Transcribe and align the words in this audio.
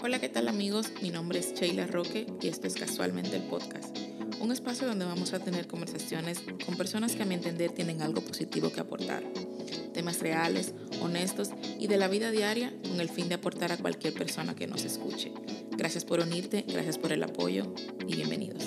Hola, 0.00 0.20
¿qué 0.20 0.28
tal 0.28 0.46
amigos? 0.46 0.92
Mi 1.02 1.10
nombre 1.10 1.40
es 1.40 1.54
Sheila 1.54 1.88
Roque 1.88 2.24
y 2.40 2.46
esto 2.46 2.68
es 2.68 2.76
Casualmente 2.76 3.34
el 3.34 3.42
Podcast, 3.42 3.98
un 4.40 4.52
espacio 4.52 4.86
donde 4.86 5.04
vamos 5.04 5.34
a 5.34 5.40
tener 5.40 5.66
conversaciones 5.66 6.40
con 6.64 6.76
personas 6.76 7.16
que 7.16 7.24
a 7.24 7.26
mi 7.26 7.34
entender 7.34 7.72
tienen 7.72 8.00
algo 8.00 8.20
positivo 8.20 8.70
que 8.70 8.78
aportar, 8.78 9.24
temas 9.92 10.20
reales, 10.20 10.72
honestos 11.02 11.50
y 11.80 11.88
de 11.88 11.96
la 11.96 12.06
vida 12.06 12.30
diaria 12.30 12.72
con 12.88 13.00
el 13.00 13.08
fin 13.08 13.28
de 13.28 13.34
aportar 13.34 13.72
a 13.72 13.76
cualquier 13.76 14.14
persona 14.14 14.54
que 14.54 14.68
nos 14.68 14.84
escuche. 14.84 15.32
Gracias 15.72 16.04
por 16.04 16.20
unirte, 16.20 16.64
gracias 16.68 16.96
por 16.96 17.12
el 17.12 17.24
apoyo 17.24 17.74
y 18.06 18.14
bienvenidos. 18.14 18.62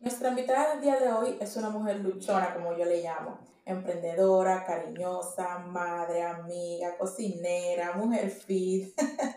Nuestra 0.00 0.30
invitada 0.30 0.72
del 0.72 0.80
día 0.80 0.98
de 0.98 1.12
hoy 1.12 1.36
es 1.40 1.54
una 1.56 1.68
mujer 1.68 2.00
luchona, 2.00 2.54
como 2.54 2.74
yo 2.78 2.86
le 2.86 3.02
llamo 3.02 3.52
emprendedora, 3.64 4.64
cariñosa, 4.64 5.58
madre, 5.58 6.22
amiga, 6.22 6.96
cocinera, 6.98 7.92
mujer 7.94 8.30
fit, 8.30 8.94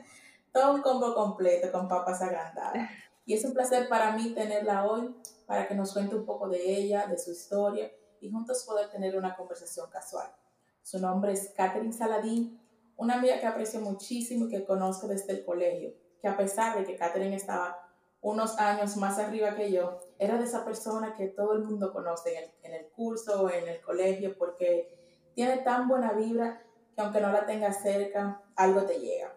todo 0.56 0.74
un 0.74 0.82
combo 0.82 1.14
completo 1.14 1.70
con 1.70 1.90
papas 1.90 2.22
agrandadas. 2.22 2.90
Y 3.26 3.34
es 3.34 3.44
un 3.44 3.54
placer 3.54 3.90
para 3.90 4.16
mí 4.16 4.34
tenerla 4.34 4.86
hoy 4.86 5.14
para 5.46 5.68
que 5.68 5.76
nos 5.76 5.92
cuente 5.92 6.16
un 6.16 6.26
poco 6.26 6.48
de 6.48 6.78
ella, 6.78 7.08
de 7.08 7.18
su 7.18 7.32
historia 7.32 7.92
y 8.22 8.32
juntos 8.32 8.64
poder 8.64 8.90
tener 8.90 9.18
una 9.18 9.36
conversación 9.36 9.90
casual. 9.90 10.34
Su 10.82 11.00
nombre 11.00 11.34
es 11.34 11.52
Catherine 11.58 11.92
Saladín, 11.92 12.62
una 12.96 13.16
amiga 13.16 13.38
que 13.42 13.48
aprecio 13.48 13.82
muchísimo 13.82 14.46
y 14.46 14.50
que 14.50 14.64
conozco 14.64 15.08
desde 15.08 15.34
el 15.34 15.44
colegio, 15.44 15.94
que 16.22 16.30
a 16.30 16.38
pesar 16.38 16.78
de 16.78 16.86
que 16.86 16.96
Catherine 16.96 17.36
estaba 17.36 17.78
unos 18.22 18.58
años 18.58 18.96
más 18.96 19.20
arriba 19.20 19.56
que 19.56 19.74
yo, 19.74 20.00
era 20.20 20.38
de 20.38 20.46
esa 20.46 20.64
persona 20.64 21.16
que 21.16 21.28
todo 21.28 21.52
el 21.52 21.66
mundo 21.66 21.92
conoce 21.92 22.54
en 22.64 22.74
el, 22.74 22.88
curso 22.92 23.42
o 23.42 23.50
en 23.50 23.68
el 23.68 23.82
colegio 23.82 24.38
porque 24.38 24.90
tiene 25.34 25.58
tan 25.58 25.90
buena 25.90 26.14
vibra 26.14 26.64
que 26.96 27.02
aunque 27.02 27.20
no 27.20 27.34
la 27.34 27.46
tengas 27.46 27.82
cerca, 27.82 28.42
algo 28.56 28.84
te 28.84 29.00
llega. 29.00 29.36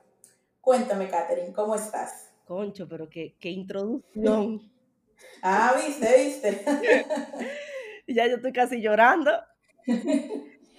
Cuéntame, 0.69 1.09
Katherine, 1.09 1.51
¿cómo 1.55 1.75
estás? 1.77 2.29
Concho, 2.45 2.87
pero 2.87 3.09
qué, 3.09 3.35
qué 3.41 3.49
introducción. 3.49 4.71
ah, 5.43 5.75
viste, 5.75 6.25
viste. 6.25 6.63
ya 8.07 8.27
yo 8.27 8.37
estoy 8.37 8.53
casi 8.53 8.83
llorando. 8.83 9.31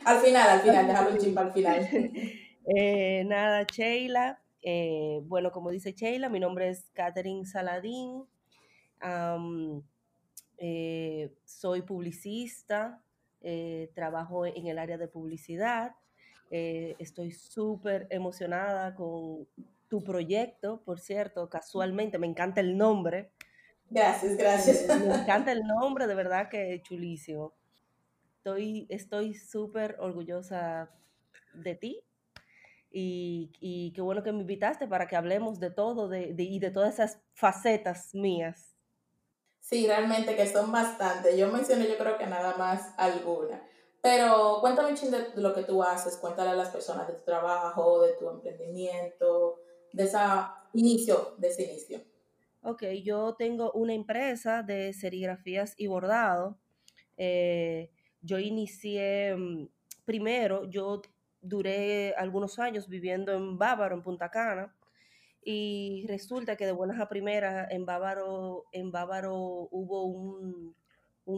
al 0.06 0.20
final, 0.20 0.48
al 0.48 0.62
final, 0.62 0.88
déjalo 0.88 1.10
un 1.10 1.18
chimpa 1.18 1.42
al 1.42 1.54
final. 1.54 1.90
Eh, 2.68 3.24
nada, 3.26 3.64
Sheila, 3.64 4.40
eh, 4.62 5.22
bueno, 5.24 5.52
como 5.52 5.72
dice 5.72 5.94
Sheila, 5.94 6.30
mi 6.30 6.40
nombre 6.40 6.70
es 6.70 6.86
Catherine 6.94 7.44
Saladín. 7.48 8.26
Eh, 10.60 11.34
soy 11.46 11.82
publicista, 11.82 13.02
trabajo 13.96 14.46
en 14.46 14.68
el 14.68 14.78
área 14.78 15.00
de 15.00 15.08
publicidad. 15.08 15.96
estoy 16.52 17.32
súper 17.32 18.06
emocionada 18.12 18.94
con 18.94 19.48
tu 19.90 20.04
proyecto, 20.04 20.82
por 20.86 21.00
cierto, 21.00 21.50
casualmente, 21.50 22.18
me 22.18 22.28
encanta 22.28 22.62
el 22.62 22.78
nombre. 22.78 23.32
Gracias, 23.90 24.38
gracias. 24.38 24.88
Me 24.88 25.16
encanta 25.22 25.52
el 25.52 25.64
nombre, 25.66 26.08
de 26.08 26.16
verdad 26.16 26.50
que 26.50 26.82
chulísimo. 26.84 27.54
Estoy 28.90 29.34
súper 29.34 29.98
orgullosa 30.00 30.90
de 31.54 31.76
ti 31.76 32.04
y, 32.92 33.92
qué 33.94 34.02
bueno 34.02 34.24
que 34.24 34.32
me 34.32 34.42
invitaste 34.42 34.88
para 34.88 35.08
que 35.08 35.16
hablemos 35.16 35.60
de 35.60 35.70
todo 35.70 36.08
de, 36.08 36.34
y 36.38 36.60
de 36.60 36.72
todas 36.72 36.96
esas 36.96 37.20
facetas 37.34 38.14
mías. 38.16 38.76
Sí, 39.60 39.86
realmente 39.86 40.36
que 40.36 40.48
son 40.48 40.72
bastantes. 40.72 41.38
Yo 41.38 41.52
mencioné 41.52 41.88
yo 41.88 41.98
creo 41.98 42.18
que 42.18 42.26
nada 42.26 42.56
más 42.58 42.94
alguna. 42.98 43.62
Pero 44.02 44.60
cuéntame 44.62 44.94
un 44.94 45.12
de 45.12 45.32
lo 45.36 45.54
que 45.54 45.64
tú 45.64 45.84
haces, 45.84 46.18
cuéntale 46.18 46.52
a 46.52 46.56
las 46.56 46.70
personas 46.70 47.08
de 47.08 47.14
tu 47.16 47.24
trabajo, 47.26 48.02
de 48.02 48.14
tu 48.14 48.30
emprendimiento, 48.30 49.60
de 49.94 50.04
ese 50.04 50.18
inicio, 50.74 51.36
de 51.38 51.64
inicio. 51.64 52.02
Ok, 52.62 52.84
yo 53.04 53.36
tengo 53.36 53.72
una 53.72 53.94
empresa 53.94 54.64
de 54.64 54.94
serigrafías 54.94 55.76
y 55.78 55.88
bordado. 55.88 56.60
Eh, 57.18 57.90
yo 58.22 58.38
inicié, 58.40 59.36
mm, 59.36 59.70
primero, 60.06 60.70
yo 60.70 61.02
duré 61.42 62.14
algunos 62.16 62.60
años 62.60 62.88
viviendo 62.90 63.34
en 63.34 63.58
Bávaro, 63.58 63.96
en 63.96 64.04
Punta 64.04 64.30
Cana, 64.30 64.76
y 65.44 66.06
resulta 66.08 66.56
que 66.56 66.66
de 66.66 66.74
buenas 66.74 67.00
a 67.00 67.08
primeras 67.08 67.72
en 67.72 67.86
Bávaro, 67.86 68.66
en 68.72 68.92
Bávaro 68.92 69.36
hubo 69.72 70.06
un, 70.06 70.76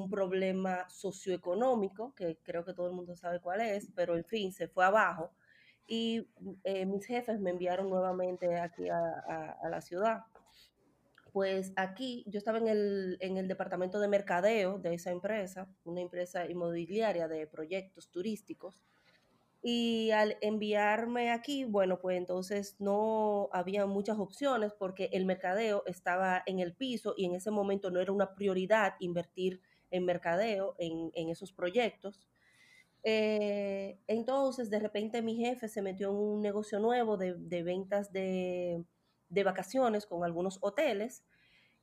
problema 0.09 0.89
socioeconómico, 0.89 2.15
que 2.15 2.37
creo 2.43 2.63
que 2.63 2.73
todo 2.73 2.87
el 2.87 2.93
mundo 2.93 3.15
sabe 3.15 3.41
cuál 3.41 3.59
es, 3.59 3.89
pero 3.93 4.15
en 4.15 4.23
fin, 4.23 4.53
se 4.53 4.69
fue 4.69 4.85
abajo. 4.85 5.31
Y 5.87 6.29
eh, 6.63 6.85
mis 6.85 7.05
jefes 7.05 7.39
me 7.39 7.49
enviaron 7.49 7.89
nuevamente 7.89 8.59
aquí 8.59 8.89
a, 8.89 9.57
la 9.69 9.81
ciudad. 9.81 10.23
Pues 11.33 11.73
aquí 11.75 12.23
yo 12.27 12.37
estaba 12.37 12.57
en 12.57 12.67
el, 12.67 13.17
en 13.21 13.37
el 13.37 13.47
departamento 13.47 13.99
de 13.99 14.07
mercadeo 14.07 14.79
de 14.79 14.93
esa 14.93 15.11
empresa, 15.11 15.67
una 15.85 16.01
empresa 16.01 16.45
inmobiliaria 16.49 17.27
de 17.27 17.47
proyectos 17.47 18.09
turísticos. 18.09 18.83
Y 19.63 20.09
al 20.11 20.37
enviarme 20.41 21.31
aquí, 21.31 21.65
bueno, 21.65 21.99
pues 21.99 22.17
entonces 22.17 22.75
no 22.79 23.49
había 23.51 23.85
muchas 23.85 24.17
opciones 24.17 24.73
porque 24.73 25.09
el 25.13 25.25
mercadeo 25.25 25.83
estaba 25.85 26.41
en 26.47 26.59
el 26.59 26.73
piso 26.73 27.13
y 27.15 27.25
en 27.25 27.35
ese 27.35 27.51
momento 27.51 27.91
no 27.91 27.99
era 27.99 28.11
una 28.11 28.33
prioridad 28.33 28.95
invertir 28.99 29.61
en 29.91 30.05
mercadeo, 30.05 30.75
en, 30.79 31.29
esos 31.29 31.51
proyectos. 31.51 32.19
Eh, 33.03 33.99
entonces, 34.07 34.69
de 34.69 34.79
repente 34.79 35.21
mi 35.21 35.35
jefe 35.35 35.67
se 35.67 35.81
metió 35.81 36.09
en 36.09 36.15
un 36.15 36.41
negocio 36.41 36.79
nuevo 36.79 37.17
de, 37.17 37.63
ventas 37.63 38.11
de, 38.11 38.85
vacaciones 39.43 40.05
con 40.05 40.23
algunos 40.23 40.59
hoteles 40.61 41.23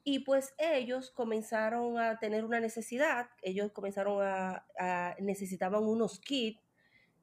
y 0.04 0.20
pues 0.20 0.54
ellos 0.58 1.10
comenzaron 1.10 1.98
a 1.98 2.18
tener 2.18 2.44
una 2.44 2.60
necesidad, 2.60 3.26
ellos 3.42 3.72
comenzaron 3.72 4.22
a, 4.22 4.64
a 4.78 5.16
necesitaban 5.18 5.84
unos 5.84 6.20
kits 6.20 6.68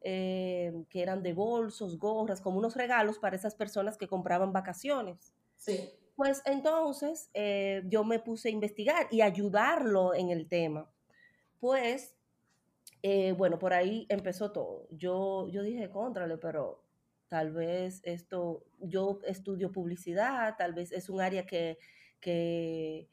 eh, 0.07 0.71
que 0.91 1.01
eran 1.01 1.23
de 1.23 1.33
bolsos, 1.33 1.97
gorras, 1.97 2.39
como 2.39 2.59
unos 2.59 2.75
regalos 2.75 3.17
para 3.17 3.35
esas 3.35 3.55
personas 3.55 3.97
que 3.97 4.07
compraban 4.07 4.53
vacaciones. 4.53 5.33
Sí. 5.55 5.89
Pues 6.15 6.43
entonces 6.45 7.31
eh, 7.33 7.81
yo 7.87 8.03
me 8.03 8.19
puse 8.19 8.49
a 8.49 8.51
investigar 8.51 9.07
y 9.09 9.21
ayudarlo 9.21 10.13
en 10.13 10.29
el 10.29 10.47
tema. 10.47 10.93
Pues, 11.59 12.14
eh, 13.07 13.33
bueno, 13.33 13.59
por 13.59 13.71
ahí 13.71 14.07
empezó 14.09 14.51
todo. 14.51 14.87
Yo, 14.89 15.47
yo 15.49 15.61
dije, 15.61 15.91
contrale, 15.91 16.39
pero 16.39 16.81
tal 17.27 17.51
vez 17.51 18.01
esto, 18.03 18.63
yo 18.79 19.19
estudio 19.27 19.71
publicidad, 19.71 20.55
tal 20.57 20.73
vez 20.73 20.91
es 20.91 21.07
un 21.07 21.21
área 21.21 21.45
que, 21.45 21.77
que, 22.19 23.07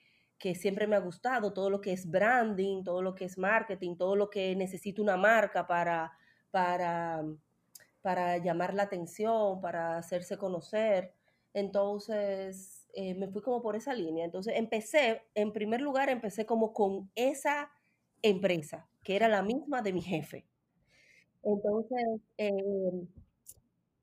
siempre 0.55 0.87
me 0.87 0.97
ha 0.97 1.01
gustado, 1.01 1.53
todo 1.53 1.69
lo 1.69 1.83
que 1.83 1.93
es 1.93 2.11
branding, 2.11 2.85
todo 2.85 3.03
lo 3.03 3.15
que 3.15 3.27
es 3.27 3.37
marketing, 3.37 3.97
todo 3.97 4.17
lo 4.17 4.31
que 4.31 4.57
necesita 4.57 5.03
una 5.03 5.19
marca 5.19 5.67
para 5.67 6.13
para, 6.51 7.23
para 8.01 8.39
llamar 8.39 8.73
la 8.73 8.85
atención, 8.85 9.61
para 9.61 9.99
hacerse 9.99 10.39
conocer. 10.39 11.13
Entonces, 11.53 12.89
eh, 12.95 13.15
me 13.15 13.29
fui 13.29 13.43
como 13.43 13.61
por 13.61 13.77
esa 13.77 13.93
línea. 13.93 14.25
Entonces, 14.25 14.55
empecé, 14.57 15.23
en 15.35 15.53
primer 15.53 15.83
lugar, 15.83 16.09
empecé 16.09 16.47
como 16.47 16.73
con 16.73 17.11
esa 17.15 17.71
empresa, 18.23 18.89
que 19.03 19.17
era 19.17 19.29
la 19.29 19.43
misma 19.43 19.83
de 19.83 19.93
mi 19.93 20.03
jefe. 20.03 20.47
Entonces, 21.43 22.21
em, 22.37 23.09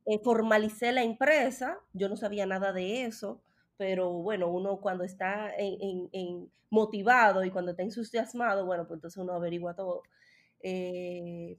eh, 0.05 0.19
formalicé 0.23 0.91
la 0.91 1.03
empresa, 1.03 1.79
yo 1.93 2.09
no 2.09 2.17
sabía 2.17 2.45
nada 2.45 2.73
de 2.73 3.05
eso, 3.05 3.41
pero 3.77 4.11
bueno, 4.11 4.49
uno 4.49 4.81
cuando 4.81 5.03
está 5.03 5.51
en, 5.57 6.51
motivado 6.71 7.43
y 7.45 7.51
cuando 7.51 7.71
está 7.71 7.83
entusiasmado, 7.83 8.65
bueno, 8.65 8.87
pues 8.87 8.97
entonces 8.97 9.17
uno 9.21 9.33
averigua 9.33 9.75
todo. 9.75 10.03
Eh, 10.61 11.57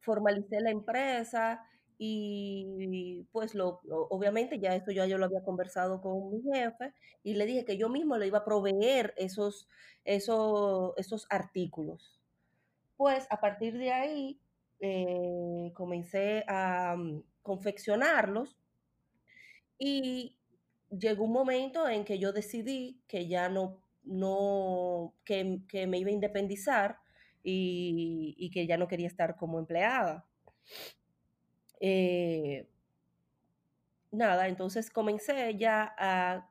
formalicé 0.00 0.60
la 0.60 0.70
empresa 0.70 1.64
y 1.98 3.26
pues 3.32 3.54
lo, 3.54 3.80
obviamente 4.10 4.58
ya 4.58 4.74
esto 4.74 4.90
ya 4.90 5.06
yo 5.06 5.18
lo 5.18 5.24
había 5.26 5.42
conversado 5.42 6.00
con 6.02 6.30
mi 6.30 6.42
jefe 6.42 6.92
y 7.22 7.34
le 7.34 7.46
dije 7.46 7.64
que 7.64 7.78
yo 7.78 7.88
mismo 7.88 8.18
le 8.18 8.26
iba 8.26 8.38
a 8.38 8.44
proveer 8.44 9.14
esos, 9.16 9.68
esos, 10.04 10.92
esos 10.96 11.26
artículos. 11.30 12.20
Pues 12.96 13.26
a 13.30 13.40
partir 13.40 13.76
de 13.76 13.92
ahí 13.92 14.40
eh, 14.80 15.72
comencé 15.74 16.44
a 16.48 16.96
mm, 16.96 17.22
confeccionarlos 17.42 18.56
y 19.78 20.36
llegó 20.90 21.24
un 21.24 21.32
momento 21.32 21.88
en 21.88 22.04
que 22.04 22.18
yo 22.18 22.32
decidí 22.32 23.00
que 23.08 23.28
ya 23.28 23.48
no, 23.48 23.82
no 24.04 25.14
que, 25.24 25.60
que 25.68 25.86
me 25.86 25.98
iba 25.98 26.10
a 26.10 26.14
independizar 26.14 26.98
y, 27.46 28.50
que 28.52 28.66
ya 28.66 28.76
no 28.76 28.88
quería 28.88 29.06
estar 29.06 29.36
como 29.36 29.58
empleada. 29.58 30.24
Eh, 31.80 32.66
nada, 34.10 34.48
entonces 34.48 34.90
comencé 34.90 35.56
ya 35.56 35.94
a, 35.98 36.50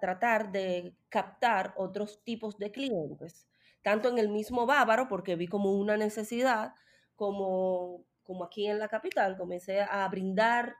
tratar 0.00 0.52
de 0.52 0.94
captar 1.08 1.72
otros 1.76 2.22
tipos 2.22 2.58
de 2.58 2.70
clientes, 2.70 3.46
tanto 3.82 4.08
en 4.08 4.18
el 4.18 4.28
mismo 4.28 4.66
Bávaro, 4.66 5.08
porque 5.08 5.36
vi 5.36 5.46
como 5.46 5.72
una 5.72 5.96
necesidad, 5.96 6.74
como, 7.16 8.04
como 8.22 8.44
aquí 8.44 8.66
en 8.66 8.78
la 8.78 8.88
capital, 8.88 9.36
comencé 9.36 9.80
a 9.80 10.08
brindar 10.08 10.76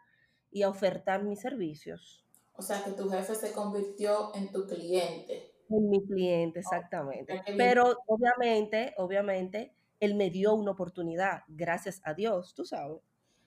y 0.51 0.63
a 0.63 0.69
ofertar 0.69 1.23
mis 1.23 1.41
servicios. 1.41 2.25
O 2.55 2.63
sea, 2.63 2.85
que 2.85 2.93
tu 2.93 3.09
jefe 3.09 3.35
se 3.35 3.53
convirtió 3.53 4.35
en 4.35 4.53
tu 4.53 4.67
cliente. 4.67 5.55
En 5.69 5.89
mi 5.89 6.05
cliente, 6.05 6.61
exactamente. 6.61 7.43
Pero 7.57 7.97
obviamente, 8.07 8.95
obviamente, 8.99 9.75
él 10.01 10.15
me 10.15 10.31
dio 10.31 10.55
una 10.55 10.73
oportunidad, 10.73 11.43
gracias 11.49 12.01
a 12.05 12.13
Dios, 12.13 12.55
tú 12.55 12.65
sabes. 12.65 13.01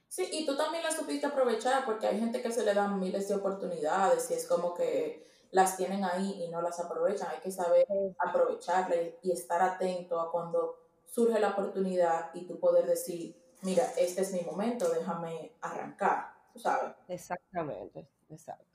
Sí, 0.08 0.28
y 0.32 0.46
tú 0.46 0.56
también 0.56 0.84
la 0.84 0.92
supiste 0.92 1.26
aprovechar 1.26 1.86
porque 1.86 2.08
hay 2.08 2.20
gente 2.20 2.42
que 2.42 2.52
se 2.52 2.64
le 2.64 2.74
dan 2.74 3.00
miles 3.00 3.28
de 3.28 3.36
oportunidades 3.36 4.30
y 4.32 4.36
es 4.36 4.48
como 4.48 4.74
que 4.74 5.28
las 5.56 5.78
tienen 5.78 6.04
ahí 6.04 6.44
y 6.44 6.50
no 6.50 6.62
las 6.62 6.82
aprovechan. 6.82 7.30
Hay 7.30 7.40
que 7.40 7.50
saber 7.50 7.88
aprovecharla 8.20 8.96
y, 9.22 9.32
estar 9.32 9.62
atento 9.62 10.20
a 10.20 10.30
cuando 10.30 10.76
surge 11.06 11.40
la 11.40 11.52
oportunidad 11.52 12.30
y 12.34 12.46
tú 12.46 12.60
poder 12.60 12.86
decir, 12.86 13.42
mira, 13.62 13.86
este 13.98 14.24
es 14.24 14.34
mi 14.34 14.42
momento, 14.42 14.90
déjame 14.90 15.54
arrancar, 15.62 16.34
tú 16.52 16.60
sabes. 16.60 16.92
Exactamente, 17.08 18.06
exacto. 18.30 18.66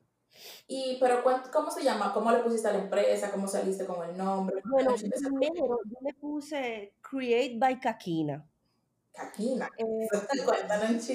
Y, 0.68 0.96
pero, 0.98 1.22
¿cómo 1.52 1.70
se 1.70 1.84
llama? 1.84 2.14
¿Cómo 2.14 2.32
le 2.32 2.38
pusiste 2.38 2.68
a 2.68 2.72
la 2.72 2.78
empresa? 2.78 3.30
¿Cómo 3.30 3.46
saliste 3.46 3.84
con 3.84 4.08
el 4.08 4.16
nombre? 4.16 4.62
Bueno, 4.64 4.94
primero 4.94 5.80
yo 5.84 5.98
le 6.00 6.14
puse 6.14 6.94
Create 7.02 7.56
by 7.58 7.78
Kakina. 7.78 8.48
Kakina. 9.12 9.68
Eh, 9.76 10.08
Cuéntanos 10.46 11.10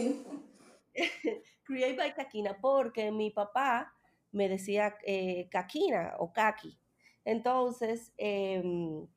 Create 1.64 1.98
by 1.98 2.14
Kakina, 2.14 2.56
porque 2.62 3.12
mi 3.12 3.32
papá 3.32 3.95
me 4.36 4.50
decía 4.50 4.98
eh, 5.06 5.48
Kakina 5.50 6.16
o 6.20 6.34
Kaki. 6.34 6.78
Entonces, 7.24 8.14
em, 8.18 9.08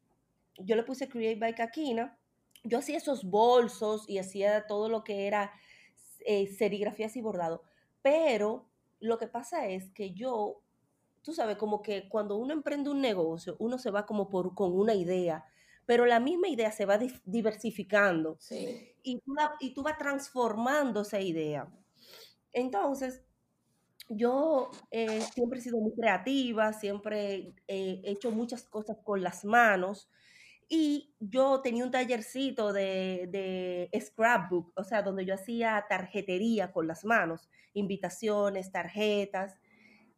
yo 0.59 0.77
le 0.77 0.85
puse 0.85 1.09
Create 1.09 1.41
by 1.41 1.55
Kakina. 1.55 2.17
Yo 2.63 2.79
hacía 2.79 2.97
esos 2.97 3.25
bolsos 3.25 4.09
y 4.09 4.19
hacía 4.19 4.67
todo 4.67 4.89
lo 4.89 5.03
que 5.03 5.27
era 5.27 5.53
eh, 6.21 6.47
serigrafías 6.47 7.17
y 7.17 7.21
bordado. 7.21 7.65
Pero 8.01 8.69
lo 9.01 9.19
que 9.19 9.27
pasa 9.27 9.67
es 9.67 9.91
que 9.91 10.15
yo, 10.15 10.63
tú 11.23 11.33
sabes, 11.33 11.57
como 11.57 11.83
que 11.83 12.09
cuando 12.09 12.37
uno 12.37 12.55
emprende 12.55 12.91
un 12.91 13.01
negocio, 13.01 13.57
uno 13.59 13.77
se 13.79 13.91
va 13.91 14.07
como 14.07 14.29
por, 14.29 14.55
con 14.55 14.73
una 14.73 14.95
idea, 14.95 15.45
pero 15.85 16.07
la 16.07 16.21
misma 16.21 16.49
idea 16.49 16.71
se 16.71 16.87
va 16.87 16.99
diversificando. 17.25 18.37
Sí. 18.39 18.95
Y, 19.03 19.19
tú 19.19 19.35
y 19.61 19.75
tú 19.75 19.83
vas 19.83 19.99
transformando 19.99 21.01
esa 21.01 21.21
idea. 21.21 21.69
Entonces, 22.53 23.23
yo 24.09 24.71
eh, 24.91 25.21
siempre 25.35 25.59
he 25.59 25.63
sido 25.63 25.79
muy 25.79 25.93
creativa, 25.95 26.73
siempre 26.73 27.55
he 27.67 28.01
hecho 28.05 28.31
muchas 28.31 28.65
cosas 28.65 28.99
con 29.05 29.23
las 29.23 29.45
manos. 29.45 30.09
Y 30.69 31.15
yo 31.19 31.63
tenía 31.63 31.85
un 31.85 31.91
tallercito 31.91 32.73
de, 32.73 33.29
de, 33.31 34.01
scrapbook, 34.01 34.73
o 34.77 34.85
sea, 34.85 35.03
donde 35.03 35.25
yo 35.25 35.35
hacía 35.35 35.87
tarjetería 35.89 36.73
con 36.73 36.87
las 36.87 37.05
manos, 37.05 37.49
invitaciones, 37.73 38.71
tarjetas. 38.71 39.57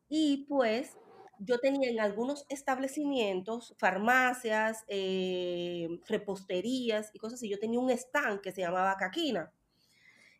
Y 0.09 0.47
pues 0.49 0.97
yo 1.39 1.59
tenía 1.59 1.91
en 1.91 2.01
algunos 2.01 2.45
establecimientos, 2.51 3.75
farmacias, 3.79 4.85
eh, 4.89 5.89
reposterías 6.07 7.11
y 7.15 7.19
cosas 7.19 7.39
así, 7.39 7.49
yo 7.49 7.59
tenía 7.59 7.81
un 7.81 7.91
stand 7.91 8.41
que 8.41 8.53
se 8.53 8.61
llamaba 8.61 8.97
Caquina. 8.99 9.53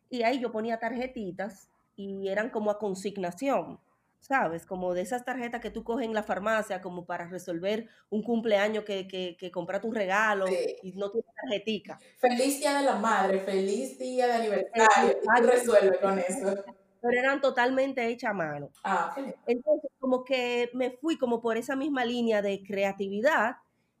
Y 0.09 0.23
ahí 0.23 0.39
yo 0.39 0.51
ponía 0.51 0.77
tarjetitas 0.77 1.70
y 1.95 2.27
eran 2.29 2.49
como 2.49 2.71
a 2.71 2.79
consignación. 2.79 3.79
¿sabes? 4.21 4.65
Como 4.65 4.93
de 4.93 5.01
esas 5.01 5.25
tarjetas 5.25 5.59
que 5.61 5.71
tú 5.71 5.83
coges 5.83 6.05
en 6.05 6.13
la 6.13 6.23
farmacia 6.23 6.81
como 6.81 7.05
para 7.05 7.27
resolver 7.27 7.87
un 8.09 8.23
cumpleaños 8.23 8.85
que, 8.85 9.07
que, 9.07 9.35
que 9.37 9.51
compraste 9.51 9.87
un 9.87 9.95
regalo 9.95 10.45
y 10.47 10.93
no 10.93 11.09
tienes 11.11 11.29
tarjetica. 11.35 11.99
Feliz 12.19 12.59
Día 12.59 12.77
de 12.77 12.85
la 12.85 12.95
Madre, 12.95 13.39
feliz 13.39 13.97
Día 13.97 14.27
de 14.27 14.33
aniversario, 14.33 15.17
y 15.21 15.41
tú 15.41 15.47
resuelves 15.47 15.99
con 15.99 16.19
eso. 16.19 16.63
Pero 17.01 17.19
eran 17.19 17.41
totalmente 17.41 18.05
hechas 18.07 18.29
a 18.29 18.33
mano. 18.33 18.69
Ah, 18.83 19.15
Entonces, 19.47 19.89
como 19.99 20.23
que 20.23 20.69
me 20.73 20.91
fui 20.91 21.17
como 21.17 21.41
por 21.41 21.57
esa 21.57 21.75
misma 21.75 22.05
línea 22.05 22.43
de 22.43 22.61
creatividad, 22.61 23.55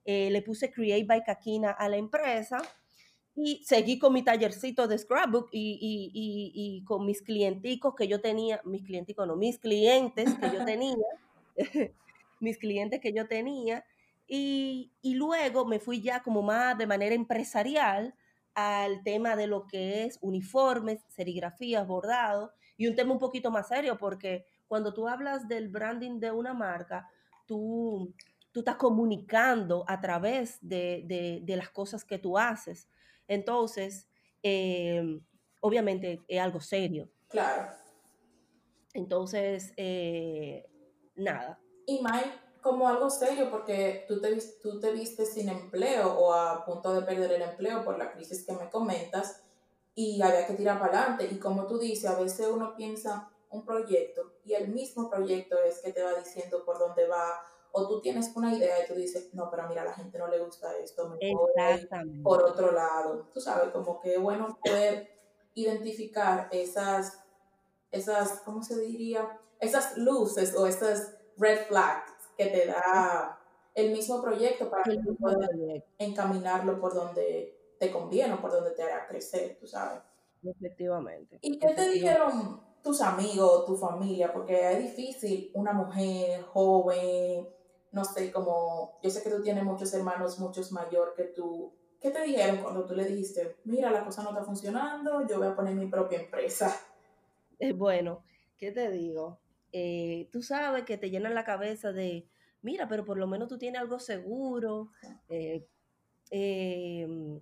eh, 0.05 0.29
le 0.29 0.43
puse 0.43 0.71
Create 0.71 1.05
by 1.05 1.23
Kakina 1.23 1.71
a 1.71 1.89
la 1.89 1.97
empresa 1.97 2.61
y 3.35 3.63
seguí 3.65 3.97
con 3.97 4.13
mi 4.13 4.23
tallercito 4.23 4.87
de 4.87 4.97
scrapbook 4.97 5.49
y, 5.51 5.77
y, 5.81 6.11
y, 6.13 6.51
y, 6.53 6.83
con 6.83 7.05
mis 7.05 7.21
clienticos 7.21 7.95
que 7.95 8.07
yo 8.07 8.19
tenía, 8.19 8.61
mis 8.65 8.83
clienticos 8.83 9.25
no, 9.25 9.35
mis 9.35 9.57
clientes 9.57 10.33
que 10.35 10.51
yo 10.51 10.65
tenía, 10.65 10.95
mis 12.39 12.57
clientes 12.57 12.99
que 12.99 13.13
yo 13.13 13.27
tenía. 13.27 13.85
Y, 14.27 14.91
luego 15.03 15.65
me 15.65 15.79
fui 15.79 16.01
ya 16.01 16.23
como 16.23 16.41
más 16.41 16.77
de 16.77 16.87
manera 16.87 17.15
empresarial 17.15 18.15
al 18.53 19.03
tema 19.03 19.35
de 19.35 19.47
lo 19.47 19.67
que 19.67 20.05
es 20.05 20.17
uniformes, 20.21 21.01
serigrafías, 21.09 21.87
bordados 21.87 22.51
y 22.77 22.87
un 22.87 22.95
tema 22.95 23.13
un 23.13 23.19
poquito 23.19 23.51
más 23.51 23.67
serio 23.67 23.97
porque 23.97 24.45
cuando 24.67 24.93
tú 24.93 25.07
hablas 25.07 25.47
del 25.47 25.69
branding 25.69 26.19
de 26.19 26.31
una 26.31 26.53
marca, 26.53 27.09
tú, 27.45 28.13
tú 28.51 28.61
estás 28.61 28.75
comunicando 28.75 29.83
a 29.87 29.99
través 29.99 30.57
de, 30.61 31.03
de, 31.05 31.41
de 31.43 31.55
las 31.57 31.69
cosas 31.69 32.05
que 32.05 32.17
tú 32.17 32.37
haces. 32.37 32.87
Entonces, 33.31 34.09
em, 34.43 35.25
obviamente 35.61 36.19
es 36.27 36.41
algo 36.41 36.59
serio. 36.59 37.09
Claro. 37.29 37.71
Entonces, 38.93 39.71
eh, 39.77 40.69
nada. 41.15 41.57
Y 41.85 42.01
Mike, 42.03 42.33
como 42.61 42.89
algo 42.89 43.09
serio, 43.09 43.49
porque 43.49 44.03
tú 44.05 44.19
te, 44.19 44.37
tú 44.61 44.81
te 44.81 44.91
viste 44.91 45.25
sin 45.25 45.47
empleo 45.47 46.13
o 46.19 46.33
a 46.33 46.65
punto 46.65 46.93
de 46.93 47.03
perder 47.03 47.31
el 47.31 47.43
empleo 47.43 47.85
por 47.85 47.97
la 47.97 48.11
crisis 48.11 48.45
que 48.45 48.51
me 48.51 48.69
comentas 48.69 49.41
y 49.95 50.21
había 50.21 50.45
que 50.45 50.55
tirar 50.55 50.77
para 50.77 50.99
adelante. 50.99 51.29
Y 51.31 51.39
como 51.39 51.67
tú 51.67 51.77
dices, 51.79 52.09
a 52.09 52.19
veces 52.19 52.47
uno 52.47 52.75
piensa 52.75 53.31
un 53.49 53.63
proyecto 53.63 54.33
y 54.43 54.55
el 54.55 54.67
mismo 54.67 55.09
proyecto 55.09 55.57
es 55.63 55.79
que 55.79 55.93
te 55.93 56.03
va 56.03 56.15
diciendo 56.15 56.65
por 56.65 56.79
dónde 56.79 57.07
va 57.07 57.45
o 57.73 57.87
tú 57.87 58.01
tienes 58.01 58.31
una 58.35 58.53
idea 58.53 58.83
y 58.83 58.87
tú 58.87 58.95
dices, 58.95 59.33
no, 59.33 59.49
pero 59.49 59.67
mira, 59.67 59.81
a 59.81 59.85
la 59.85 59.93
gente 59.93 60.17
no 60.17 60.27
le 60.27 60.39
gusta 60.39 60.75
esto, 60.77 61.09
mejor 61.09 61.51
por 62.23 62.43
otro 62.43 62.71
lado. 62.71 63.29
Tú 63.33 63.39
sabes, 63.39 63.69
como 63.69 63.99
que 63.99 64.17
bueno 64.17 64.57
poder 64.63 65.09
identificar 65.53 66.49
esas, 66.51 67.23
esas, 67.91 68.41
¿cómo 68.41 68.63
se 68.63 68.79
diría? 68.79 69.39
Esas 69.59 69.97
luces 69.97 70.55
o 70.55 70.65
esas 70.65 71.15
red 71.37 71.65
flags 71.67 72.11
que 72.37 72.47
te 72.47 72.65
da 72.67 73.39
el 73.73 73.91
mismo 73.91 74.21
proyecto 74.21 74.69
para 74.69 74.83
que 74.83 74.97
tú 74.97 75.15
puedas 75.15 75.49
encaminarlo 75.97 76.79
por 76.79 76.93
donde 76.93 77.75
te 77.79 77.91
conviene 77.91 78.33
o 78.33 78.41
por 78.41 78.51
donde 78.51 78.71
te 78.71 78.83
hará 78.83 79.07
crecer, 79.07 79.57
tú 79.59 79.67
sabes. 79.67 80.01
Efectivamente. 80.43 81.39
¿Y 81.41 81.59
qué 81.59 81.69
te 81.69 81.89
dijeron 81.89 82.61
tus 82.83 83.01
amigos, 83.01 83.65
tu 83.65 83.77
familia? 83.77 84.33
Porque 84.33 84.71
es 84.71 84.79
difícil 84.79 85.51
una 85.53 85.73
mujer 85.73 86.43
joven, 86.43 87.47
no 87.91 88.05
sé, 88.05 88.31
como 88.31 88.99
yo 89.03 89.09
sé 89.09 89.21
que 89.21 89.29
tú 89.29 89.41
tienes 89.41 89.63
muchos 89.63 89.93
hermanos, 89.93 90.39
muchos 90.39 90.71
mayor 90.71 91.13
que 91.15 91.25
tú. 91.25 91.73
¿Qué 91.99 92.09
te 92.09 92.23
dijeron 92.23 92.57
cuando 92.57 92.85
tú 92.85 92.95
le 92.95 93.05
dijiste, 93.05 93.57
mira, 93.65 93.91
la 93.91 94.03
cosa 94.03 94.23
no 94.23 94.29
está 94.29 94.43
funcionando, 94.43 95.27
yo 95.27 95.37
voy 95.37 95.47
a 95.47 95.55
poner 95.55 95.75
mi 95.75 95.87
propia 95.87 96.19
empresa? 96.19 96.75
Eh, 97.59 97.73
bueno, 97.73 98.23
¿qué 98.57 98.71
te 98.71 98.89
digo? 98.89 99.39
Eh, 99.71 100.29
tú 100.31 100.41
sabes 100.41 100.83
que 100.83 100.97
te 100.97 101.09
llenan 101.09 101.35
la 101.35 101.43
cabeza 101.43 101.91
de, 101.91 102.27
mira, 102.61 102.87
pero 102.87 103.05
por 103.05 103.17
lo 103.17 103.27
menos 103.27 103.47
tú 103.47 103.57
tienes 103.57 103.79
algo 103.81 103.99
seguro. 103.99 104.91
Eh, 105.29 105.67
em, 106.31 107.39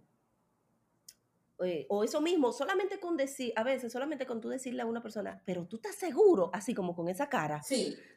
eh, 1.61 1.85
o 1.89 2.03
eso 2.05 2.21
mismo, 2.21 2.53
solamente 2.53 2.99
con 2.99 3.17
decir, 3.17 3.51
a 3.55 3.63
veces 3.63 3.91
solamente 3.91 4.25
con 4.25 4.39
tú 4.39 4.47
decirle 4.47 4.81
a 4.81 4.85
una 4.85 5.01
persona, 5.01 5.41
pero 5.45 5.65
tú 5.67 5.75
estás 5.75 5.95
seguro, 5.95 6.49
así 6.53 6.73
como 6.73 6.95
con 6.95 7.09
esa 7.09 7.27
cara 7.27 7.61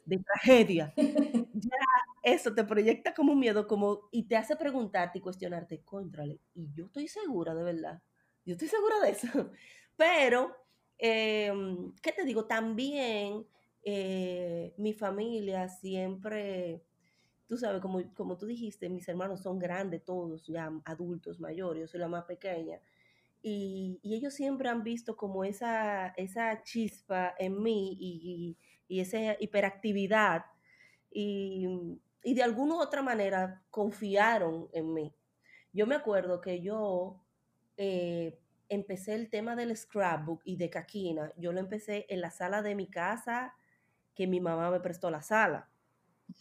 de 0.04 0.18
tragedia, 0.18 0.94
ya 1.54 1.76
eso 2.22 2.54
te 2.54 2.64
proyecta 2.64 3.14
como 3.14 3.32
un 3.32 3.40
miedo, 3.40 3.66
como, 3.66 4.08
y 4.12 4.24
te 4.24 4.36
hace 4.36 4.56
preguntarte 4.56 5.18
y 5.18 5.20
cuestionarte, 5.20 5.82
contrale, 5.82 6.40
y 6.54 6.72
yo 6.72 6.86
estoy 6.86 7.08
segura 7.08 7.54
de 7.54 7.64
verdad, 7.64 8.02
yo 8.44 8.52
estoy 8.54 8.68
segura 8.68 9.00
de 9.00 9.10
eso, 9.10 9.26
pero, 9.96 10.56
em, 10.98 11.92
¿qué 12.02 12.12
te 12.12 12.24
digo? 12.24 12.46
También 12.46 13.46
eh, 13.84 14.74
mi 14.78 14.92
familia 14.92 15.68
siempre, 15.68 16.84
tú 17.48 17.56
sabes, 17.58 17.80
como, 17.80 18.02
como 18.14 18.38
tú 18.38 18.46
dijiste, 18.46 18.88
mis 18.88 19.08
hermanos 19.08 19.42
son 19.42 19.58
grandes 19.58 20.04
todos, 20.04 20.46
ya 20.46 20.72
adultos, 20.84 21.40
mayores, 21.40 21.82
yo 21.82 21.88
soy 21.88 22.00
la 22.00 22.08
más 22.08 22.24
pequeña, 22.24 22.80
y, 23.42 24.00
ellos 24.04 24.34
siempre 24.34 24.68
han 24.68 24.84
visto 24.84 25.16
como 25.16 25.44
esa, 25.44 26.08
esa 26.16 26.62
chispa 26.62 27.34
en 27.38 27.60
mí 27.60 27.96
y, 27.98 28.56
esa 28.88 29.36
hiperactividad 29.40 30.44
y, 31.10 31.66
de 32.22 32.42
alguna 32.42 32.74
u 32.74 32.80
otra 32.80 33.02
manera 33.02 33.62
confiaron 33.70 34.68
en 34.72 34.92
mí. 34.92 35.14
Yo 35.72 35.86
me 35.86 35.94
acuerdo 35.94 36.40
que 36.40 36.60
yo 36.60 37.22
eh, 37.76 38.38
empecé 38.68 39.14
el 39.14 39.30
tema 39.30 39.56
del 39.56 39.76
scrapbook 39.76 40.42
y 40.44 40.56
de 40.56 40.70
caquina, 40.70 41.32
yo 41.36 41.52
lo 41.52 41.60
empecé 41.60 42.06
en 42.08 42.20
la 42.20 42.30
sala 42.30 42.62
de 42.62 42.74
mi 42.74 42.88
casa, 42.88 43.54
que 44.14 44.26
mi 44.26 44.40
mamá 44.40 44.70
me 44.70 44.80
prestó 44.80 45.10
la 45.10 45.22
sala, 45.22 45.70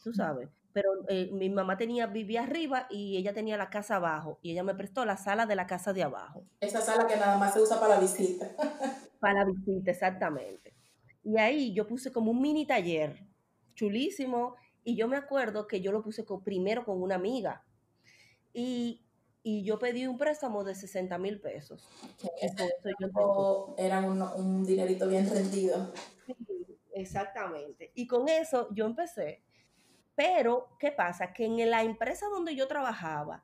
tú 0.04 0.14
sabes 0.14 0.50
pero 0.74 0.90
eh, 1.10 1.30
mi 1.32 1.50
mamá 1.50 1.78
tenía, 1.78 2.08
vivía 2.08 2.44
arriba 2.44 2.88
y 2.90 3.18
ella 3.18 3.34
tenía 3.34 3.58
la 3.58 3.70
casa 3.70 3.98
abajo 3.98 4.40
y 4.42 4.52
ella 4.52 4.64
me 4.64 4.76
prestó 4.76 5.06
la 5.06 5.18
sala 5.18 5.46
de 5.46 5.56
la 5.56 5.68
casa 5.68 5.94
de 5.94 6.04
abajo. 6.04 6.46
Esa 6.60 6.82
sala 6.82 7.08
que 7.08 7.16
nada 7.16 7.38
más 7.38 7.54
se 7.54 7.62
usa 7.62 7.80
para 7.80 7.96
la 7.96 8.02
visita. 8.02 8.50
para 9.20 9.40
la 9.40 9.46
visita, 9.46 9.92
exactamente. 9.92 10.74
Y 11.24 11.38
ahí 11.38 11.74
yo 11.74 11.88
puse 11.88 12.12
como 12.12 12.32
un 12.32 12.42
mini 12.42 12.66
taller, 12.66 13.26
chulísimo, 13.76 14.56
y 14.84 14.96
yo 14.96 15.08
me 15.08 15.18
acuerdo 15.18 15.68
que 15.68 15.82
yo 15.82 15.92
lo 15.92 16.02
puse 16.02 16.26
primero 16.44 16.86
con 16.86 17.02
una 17.02 17.16
amiga. 17.16 17.64
Y, 18.54 19.06
yo 19.44 19.80
pedí 19.80 20.06
un 20.06 20.20
préstamo 20.20 20.64
de 20.64 20.76
60 20.76 21.18
mil 21.18 21.40
pesos. 21.40 21.88
era 23.78 24.00
un, 24.00 24.22
un 24.22 24.64
dinerito 24.64 25.08
bien 25.08 25.28
rendido. 25.30 25.94
Sí, 26.28 26.36
exactamente. 26.94 27.92
Y 27.96 28.06
con 28.06 28.30
eso 28.30 28.68
yo 28.72 28.86
empecé. 28.86 29.44
Pero, 30.16 30.76
¿qué 30.80 30.92
pasa? 30.92 31.34
Que 31.34 31.46
en 31.46 31.70
la 31.70 31.82
empresa 31.82 32.28
donde 32.28 32.56
yo 32.56 32.68
trabajaba, 32.68 33.44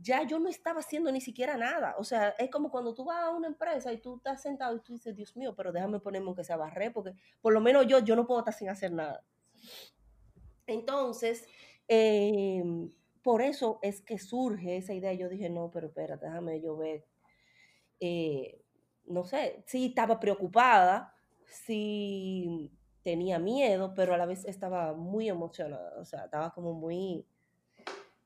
ya 0.00 0.22
yo 0.26 0.38
no 0.38 0.48
estaba 0.48 0.80
haciendo 0.80 1.12
ni 1.12 1.20
siquiera 1.20 1.56
nada. 1.56 1.94
O 1.98 2.04
sea, 2.04 2.30
es 2.30 2.50
como 2.50 2.70
cuando 2.70 2.94
tú 2.94 3.04
vas 3.04 3.22
a 3.22 3.30
una 3.30 3.46
empresa 3.46 3.92
y 3.92 3.98
tú 3.98 4.16
estás 4.16 4.42
sentado 4.42 4.76
y 4.76 4.80
tú 4.80 4.94
dices, 4.94 5.14
Dios 5.14 5.36
mío, 5.36 5.54
pero 5.54 5.72
déjame 5.72 6.00
ponerme 6.00 6.34
que 6.34 6.44
se 6.44 6.56
barré, 6.56 6.90
porque 6.90 7.14
por 7.40 7.52
lo 7.52 7.60
menos 7.60 7.86
yo, 7.86 7.98
yo 8.00 8.16
no 8.16 8.26
puedo 8.26 8.40
estar 8.40 8.54
sin 8.54 8.68
hacer 8.68 8.92
nada. 8.92 9.22
Entonces, 10.66 11.46
em, 11.88 12.90
por 13.22 13.42
eso 13.42 13.78
es 13.82 14.00
que 14.00 14.18
surge 14.18 14.76
esa 14.76 14.94
idea. 14.94 15.12
Yo 15.12 15.28
dije, 15.28 15.50
no, 15.50 15.70
pero 15.70 15.88
espérate, 15.88 16.26
déjame 16.26 16.60
yo 16.60 16.76
ver. 16.76 17.04
Eh, 18.00 18.60
no 19.06 19.24
sé, 19.24 19.62
sí 19.66 19.86
estaba 19.86 20.20
preocupada, 20.20 21.14
sí 21.46 22.70
tenía 23.02 23.38
miedo, 23.38 23.94
pero 23.94 24.14
a 24.14 24.16
la 24.16 24.26
vez 24.26 24.44
estaba 24.44 24.94
muy 24.94 25.28
emocionada. 25.28 26.00
O 26.00 26.04
sea, 26.04 26.24
estaba 26.24 26.52
como 26.54 26.72
muy 26.74 27.26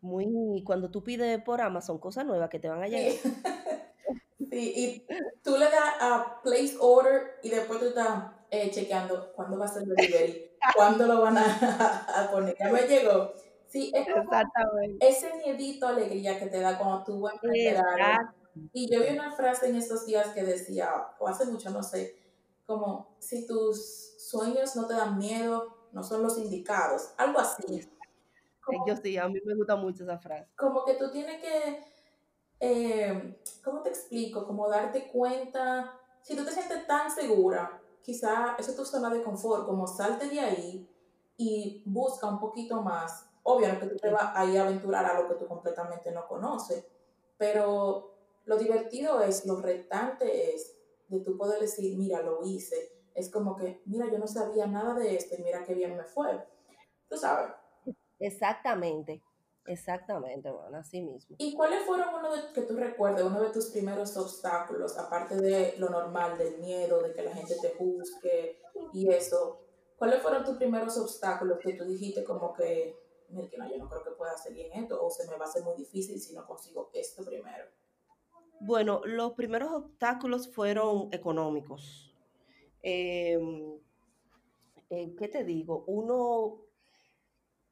muy, 0.00 0.62
cuando 0.64 0.90
tú 0.90 1.02
pides 1.02 1.42
por 1.42 1.60
Amazon 1.60 1.98
cosas 1.98 2.24
nuevas 2.24 2.48
que 2.48 2.58
te 2.58 2.68
van 2.68 2.82
a 2.82 2.88
llegar. 2.88 3.12
Sí, 4.38 4.72
y 4.76 5.06
tú 5.42 5.56
le 5.58 5.64
das 5.64 5.94
a 6.00 6.40
place 6.42 6.76
order 6.78 7.40
y 7.42 7.50
después 7.50 7.80
tú 7.80 7.86
estás 7.86 8.30
eh, 8.50 8.70
chequeando 8.70 9.32
cuándo 9.32 9.58
va 9.58 9.64
a 9.64 9.68
ser 9.68 9.82
el 9.82 9.88
delivery, 9.88 10.50
cuándo 10.74 11.06
lo 11.06 11.20
van 11.22 11.38
a, 11.38 12.28
poner. 12.32 12.56
Ya 12.58 12.70
me 12.70 12.82
llegó. 12.82 13.32
Sí, 13.66 13.92
es 13.94 14.06
Exactamente. 14.06 15.06
ese 15.06 15.34
miedito 15.36 15.88
alegría 15.88 16.38
que 16.38 16.46
te 16.46 16.60
da 16.60 16.78
cuando 16.78 17.04
tú 17.04 17.20
vas 17.20 17.34
a 17.34 18.16
algo. 18.16 18.32
Y 18.72 18.90
yo 18.90 19.02
vi 19.02 19.08
una 19.08 19.32
frase 19.32 19.68
en 19.68 19.76
estos 19.76 20.06
días 20.06 20.28
que 20.28 20.42
decía, 20.42 20.90
o 21.18 21.28
hace 21.28 21.44
mucho, 21.46 21.70
no 21.70 21.82
sé, 21.82 22.16
como 22.64 23.16
si 23.18 23.46
tus 23.46 24.14
sueños 24.18 24.76
no 24.76 24.86
te 24.86 24.94
dan 24.94 25.18
miedo, 25.18 25.88
no 25.92 26.02
son 26.02 26.22
los 26.22 26.38
indicados, 26.38 27.12
algo 27.18 27.38
así. 27.38 27.88
Yo 28.86 28.96
sí, 28.96 29.16
a 29.16 29.28
mí 29.28 29.40
me 29.44 29.54
gusta 29.54 29.76
mucho 29.76 30.04
esa 30.04 30.18
frase. 30.18 30.48
Como 30.56 30.84
que 30.84 30.94
tú 30.94 31.10
tienes 31.10 31.40
que, 31.40 31.84
eh, 32.60 33.38
¿cómo 33.62 33.82
te 33.82 33.90
explico? 33.90 34.44
Como 34.46 34.68
darte 34.68 35.08
cuenta, 35.08 36.00
si 36.22 36.34
tú 36.34 36.44
te 36.44 36.50
sientes 36.50 36.86
tan 36.86 37.10
segura, 37.10 37.80
quizá 38.06 38.54
eso 38.56 38.70
es 38.70 38.76
tu 38.76 38.84
zona 38.84 39.10
de 39.10 39.20
confort, 39.20 39.66
como 39.66 39.84
salte 39.88 40.28
de 40.28 40.38
ahí 40.38 40.88
y 41.36 41.82
busca 41.84 42.28
un 42.28 42.38
poquito 42.38 42.80
más. 42.80 43.28
Obvio, 43.42 43.78
que 43.80 43.86
tú 43.86 43.96
te 43.96 44.10
vas 44.10 44.30
a 44.34 44.44
ir 44.44 44.58
a 44.58 44.62
aventurar 44.62 45.04
a 45.04 45.20
lo 45.20 45.28
que 45.28 45.34
tú 45.34 45.46
completamente 45.48 46.12
no 46.12 46.26
conoces, 46.28 46.86
pero 47.36 48.14
lo 48.44 48.56
divertido 48.58 49.20
es, 49.20 49.44
lo 49.44 49.60
retante 49.60 50.54
es 50.54 50.76
de 51.08 51.18
tú 51.20 51.36
poder 51.36 51.60
decir, 51.60 51.96
mira, 51.98 52.22
lo 52.22 52.44
hice. 52.44 52.92
Es 53.12 53.28
como 53.28 53.56
que, 53.56 53.82
mira, 53.86 54.06
yo 54.10 54.18
no 54.18 54.28
sabía 54.28 54.66
nada 54.66 54.94
de 54.94 55.16
esto 55.16 55.34
y 55.36 55.42
mira 55.42 55.64
qué 55.64 55.74
bien 55.74 55.96
me 55.96 56.04
fue. 56.04 56.46
Tú 57.08 57.16
sabes. 57.16 57.52
Exactamente, 58.20 59.20
exactamente, 59.66 60.50
bueno, 60.50 60.78
así 60.78 61.00
mismo. 61.00 61.36
¿Y 61.38 61.54
cuáles 61.54 61.84
fueron 61.84 62.14
uno 62.14 62.34
de, 62.34 62.52
que 62.52 62.62
tú 62.62 62.76
recuerdes, 62.76 63.24
uno 63.24 63.42
de 63.42 63.50
tus 63.50 63.66
primeros 63.66 64.16
obstáculos, 64.16 64.96
aparte 64.98 65.36
de 65.36 65.74
lo 65.78 65.88
normal, 65.88 66.38
del 66.38 66.58
miedo, 66.58 67.02
de 67.02 67.12
que 67.12 67.22
la 67.22 67.34
gente 67.34 67.54
te 67.60 67.70
juzgue 67.70 68.60
y 68.92 69.08
eso? 69.08 69.60
¿Cuáles 69.96 70.22
fueron 70.22 70.44
tus 70.44 70.56
primeros 70.56 70.96
obstáculos 70.98 71.58
que 71.58 71.72
tú 71.74 71.84
dijiste 71.84 72.22
como 72.24 72.52
que, 72.52 72.96
mira, 73.30 73.48
que 73.48 73.56
no, 73.56 73.68
yo 73.68 73.78
no 73.78 73.88
creo 73.88 74.04
que 74.04 74.10
pueda 74.10 74.32
hacer 74.32 74.52
bien 74.52 74.72
esto 74.72 75.04
o 75.04 75.10
se 75.10 75.26
me 75.28 75.36
va 75.36 75.46
a 75.46 75.48
hacer 75.48 75.62
muy 75.62 75.76
difícil 75.76 76.20
si 76.20 76.34
no 76.34 76.46
consigo 76.46 76.90
esto 76.92 77.24
primero? 77.24 77.64
Bueno, 78.60 79.00
los 79.04 79.32
primeros 79.32 79.72
obstáculos 79.72 80.52
fueron 80.52 81.08
económicos. 81.12 82.14
Em, 82.82 83.78
eh, 84.90 85.14
¿Qué 85.16 85.28
te 85.28 85.44
digo? 85.44 85.84
Uno 85.86 86.66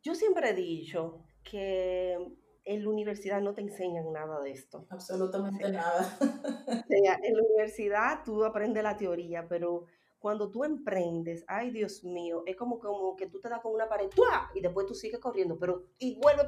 yo 0.05 0.15
siempre 0.15 0.51
he 0.51 0.55
dicho 0.55 1.25
que 1.45 2.19
en 2.65 2.83
la 2.83 2.89
universidad 2.89 3.41
no 3.41 3.55
te 3.55 3.61
enseñan 3.61 4.13
nada 4.13 4.41
de 4.41 4.53
esto. 4.53 4.87
Absolutamente 4.91 5.71
nada. 5.71 6.19
O 6.85 6.87
sea, 6.87 7.19
en 7.23 7.37
la 7.37 7.43
universidad 7.43 8.23
tú 8.25 8.45
aprendes 8.45 8.83
la 8.83 8.97
teoría, 8.97 9.47
pero 9.49 9.87
cuando 10.19 10.51
tú 10.51 10.65
emprendes, 10.65 11.45
ay 11.47 11.71
Dios 11.71 12.05
mío, 12.05 12.43
es 12.47 12.57
como, 12.57 12.79
como 12.79 13.17
que 13.17 13.27
tú 13.27 13.41
te 13.41 13.49
das 13.49 13.61
con 13.61 13.73
una 13.73 13.89
pared 13.89 14.09
y 14.55 14.61
después 14.61 14.87
tú 14.87 14.95
sigues 14.95 15.21
corriendo, 15.21 15.59
pero 15.59 15.85
y 15.99 16.19
vuelve 16.19 16.45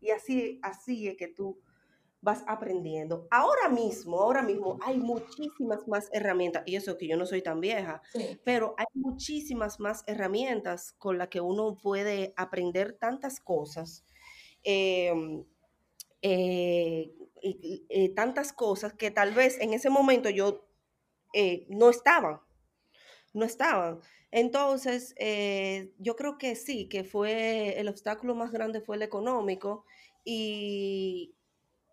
y 0.00 0.10
así, 0.10 0.58
así 0.62 1.08
es 1.08 1.16
que 1.16 1.28
tú 1.28 1.60
vas 2.20 2.42
aprendiendo. 2.46 3.28
Ahora 3.30 3.68
mismo, 3.68 4.20
ahora 4.20 4.42
mismo 4.42 4.78
hay 4.82 4.98
muchísimas 4.98 5.86
más 5.86 6.08
herramientas, 6.12 6.62
y 6.66 6.74
eso 6.74 6.96
que 6.96 7.06
yo 7.06 7.16
no 7.16 7.26
soy 7.26 7.42
tan 7.42 7.60
vieja, 7.60 8.02
pero 8.44 8.74
hay 8.78 8.86
muchísimas 8.94 9.78
más 9.78 10.02
herramientas 10.06 10.92
con 10.98 11.18
las 11.18 11.28
que 11.28 11.40
uno 11.40 11.76
puede 11.76 12.32
aprender 12.36 12.96
tantas 12.98 13.40
cosas. 13.40 14.04
Em, 14.64 15.44
eh, 16.22 17.14
eh, 17.42 18.14
tantas 18.14 18.54
cosas 18.54 18.94
que 18.94 19.10
tal 19.10 19.32
vez 19.34 19.60
en 19.60 19.74
ese 19.74 19.90
momento 19.90 20.30
yo 20.30 20.66
eh, 21.34 21.66
no 21.68 21.90
estaban, 21.90 22.40
no 23.34 23.44
estaban. 23.44 24.00
Entonces, 24.30 25.14
yo 25.98 26.16
creo 26.16 26.38
que 26.38 26.56
sí, 26.56 26.88
que 26.88 27.04
fue 27.04 27.78
el 27.78 27.88
obstáculo 27.88 28.34
más 28.34 28.50
grande 28.52 28.80
fue 28.80 28.96
el 28.96 29.02
económico 29.02 29.84
y, 30.24 31.34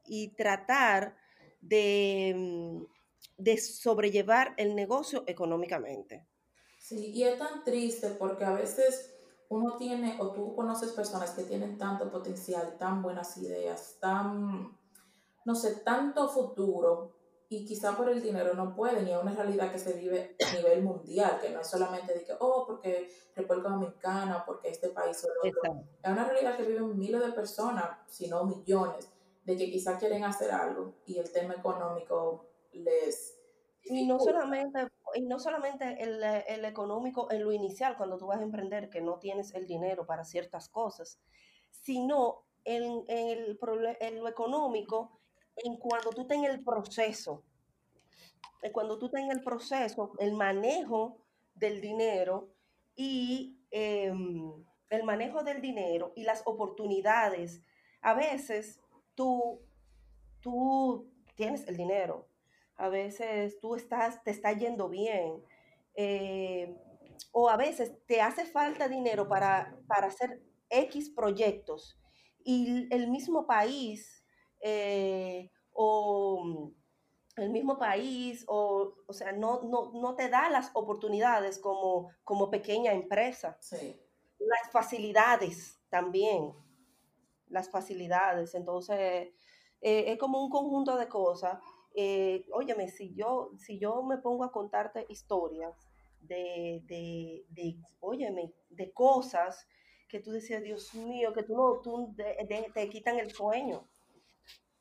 y 0.06 0.30
tratar 0.30 1.18
de, 1.60 2.34
mm, 2.36 2.84
de 3.38 3.58
sobrellevar 3.58 4.54
el 4.58 4.76
negocio 4.76 5.24
económicamente. 5.28 6.26
Sí, 6.80 7.12
y 7.14 7.24
es 7.24 7.38
tan 7.38 7.64
triste 7.64 8.10
porque 8.18 8.44
a 8.44 8.54
veces 8.54 9.14
uno 9.52 9.76
tiene, 9.76 10.16
o 10.20 10.32
tú 10.32 10.56
conoces 10.56 10.94
personas 10.94 11.32
que 11.32 11.44
tienen 11.44 11.78
tanto 11.78 12.10
potencial, 12.10 12.78
tan 12.78 13.02
buenas 13.02 13.36
ideas, 13.36 13.98
tan, 14.00 14.78
no 15.44 15.56
sé, 15.56 15.82
tanto 15.82 16.30
futuro, 16.30 17.12
y 17.50 17.66
quizá 17.66 17.98
por 17.98 18.08
el 18.08 18.22
dinero 18.22 18.54
no 18.54 18.74
pueden, 18.74 19.06
y 19.06 19.12
es 19.12 19.22
una 19.22 19.36
realidad 19.36 19.70
que 19.70 19.78
se 19.78 19.92
vive 19.92 20.38
a 20.42 20.56
nivel 20.56 20.84
mundial, 20.84 21.38
que 21.42 21.50
no 21.50 21.60
es 21.60 21.68
solamente 21.68 22.14
de 22.14 22.24
que, 22.24 22.34
oh, 22.40 22.64
porque 22.66 23.10
República 23.36 23.68
Dominicana, 23.68 24.46
porque 24.46 24.70
este 24.70 24.88
país 24.88 25.22
o 25.26 25.28
el 25.28 25.50
otro. 25.50 25.84
Es 26.02 26.10
una 26.10 26.24
realidad 26.24 26.56
que 26.56 26.64
viven 26.64 26.98
miles 26.98 27.20
de 27.20 27.34
personas, 27.34 27.90
si 28.08 28.30
no 28.30 28.46
millones 28.46 29.10
de 29.44 29.58
que 29.58 29.70
quizá 29.70 29.98
quieren 29.98 30.24
hacer 30.24 30.50
algo 30.52 30.94
y 31.06 31.18
el 31.18 31.30
tema 31.30 31.56
económico 31.56 32.46
les... 32.72 33.38
Y 33.84 34.08
no 34.08 34.18
solamente, 34.18 34.88
y 35.16 35.22
no 35.22 35.40
solamente 35.40 36.02
el, 36.04 36.24
el, 36.24 36.66
económico 36.66 37.32
en 37.32 37.44
lo 37.44 37.52
inicial, 37.52 37.98
cuando 37.98 38.18
tú 38.18 38.28
vas 38.28 38.40
a 38.40 38.44
emprender, 38.44 38.90
que 38.90 39.02
no 39.02 39.20
tienes 39.20 39.54
el 39.54 39.68
dinero 39.68 40.06
para 40.06 40.24
ciertas 40.24 40.70
cosas, 40.70 41.20
sino 41.70 42.46
en, 42.64 43.04
en, 43.08 43.30
el, 43.30 43.60
en 44.00 44.20
lo 44.20 44.28
económico, 44.28 45.20
en 45.56 45.78
cuando 45.78 46.12
tú 46.12 46.28
en 46.30 46.46
el 46.46 46.64
proceso, 46.64 47.44
cuando 48.72 48.98
tú 48.98 49.10
en 49.14 49.32
el 49.32 49.42
proceso, 49.42 50.14
el 50.20 50.34
manejo 50.34 51.18
del 51.56 51.82
dinero 51.82 52.54
y 52.96 53.58
em, 53.72 54.64
el 54.90 55.04
manejo 55.04 55.44
del 55.44 55.62
dinero 55.62 56.14
y 56.16 56.24
las 56.24 56.44
oportunidades. 56.46 57.62
A 58.02 58.14
veces 58.14 58.80
tú, 59.16 59.62
tú 60.42 61.10
tienes 61.36 61.68
el 61.68 61.78
dinero, 61.78 62.28
a 62.82 62.90
veces 62.90 63.60
tú 63.60 63.76
estás, 63.76 64.24
te 64.24 64.32
está 64.32 64.54
yendo 64.54 64.90
bien, 64.90 65.44
eh, 65.96 66.76
o 67.32 67.50
a 67.50 67.56
veces 67.56 67.94
te 68.08 68.22
hace 68.22 68.46
falta 68.46 68.88
dinero 68.88 69.28
para, 69.28 69.78
para 69.88 70.08
hacer 70.08 70.42
X 70.70 71.12
proyectos 71.12 72.00
y 72.44 72.88
el 72.94 73.10
mismo 73.10 73.46
país 73.46 74.26
eh, 74.62 75.52
o 75.74 76.72
el 77.38 77.50
mismo 77.52 77.78
país 77.78 78.44
o, 78.48 78.96
o 79.06 79.14
sea, 79.14 79.32
no, 79.32 79.62
no, 79.62 79.92
no, 79.94 80.16
te 80.16 80.30
da 80.30 80.50
las 80.50 80.72
oportunidades 80.74 81.60
como, 81.60 82.10
como 82.24 82.50
pequeña 82.50 82.94
empresa. 82.94 83.58
Las 84.40 84.72
facilidades 84.72 85.80
también 85.90 86.54
las 87.52 87.70
facilidades. 87.70 88.56
Entonces, 88.56 89.30
eh, 89.82 90.04
es 90.08 90.18
como 90.18 90.44
un 90.44 90.50
conjunto 90.50 90.98
de 90.98 91.08
cosas. 91.08 91.60
Eh, 91.94 92.46
óyeme, 92.54 92.88
si 92.88 93.14
yo, 93.14 93.52
si 93.58 93.78
yo 93.78 94.02
me 94.04 94.18
pongo 94.18 94.46
a 94.46 94.52
contarte 94.52 95.06
historias 95.10 95.76
de, 96.22 96.82
de, 96.86 97.46
de 97.50 97.76
óyeme, 98.00 98.54
de 98.70 98.92
cosas 98.92 99.68
que 100.08 100.20
tú 100.20 100.32
decías, 100.32 100.64
Dios 100.64 100.94
mío, 100.94 101.34
que 101.34 101.44
tú 101.44 101.56
no, 101.56 101.80
tú 101.82 102.14
te 102.74 102.90
quitan 102.90 103.18
el 103.18 103.32
sueño. 103.32 103.88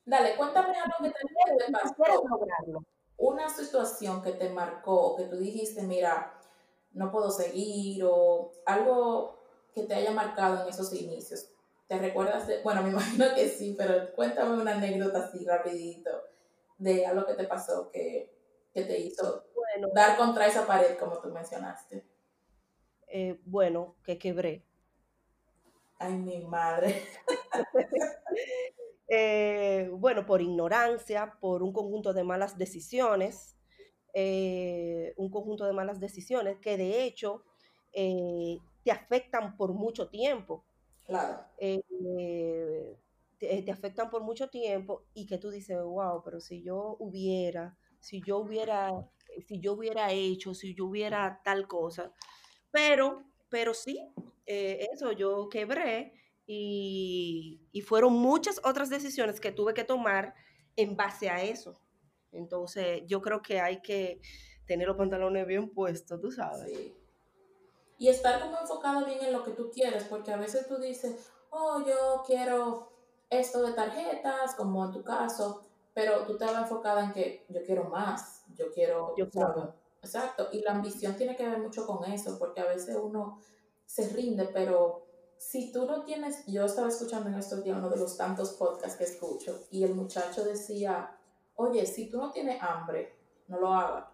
Dale, 0.04 0.36
cuéntame 0.36 0.76
algo 0.76 0.96
que 1.02 1.10
te 1.10 2.76
Una 3.16 3.48
situación 3.48 4.22
que 4.22 4.32
te 4.32 4.48
marcó 4.48 5.16
que 5.16 5.24
tú 5.24 5.36
dijiste, 5.36 5.82
mira, 5.82 6.34
no 6.92 7.10
puedo 7.12 7.30
seguir 7.30 8.02
o 8.04 8.52
algo 8.66 9.38
que 9.72 9.84
te 9.84 9.94
haya 9.94 10.10
marcado 10.10 10.62
en 10.62 10.68
esos 10.68 10.92
inicios. 10.92 11.48
¿Te 11.86 11.98
recuerdas 11.98 12.46
de, 12.46 12.62
bueno, 12.62 12.82
me 12.82 12.90
imagino 12.90 13.26
que 13.34 13.48
sí, 13.48 13.74
pero 13.76 14.12
cuéntame 14.14 14.60
una 14.60 14.76
anécdota 14.76 15.24
así 15.24 15.44
rapidito 15.44 16.10
de 16.80 17.06
algo 17.06 17.26
que 17.26 17.34
te 17.34 17.44
pasó 17.44 17.90
que, 17.92 18.34
te 18.72 18.98
hizo 18.98 19.44
dar 19.94 20.16
contra 20.16 20.46
esa 20.46 20.66
pared, 20.66 20.96
como 20.96 21.20
tú 21.20 21.28
mencionaste. 21.28 22.04
Eh, 23.08 23.38
bueno, 23.44 23.96
que 24.02 24.18
quebré. 24.18 24.64
Ay, 25.98 26.14
mi 26.14 26.44
madre. 26.44 27.02
Eh, 29.12 29.90
bueno, 29.92 30.24
por 30.24 30.40
ignorancia, 30.40 31.36
por 31.40 31.64
un 31.64 31.72
conjunto 31.72 32.12
de 32.12 32.22
malas 32.22 32.56
decisiones, 32.56 33.56
eh, 34.14 35.14
un 35.16 35.32
conjunto 35.32 35.66
de 35.66 35.72
malas 35.72 35.98
decisiones 35.98 36.60
que 36.60 36.76
de 36.76 37.02
hecho 37.02 37.42
te 37.92 38.92
afectan 38.92 39.56
por 39.56 39.72
mucho 39.72 40.08
tiempo. 40.08 40.64
Claro. 41.06 41.40
Te, 43.40 43.70
afectan 43.72 44.10
por 44.10 44.22
mucho 44.22 44.48
tiempo 44.48 45.06
y 45.14 45.26
que 45.26 45.38
tú 45.38 45.50
dices, 45.50 45.78
wow, 45.82 46.22
pero 46.22 46.40
si 46.40 46.62
yo 46.62 46.96
hubiera, 46.98 47.76
si 47.98 48.22
yo 48.22 48.38
hubiera, 48.38 48.92
si 49.46 49.60
yo 49.60 49.72
hubiera 49.72 50.12
hecho, 50.12 50.54
si 50.54 50.74
yo 50.74 50.84
hubiera 50.84 51.40
tal 51.42 51.66
cosa, 51.66 52.12
pero, 52.70 53.24
pero 53.48 53.72
sí, 53.72 54.12
eh, 54.44 54.86
eso, 54.92 55.12
yo 55.12 55.48
quebré 55.48 56.12
y, 56.46 57.82
fueron 57.86 58.12
muchas 58.12 58.60
otras 58.62 58.90
decisiones 58.90 59.40
que 59.40 59.52
tuve 59.52 59.72
que 59.72 59.84
tomar 59.84 60.34
en 60.76 60.96
base 60.96 61.30
a 61.30 61.42
eso. 61.42 61.80
Entonces, 62.32 63.02
yo 63.06 63.22
creo 63.22 63.40
que 63.40 63.60
hay 63.60 63.80
que 63.80 64.20
tener 64.66 64.86
los 64.86 64.96
pantalones 64.96 65.46
bien 65.46 65.70
puestos, 65.70 66.20
tú 66.20 66.30
sabes. 66.30 66.70
Y 67.98 68.08
estar 68.08 68.40
como 68.40 68.58
enfocado 68.60 69.04
bien 69.06 69.18
en 69.22 69.32
lo 69.32 69.42
que 69.44 69.52
tú 69.52 69.70
quieres, 69.72 70.04
porque 70.04 70.30
a 70.30 70.36
veces 70.36 70.68
tú 70.68 70.76
dices, 70.76 71.32
oh, 71.50 71.82
yo 71.86 72.22
quiero 72.26 72.99
esto 73.30 73.62
de 73.62 73.72
tarjetas, 73.72 74.54
como 74.56 74.84
en 74.84 74.92
tu 74.92 75.02
caso, 75.02 75.64
pero 75.94 76.26
tú 76.26 76.36
te 76.36 76.44
vas 76.44 76.62
enfocada 76.62 77.04
en 77.04 77.12
que 77.12 77.46
yo 77.48 77.62
quiero 77.64 77.84
más, 77.84 78.44
yo 78.56 78.70
quiero, 78.72 79.14
yo 79.16 79.30
quiero. 79.30 79.74
Exacto, 80.02 80.48
y 80.52 80.60
la 80.62 80.72
ambición 80.72 81.14
tiene 81.16 81.36
que 81.36 81.46
ver 81.46 81.58
mucho 81.58 81.86
con 81.86 82.04
eso, 82.10 82.38
porque 82.38 82.60
a 82.60 82.66
veces 82.66 82.96
uno 83.00 83.40
se 83.86 84.08
rinde, 84.08 84.48
pero 84.52 85.06
si 85.36 85.72
tú 85.72 85.86
no 85.86 86.04
tienes, 86.04 86.44
yo 86.46 86.64
estaba 86.64 86.88
escuchando 86.88 87.28
en 87.28 87.36
estos 87.36 87.62
días 87.62 87.76
uno 87.76 87.88
de 87.88 87.98
los 87.98 88.16
tantos 88.16 88.50
podcasts 88.52 88.96
que 88.96 89.04
escucho, 89.04 89.66
y 89.70 89.84
el 89.84 89.94
muchacho 89.94 90.44
decía, 90.44 91.16
oye, 91.56 91.86
si 91.86 92.08
tú 92.08 92.18
no 92.18 92.30
tienes 92.30 92.62
hambre, 92.62 93.14
no 93.46 93.60
lo 93.60 93.72
hagas. 93.72 94.06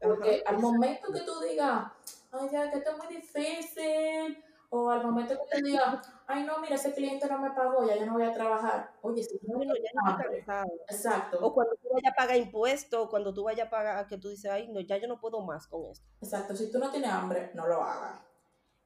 Porque 0.00 0.42
al 0.46 0.58
momento 0.58 1.12
que 1.12 1.20
tú 1.20 1.38
digas, 1.40 1.92
ay, 2.32 2.48
ya, 2.50 2.70
que 2.70 2.78
esto 2.78 2.90
es 2.92 2.98
muy 2.98 3.08
difícil, 3.08 4.42
o 4.72 4.88
al 4.88 5.04
momento 5.04 5.34
que 5.34 5.56
te 5.56 5.62
diga, 5.62 6.00
ay, 6.28 6.44
no, 6.44 6.60
mira, 6.60 6.76
ese 6.76 6.94
cliente 6.94 7.26
no 7.28 7.40
me 7.40 7.50
pagó, 7.50 7.84
ya 7.86 7.96
yo 7.96 8.06
no 8.06 8.12
voy 8.12 8.22
a 8.22 8.32
trabajar. 8.32 8.92
Oye, 9.02 9.22
si 9.22 9.36
tú 9.38 9.48
no, 9.48 9.64
ya 9.64 10.64
Exacto. 10.88 11.38
O 11.42 11.52
cuando 11.52 11.74
tú 11.74 11.88
vayas 11.92 12.12
a 12.12 12.16
pagar 12.16 12.36
impuestos, 12.36 13.08
cuando 13.10 13.34
tú 13.34 13.42
vayas 13.42 13.66
a 13.66 13.70
pagar, 13.70 14.06
que 14.06 14.16
tú 14.16 14.28
dices, 14.28 14.48
ay, 14.48 14.68
no, 14.68 14.80
ya 14.80 14.96
yo 14.96 15.08
no 15.08 15.20
puedo 15.20 15.40
más 15.40 15.66
con 15.66 15.86
esto. 15.90 16.06
Exacto. 16.22 16.54
Si 16.54 16.70
tú 16.70 16.78
no 16.78 16.88
tienes 16.90 17.10
hambre, 17.10 17.50
no 17.54 17.66
lo 17.66 17.82
hagas. 17.82 18.20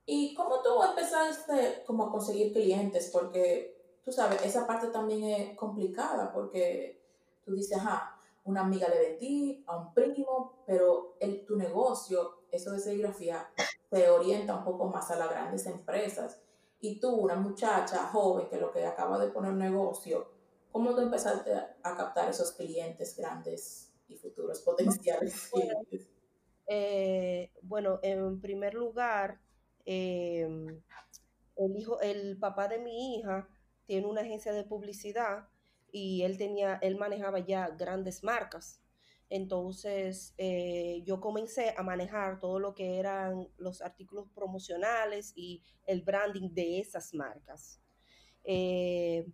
¿Y 0.06 0.34
cómo 0.34 0.62
tú 0.62 0.82
empezaste 0.82 1.84
como 1.86 2.06
a 2.06 2.10
conseguir 2.10 2.54
clientes? 2.54 3.10
Porque, 3.12 4.00
tú 4.02 4.10
sabes, 4.10 4.42
esa 4.42 4.66
parte 4.66 4.86
también 4.86 5.24
es 5.24 5.56
complicada 5.56 6.32
porque 6.32 7.02
tú 7.44 7.54
dices, 7.54 7.76
ajá, 7.76 8.13
una 8.44 8.60
amiga 8.60 8.88
le 8.88 8.98
vendí, 8.98 9.64
a 9.66 9.76
un 9.76 9.94
primo, 9.94 10.62
pero 10.66 11.16
el, 11.20 11.44
tu 11.44 11.56
negocio, 11.56 12.44
eso 12.50 12.72
de 12.72 12.78
serigrafía, 12.78 13.50
se 13.90 14.08
orienta 14.10 14.56
un 14.56 14.64
poco 14.64 14.86
más 14.86 15.10
a 15.10 15.16
las 15.16 15.30
grandes 15.30 15.66
empresas. 15.66 16.40
Y 16.80 17.00
tú, 17.00 17.14
una 17.14 17.36
muchacha 17.36 18.06
joven 18.08 18.48
que 18.48 18.58
lo 18.58 18.70
que 18.70 18.84
acaba 18.84 19.18
de 19.18 19.30
poner 19.30 19.54
negocio, 19.54 20.28
¿cómo 20.70 20.94
tú 20.94 21.00
empezaste 21.00 21.52
a 21.54 21.96
captar 21.96 22.28
esos 22.28 22.52
clientes 22.52 23.16
grandes 23.16 23.94
y 24.08 24.16
futuros 24.16 24.60
potenciales 24.60 25.48
clientes? 25.52 26.10
Eh, 26.66 27.50
bueno, 27.62 27.98
en 28.02 28.40
primer 28.40 28.74
lugar, 28.74 29.40
em, 29.86 30.82
el, 31.56 31.76
hijo, 31.76 32.00
el 32.00 32.38
papá 32.38 32.68
de 32.68 32.78
mi 32.78 33.16
hija 33.16 33.48
tiene 33.86 34.06
una 34.06 34.20
agencia 34.20 34.52
de 34.52 34.64
publicidad 34.64 35.48
y 35.96 36.24
él 36.24 36.36
tenía, 36.36 36.80
él 36.82 36.96
manejaba 36.96 37.38
ya 37.38 37.68
grandes 37.68 38.24
marcas. 38.24 38.82
Entonces, 39.30 40.34
eh, 40.38 41.02
yo 41.06 41.20
comencé 41.20 41.72
a 41.76 41.84
manejar 41.84 42.40
todo 42.40 42.58
lo 42.58 42.74
que 42.74 42.98
eran 42.98 43.48
los 43.58 43.80
artículos 43.80 44.28
promocionales 44.34 45.32
y 45.36 45.62
el 45.86 46.02
branding 46.02 46.52
de 46.52 46.80
esas 46.80 47.14
marcas. 47.14 47.80
Eh, 48.42 49.24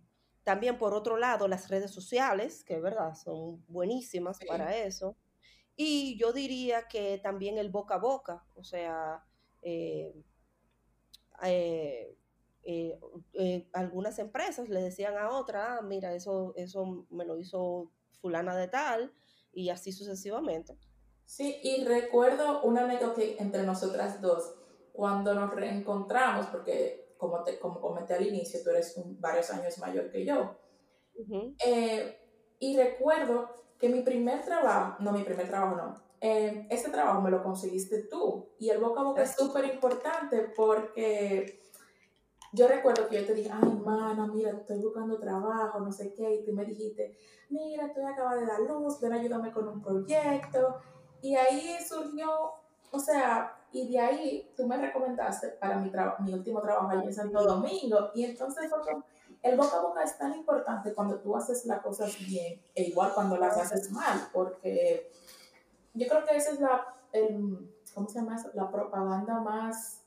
también, 0.43 0.77
por 0.77 0.93
otro 0.93 1.17
lado, 1.17 1.47
las 1.47 1.67
redes 1.67 1.89
sociales, 1.89 2.63
que 2.63 2.79
verdad 2.79 3.15
son 3.15 3.65
buenísimas 3.67 4.37
para 4.47 4.77
eso. 4.77 5.17
Y 5.75 6.15
yo 6.19 6.31
diría 6.31 6.87
que 6.87 7.17
también 7.23 7.57
el 7.57 7.71
boca 7.71 7.95
a 7.95 7.99
boca, 7.99 8.45
o 8.53 8.63
sea, 8.63 9.25
eh, 9.63 10.13
algunas 13.73 14.19
empresas 14.19 14.69
le 14.69 14.81
decían 14.81 15.17
a 15.17 15.29
otra, 15.31 15.77
ah, 15.77 15.81
mira, 15.81 16.13
eso, 16.13 16.53
eso 16.55 17.05
me 17.09 17.25
lo 17.25 17.37
hizo 17.37 17.91
fulana 18.21 18.55
de 18.55 18.67
tal, 18.67 19.13
y 19.53 19.69
así 19.69 19.91
sucesivamente. 19.91 20.77
Sí, 21.25 21.59
y 21.63 21.85
recuerdo 21.85 22.61
una 22.63 22.83
anécdota 22.83 23.21
entre 23.39 23.63
nosotras 23.63 24.21
dos, 24.21 24.55
cuando 24.91 25.33
nos 25.33 25.53
reencontramos, 25.53 26.47
porque 26.47 27.15
como, 27.17 27.43
te, 27.43 27.59
como 27.59 27.79
comenté 27.79 28.13
al 28.13 28.27
inicio, 28.27 28.59
tú 28.63 28.69
eres 28.71 28.99
varios 29.19 29.49
años 29.51 29.77
mayor 29.77 30.09
que 30.09 30.25
yo. 30.25 30.55
Eh, 31.65 32.17
y 32.59 32.75
recuerdo 32.77 33.49
que 33.77 33.89
mi 33.89 34.01
primer 34.01 34.43
trabajo, 34.43 34.97
no, 34.99 35.11
mi 35.11 35.23
primer 35.23 35.47
trabajo 35.47 35.75
no, 35.75 35.95
eh, 36.19 36.67
ese 36.69 36.89
trabajo 36.91 37.21
me 37.21 37.31
lo 37.31 37.43
conseguiste 37.43 38.03
tú. 38.03 38.49
Y 38.59 38.69
el 38.69 38.79
boca 38.79 39.01
a 39.01 39.03
boca 39.03 39.23
es 39.23 39.35
súper 39.35 39.65
importante 39.65 40.51
porque 40.55 41.60
yo 42.53 42.67
recuerdo 42.67 43.07
que 43.07 43.21
yo 43.21 43.27
te 43.27 43.33
dije, 43.33 43.49
ay, 43.51 43.69
hermana, 43.69 44.27
mira, 44.27 44.51
estoy 44.51 44.79
buscando 44.79 45.17
trabajo, 45.17 45.79
no 45.79 45.91
sé 45.91 46.13
qué, 46.13 46.35
y 46.35 46.45
tú 46.45 46.51
me 46.51 46.65
dijiste, 46.65 47.15
mira, 47.49 47.85
estoy 47.85 48.03
acaba 48.03 48.35
de 48.35 48.45
dar 48.45 48.59
luz, 48.61 48.99
ven, 48.99 49.13
ayúdame 49.13 49.51
con 49.51 49.67
un 49.67 49.81
proyecto. 49.81 50.77
Y 51.21 51.35
ahí 51.35 51.77
surgió, 51.87 52.29
o 52.91 52.99
sea, 52.99 53.55
y 53.71 53.89
de 53.89 53.99
ahí 53.99 54.53
tú 54.55 54.67
me 54.67 54.77
recomendaste 54.77 55.49
para 55.49 55.77
mi, 55.77 55.91
mi 56.19 56.33
último 56.33 56.61
trabajo 56.61 56.89
allí 56.89 57.05
en 57.05 57.13
Santo 57.13 57.41
Domingo. 57.41 58.11
Y 58.13 58.25
entonces 58.25 58.69
el 59.41 59.55
boca 59.55 59.77
a 59.77 59.81
boca 59.81 60.03
es 60.03 60.17
tan 60.17 60.33
importante 60.33 60.93
cuando 60.93 61.19
tú 61.19 61.35
haces 61.35 61.65
las 61.65 61.81
cosas 61.81 62.17
bien, 62.19 62.61
e 62.75 62.83
igual 62.83 63.13
cuando 63.13 63.37
las 63.37 63.57
haces 63.57 63.91
mal, 63.91 64.27
porque 64.33 65.09
yo 65.93 66.07
creo 66.07 66.25
que 66.25 66.35
esa 66.35 66.51
es 66.51 66.59
la, 66.59 66.85
el, 67.13 67.73
¿cómo 67.93 68.09
se 68.09 68.19
llama 68.19 68.35
eso? 68.35 68.49
La 68.53 68.69
propaganda 68.69 69.39
más 69.39 70.00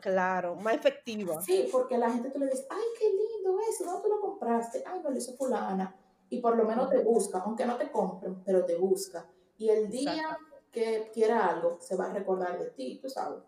Claro, 0.00 0.54
más 0.56 0.74
efectiva. 0.74 1.40
Sí, 1.42 1.68
porque 1.70 1.98
la 1.98 2.10
gente 2.10 2.30
te 2.30 2.38
le 2.38 2.46
dice, 2.46 2.66
ay, 2.70 2.84
qué 2.98 3.08
lindo 3.08 3.58
eso, 3.68 3.84
¿dónde 3.84 4.02
tú 4.02 4.08
lo 4.08 4.20
compraste? 4.20 4.82
Ay, 4.86 5.00
no 5.02 5.10
lo 5.10 5.16
hizo 5.16 5.36
fulana. 5.36 5.94
Y 6.28 6.40
por 6.40 6.56
lo 6.56 6.64
menos 6.64 6.90
te 6.90 6.98
busca, 6.98 7.38
aunque 7.40 7.66
no 7.66 7.76
te 7.76 7.90
compren, 7.90 8.42
pero 8.44 8.64
te 8.64 8.76
busca. 8.76 9.28
Y 9.58 9.68
el 9.68 9.90
día 9.90 10.38
que 10.70 11.10
quiera 11.12 11.46
algo, 11.46 11.78
se 11.80 11.96
va 11.96 12.06
a 12.06 12.12
recordar 12.12 12.58
de 12.58 12.70
ti, 12.70 12.98
tú 13.00 13.08
sabes. 13.08 13.42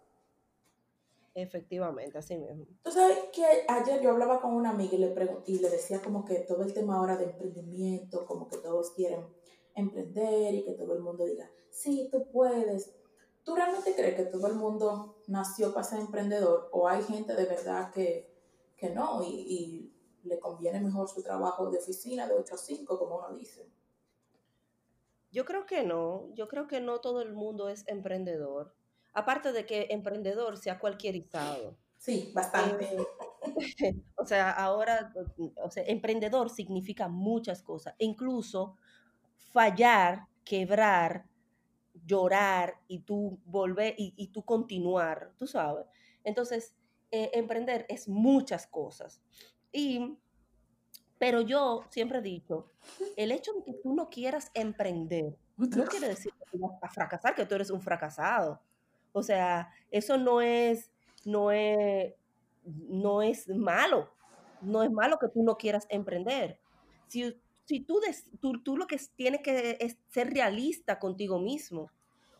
Efectivamente, 1.34 2.18
así 2.18 2.36
mismo. 2.36 2.66
Tú 2.82 2.90
sabes 2.90 3.18
que 3.32 3.44
ayer 3.68 4.00
yo 4.00 4.10
hablaba 4.10 4.40
con 4.40 4.54
una 4.54 4.70
amiga 4.70 4.94
y 4.94 4.98
le, 4.98 5.08
pregunté, 5.08 5.52
y 5.52 5.58
le 5.60 5.70
decía 5.70 6.00
como 6.00 6.24
que 6.24 6.36
todo 6.40 6.62
el 6.62 6.72
tema 6.72 6.96
ahora 6.96 7.16
de 7.16 7.26
emprendimiento, 7.26 8.26
como 8.26 8.48
que 8.48 8.56
todos 8.56 8.90
quieren 8.90 9.24
emprender 9.74 10.54
y 10.54 10.64
que 10.64 10.72
todo 10.72 10.94
el 10.94 11.00
mundo 11.00 11.24
diga, 11.24 11.48
sí, 11.70 12.08
tú 12.10 12.26
puedes. 12.32 12.94
¿Tú 13.48 13.56
realmente 13.56 13.94
crees 13.96 14.14
que 14.14 14.26
todo 14.26 14.46
el 14.48 14.56
mundo 14.56 15.22
nació 15.26 15.72
para 15.72 15.82
ser 15.82 16.00
emprendedor 16.00 16.68
o 16.70 16.86
hay 16.86 17.02
gente 17.02 17.34
de 17.34 17.46
verdad 17.46 17.90
que, 17.90 18.30
no 18.94 19.22
y, 19.22 19.90
le 20.24 20.38
conviene 20.38 20.80
mejor 20.80 21.08
su 21.08 21.22
trabajo 21.22 21.70
de 21.70 21.78
oficina 21.78 22.28
de 22.28 22.34
8 22.34 22.54
a 22.54 22.58
5, 22.58 22.98
como 22.98 23.16
uno 23.16 23.30
dice? 23.32 23.66
Yo 25.32 25.46
creo 25.46 25.64
que 25.64 25.82
no, 25.82 26.28
yo 26.34 26.46
creo 26.46 26.66
que 26.66 26.82
no 26.82 27.00
todo 27.00 27.22
el 27.22 27.32
mundo 27.32 27.70
es 27.70 27.88
emprendedor. 27.88 28.74
Aparte 29.14 29.52
de 29.52 29.64
que 29.64 29.86
emprendedor 29.88 30.58
sea 30.58 30.78
cualquierizado. 30.78 31.78
Sí, 31.96 32.30
bastante. 32.34 32.98
Eh, 33.80 33.94
o 34.16 34.26
sea, 34.26 34.50
ahora, 34.50 35.14
o 35.56 35.70
sea, 35.70 35.84
emprendedor 35.84 36.50
significa 36.50 37.08
muchas 37.08 37.62
cosas, 37.62 37.94
incluso 37.96 38.76
fallar, 39.38 40.26
quebrar, 40.44 41.27
llorar 42.08 42.80
y 42.88 43.00
tú 43.00 43.38
volver 43.44 43.94
y, 43.98 44.28
tú 44.28 44.42
continuar, 44.44 45.32
tú 45.36 45.46
sabes. 45.46 45.86
Entonces, 46.24 46.74
eh, 47.10 47.30
emprender 47.34 47.86
es 47.88 48.08
muchas 48.08 48.66
cosas. 48.66 49.22
Y, 49.70 50.16
pero 51.18 51.42
yo 51.42 51.84
siempre 51.90 52.18
he 52.18 52.22
dicho, 52.22 52.72
el 53.16 53.30
hecho 53.30 53.52
de 53.52 53.64
que 53.64 53.74
tú 53.74 53.94
no 53.94 54.08
quieras 54.08 54.50
emprender 54.54 55.36
no 55.58 55.84
quiere 55.84 56.08
decir 56.08 56.32
que 56.32 56.44
tú 56.50 56.58
vas 56.58 56.82
a 56.82 56.88
fracasar, 56.88 57.34
que 57.34 57.44
tú 57.44 57.54
eres 57.54 57.70
un 57.70 57.82
fracasado. 57.82 58.60
O 59.12 59.22
sea, 59.22 59.70
eso 59.90 60.16
no 60.16 60.40
es, 60.40 60.90
no 61.24 61.50
es, 61.50 62.14
no 62.64 63.22
es 63.22 63.48
malo. 63.48 64.10
No 64.60 64.82
es 64.82 64.90
malo 64.90 65.18
que 65.18 65.28
tú 65.28 65.42
no 65.42 65.56
quieras 65.56 65.86
emprender. 65.88 66.60
Si, 67.06 67.40
si 67.64 67.80
tú, 67.80 68.00
tú, 68.40 68.62
tú, 68.62 68.76
lo 68.76 68.86
que 68.86 69.00
tienes 69.16 69.40
que 69.42 69.76
es 69.80 69.98
ser 70.08 70.32
realista 70.32 70.98
contigo 70.98 71.38
mismo. 71.38 71.90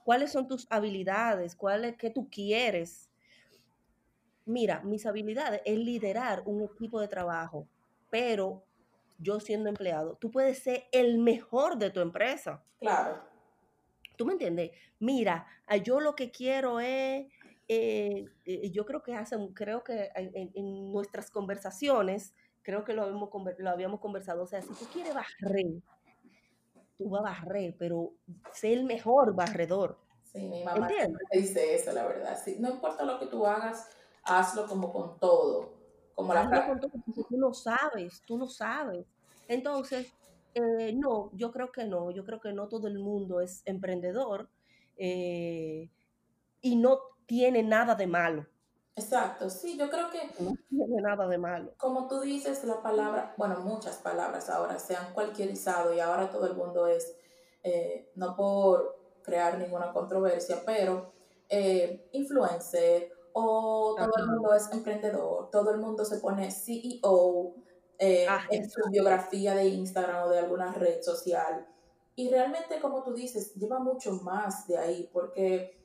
¿Cuáles 0.08 0.32
son 0.32 0.48
tus 0.48 0.66
habilidades? 0.70 1.54
¿Cuál 1.54 1.84
es 1.84 1.98
que 1.98 2.08
tú 2.08 2.30
quieres? 2.30 3.10
Mira, 4.46 4.80
mis 4.80 5.04
habilidades 5.04 5.60
es 5.66 5.76
liderar 5.76 6.44
un 6.46 6.62
equipo 6.62 6.98
de 6.98 7.08
trabajo, 7.08 7.68
pero 8.08 8.64
yo 9.18 9.38
siendo 9.38 9.68
empleado, 9.68 10.16
tú 10.18 10.30
puedes 10.30 10.60
ser 10.60 10.84
el 10.92 11.18
mejor 11.18 11.76
de 11.76 11.90
tu 11.90 12.00
empresa. 12.00 12.64
Claro. 12.80 13.22
¿Tú 14.16 14.24
me 14.24 14.32
entiendes? 14.32 14.70
Mira, 14.98 15.46
ah, 15.66 15.76
yo 15.76 16.00
lo 16.00 16.14
que 16.14 16.30
quiero 16.30 16.80
es, 16.80 17.26
eh, 17.68 18.24
eh, 18.46 18.70
yo 18.70 18.86
creo 18.86 19.02
que 19.02 19.14
hacen, 19.14 19.52
creo 19.52 19.84
que 19.84 20.08
en, 20.14 20.90
nuestras 20.90 21.30
conversaciones, 21.30 22.32
creo 22.62 22.82
que 22.82 22.94
lo 22.94 23.02
habíamos, 23.02 23.28
lo 23.58 23.68
habíamos 23.68 24.00
conversado, 24.00 24.44
o 24.44 24.46
sea, 24.46 24.62
si 24.62 24.68
tú 24.68 24.86
quieres 24.90 25.12
barrer, 25.12 25.82
tú 26.98 27.08
vas 27.08 27.20
a 27.20 27.44
barrer, 27.44 27.74
pero 27.78 28.12
sé 28.52 28.72
el 28.72 28.84
mejor 28.84 29.34
barredor. 29.34 29.98
Sí, 30.24 30.40
mi 30.46 30.62
mamá 30.62 30.88
dice 31.32 31.74
eso, 31.74 31.92
la 31.92 32.04
verdad. 32.06 32.36
no 32.58 32.70
importa 32.70 33.04
lo 33.04 33.18
que 33.18 33.26
tú 33.26 33.46
hagas, 33.46 33.88
hazlo 34.24 34.66
como 34.66 34.92
con 34.92 35.18
todo. 35.18 35.72
Como 36.14 36.32
hazlo 36.32 36.66
con 36.66 36.80
todo, 36.80 36.90
porque 36.90 37.22
tú 37.28 37.38
no 37.38 37.54
sabes, 37.54 38.22
tú 38.26 38.36
no 38.36 38.48
sabes. 38.48 39.06
Entonces, 39.46 40.12
eh, 40.54 40.92
no, 40.94 41.30
yo 41.32 41.52
creo 41.52 41.70
que 41.70 41.84
no, 41.84 42.10
yo 42.10 42.24
creo 42.24 42.40
que 42.40 42.52
no 42.52 42.68
todo 42.68 42.88
el 42.88 42.98
mundo 42.98 43.40
es 43.40 43.62
emprendedor 43.64 44.48
eh, 44.96 45.88
y 46.60 46.76
no 46.76 46.98
tiene 47.26 47.62
nada 47.62 47.94
de 47.94 48.06
malo. 48.06 48.46
Exacto, 48.98 49.48
sí, 49.48 49.78
yo 49.78 49.88
creo 49.88 50.10
que... 50.10 50.18
No 50.40 50.56
tiene 50.68 51.00
nada 51.00 51.26
de 51.28 51.38
malo. 51.38 51.72
Como 51.78 52.08
tú 52.08 52.20
dices, 52.20 52.64
la 52.64 52.82
palabra, 52.82 53.34
bueno, 53.36 53.60
muchas 53.60 53.96
palabras 53.98 54.50
ahora 54.50 54.78
se 54.78 54.96
han 54.96 55.12
cualquierizado 55.14 55.94
y 55.94 56.00
ahora 56.00 56.30
todo 56.30 56.46
el 56.46 56.56
mundo 56.56 56.86
es, 56.86 57.16
eh, 57.62 58.10
no 58.16 58.34
por 58.34 58.98
crear 59.22 59.58
ninguna 59.58 59.92
controversia, 59.92 60.62
pero 60.66 61.12
influencer 62.12 63.10
o 63.32 63.94
todo 63.96 64.12
el 64.18 64.26
mundo 64.26 64.54
es 64.54 64.70
emprendedor, 64.72 65.48
todo 65.50 65.70
el 65.70 65.78
mundo 65.78 66.04
se 66.04 66.18
pone 66.18 66.50
CEO, 66.50 67.54
eh, 67.98 68.26
ah, 68.28 68.42
en 68.50 68.68
su 68.68 68.80
biografía 68.90 69.54
de 69.54 69.66
Instagram 69.66 70.24
o 70.24 70.28
de 70.28 70.40
alguna 70.40 70.72
red 70.72 71.02
social. 71.02 71.66
Y 72.16 72.30
realmente, 72.30 72.80
como 72.80 73.02
tú 73.04 73.12
dices, 73.12 73.54
lleva 73.54 73.78
mucho 73.78 74.12
más 74.12 74.66
de 74.66 74.76
ahí, 74.76 75.10
porque 75.12 75.77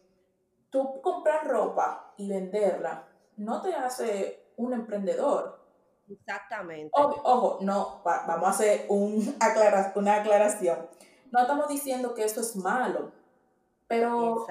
tú 0.74 1.00
comprar 1.02 1.48
ropa 1.48 2.14
y 2.18 2.28
venderla 2.28 3.08
no 3.38 3.62
te 3.62 3.74
hace 3.76 4.48
un 4.58 4.74
emprendedor. 4.74 5.62
Exactamente. 6.10 6.92
Ojo, 6.94 7.60
no, 7.62 8.02
vamos 8.04 8.48
a 8.48 8.50
hacer 8.50 8.86
un 8.90 9.36
una 9.96 10.16
aclaración. 10.16 10.90
No 11.32 11.42
estamos 11.42 11.68
diciendo 11.68 12.14
que 12.14 12.24
eso 12.24 12.42
es 12.42 12.56
malo, 12.56 13.12
pero 13.88 14.46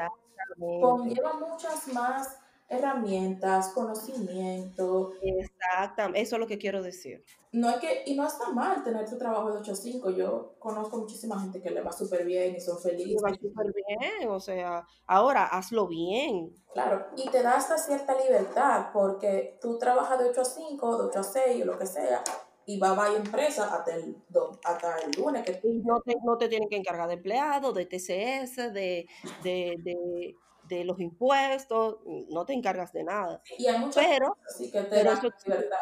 conlleva 0.81 1.35
muchas 1.35 1.89
más 1.89 2.39
herramientas, 2.69 3.69
conocimiento. 3.69 5.13
Exactamente, 5.21 6.21
eso 6.21 6.37
es 6.37 6.41
lo 6.41 6.47
que 6.47 6.59
quiero 6.59 6.83
decir. 6.83 7.25
No 7.53 7.69
es 7.69 7.77
que, 7.77 8.05
y 8.07 8.15
no 8.15 8.27
está 8.27 8.51
mal 8.51 8.83
tener 8.83 9.09
tu 9.09 9.19
trabajo 9.19 9.53
de 9.53 9.59
8 9.59 9.73
a 9.73 9.75
5. 9.75 10.11
Yo 10.13 10.55
conozco 10.59 10.97
muchísima 10.97 11.39
gente 11.39 11.61
que 11.61 11.71
le 11.71 11.83
va 11.83 11.93
súper 11.93 12.25
bien 12.25 12.57
y 12.57 12.61
son 12.61 12.81
felices. 12.81 13.21
Le 13.23 13.31
va 13.31 13.37
súper 13.37 13.75
bien, 13.75 14.31
o 14.31 14.41
sea, 14.41 14.87
ahora 15.07 15.45
hazlo 15.45 15.87
bien. 15.87 16.55
Claro, 16.73 17.09
y 17.15 17.29
te 17.29 17.43
da 17.43 17.57
hasta 17.57 17.77
cierta 17.77 18.17
libertad 18.19 18.87
porque 18.95 19.59
tú 19.61 19.79
trabajas 19.79 20.19
de 20.19 20.31
8 20.31 20.41
a 20.41 20.45
5, 20.45 20.99
de 20.99 21.05
8 21.09 21.19
a 21.19 21.23
6 21.23 21.63
o 21.63 21.67
lo 21.67 21.79
que 21.79 21.87
sea, 21.87 22.25
y 22.65 22.79
va 22.79 22.91
a 22.91 22.95
varias 22.95 23.27
empresas 23.27 23.71
hasta 23.71 23.97
el, 23.97 24.17
hasta 24.65 24.97
el 25.01 25.11
lunes. 25.21 25.45
Que... 25.45 25.61
no, 25.85 26.01
te, 26.01 26.17
no 26.25 26.39
te 26.39 26.49
tienen 26.49 26.71
que 26.71 26.77
encargar 26.77 27.09
de 27.09 27.15
empleados, 27.15 27.75
de 27.75 27.85
TCS, 27.85 28.73
de, 28.73 29.07
de, 29.43 29.77
de 29.83 30.37
de 30.69 30.85
los 30.85 31.01
impuestos, 31.01 31.99
no 32.29 32.45
te 32.45 32.53
encargas 32.53 32.93
de 32.93 33.05
nada. 33.05 33.43
Y 33.59 33.67
hay 33.67 33.79
muchas 33.79 34.05
pero, 34.07 34.35
cosas 34.35 34.71
que 34.71 34.83
te 34.83 35.05
dan 35.05 35.21
libertad. 35.45 35.79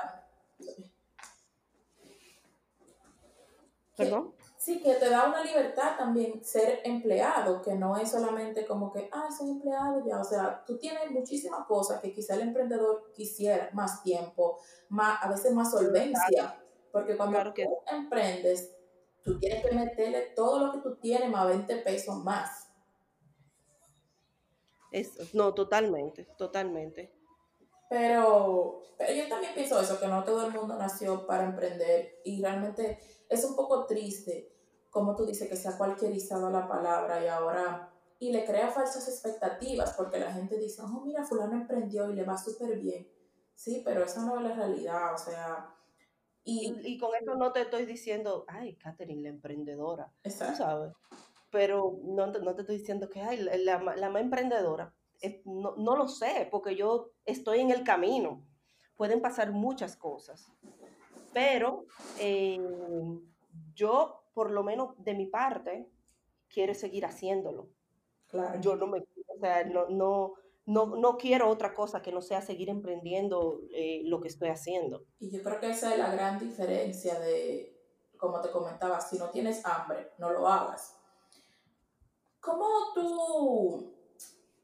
¿Perdón? 3.97 4.35
Sí, 4.57 4.83
que 4.83 4.95
te 4.95 5.09
da 5.09 5.27
una 5.27 5.43
libertad 5.43 5.97
también 5.97 6.45
ser 6.45 6.81
empleado, 6.85 7.62
que 7.62 7.75
no 7.75 7.97
es 7.97 8.11
solamente 8.11 8.66
como 8.66 8.93
que, 8.93 9.09
ah, 9.11 9.29
soy 9.37 9.51
empleado 9.53 10.05
ya, 10.05 10.21
o 10.21 10.25
sea, 10.25 10.62
tú 10.66 10.77
tienes 10.79 11.11
muchísimas 11.11 11.66
cosas 11.66 11.99
que 12.01 12.12
quizá 12.12 12.35
el 12.35 12.43
emprendedor 12.43 13.11
quisiera, 13.14 13.71
más 13.73 14.03
tiempo, 14.03 14.59
más, 14.90 15.19
a 15.23 15.31
veces 15.31 15.55
más 15.55 15.71
solvencia, 15.71 16.62
porque 16.93 17.16
cuando 17.16 17.55
tú 17.55 17.79
emprendes, 17.90 18.71
tú 19.23 19.38
tienes 19.38 19.64
que 19.64 19.75
meterle 19.75 20.33
todo 20.37 20.66
lo 20.66 20.73
que 20.73 20.79
tú 20.81 20.97
tienes 20.97 21.31
más 21.31 21.47
20 21.47 21.77
pesos 21.77 22.16
más 22.23 22.60
no, 25.33 25.55
totalmente, 25.55 26.24
totalmente. 26.37 27.12
Pero, 27.88 28.83
pero 28.96 29.12
yo 29.12 29.29
también 29.29 29.53
pienso 29.53 29.81
eso, 29.81 29.98
que 29.98 30.07
no 30.07 30.22
todo 30.22 30.46
el 30.46 30.53
mundo 30.53 30.76
nació 30.76 31.26
para 31.26 31.44
emprender 31.44 32.20
y 32.24 32.40
realmente 32.40 32.98
es 33.29 33.44
un 33.44 33.57
poco 33.57 33.87
triste, 33.87 34.53
como 34.90 35.16
tú 35.16 35.26
dices, 35.26 35.48
que 35.48 35.57
se 35.57 35.68
ha 35.68 35.76
cualquierizado 35.76 36.50
la 36.50 36.68
palabra 36.68 37.22
y 37.24 37.26
ahora, 37.26 37.92
y 38.20 38.31
le 38.33 38.44
crea 38.44 38.68
falsas 38.68 39.09
expectativas 39.09 39.94
porque 39.94 40.20
la 40.20 40.33
gente 40.33 40.57
dice, 40.59 40.83
oh, 40.83 41.03
mira, 41.05 41.24
fulano 41.24 41.55
emprendió 41.55 42.11
y 42.11 42.14
le 42.14 42.24
va 42.24 42.38
súper 42.38 42.79
bien. 42.79 43.09
Sí, 43.57 43.83
pero 43.85 44.05
esa 44.05 44.24
no 44.24 44.37
es 44.37 44.42
la 44.42 44.55
realidad, 44.55 45.14
o 45.14 45.18
sea... 45.18 45.74
Y, 46.42 46.74
y, 46.83 46.96
con 46.96 47.14
eso 47.14 47.35
no 47.35 47.53
te 47.53 47.61
estoy 47.61 47.85
diciendo, 47.85 48.44
ay, 48.48 48.74
Catherine, 48.76 49.22
la 49.22 49.29
emprendedora. 49.29 50.11
Exacto. 50.22 50.57
sabes? 50.57 50.92
Pero 51.51 51.99
no, 52.03 52.27
no 52.29 52.55
te 52.55 52.63
estoy 52.63 52.79
diciendo 52.79 53.11
que 53.11 53.21
hay 53.21 53.39
la, 53.39 53.79
la, 53.97 54.11
más 54.11 54.23
emprendedora. 54.23 54.95
no, 55.45 55.75
no, 55.77 55.97
lo 55.97 56.09
sé, 56.09 56.49
porque 56.51 56.77
yo 56.77 57.13
estoy 57.25 57.61
en 57.61 57.71
el 57.71 57.85
camino. 57.85 58.47
Pueden 58.97 59.21
pasar 59.21 59.51
muchas 59.53 59.97
cosas, 59.97 60.53
pero 61.33 61.87
eh, 62.19 62.61
yo, 63.75 64.25
por 64.35 64.51
lo 64.51 64.63
menos 64.63 64.95
de 65.03 65.15
mi 65.15 65.27
parte, 65.27 65.89
quiero 66.49 66.75
seguir 66.75 67.07
haciéndolo. 67.07 67.69
Claro. 68.27 68.61
Yo 68.61 68.77
no 68.77 68.87
me, 68.87 68.99
o 68.99 69.39
sea, 69.41 69.65
no, 69.65 69.89
no, 69.89 70.35
no, 70.67 70.97
no 70.97 71.17
quiero 71.17 71.49
otra 71.49 71.75
cosa 71.75 72.03
que 72.03 72.13
no 72.13 72.21
sea 72.21 72.43
seguir 72.43 72.69
emprendiendo 72.69 73.63
eh, 73.73 74.03
lo 74.05 74.21
que 74.21 74.29
estoy 74.29 74.51
haciendo. 74.51 75.05
Y 75.19 75.31
yo 75.31 75.43
creo 75.43 75.59
que 75.59 75.71
esa 75.71 75.93
es 75.93 75.99
la 75.99 76.13
gran 76.13 76.39
diferencia 76.39 77.19
de, 77.19 77.75
como 78.19 78.41
te 78.43 78.51
comentaba, 78.51 79.01
si 79.01 79.19
no 79.19 79.31
tienes 79.31 79.65
hambre, 79.65 80.13
no 80.19 80.31
lo 80.31 80.47
hagas 80.47 81.00
¿Cómo 82.94 83.92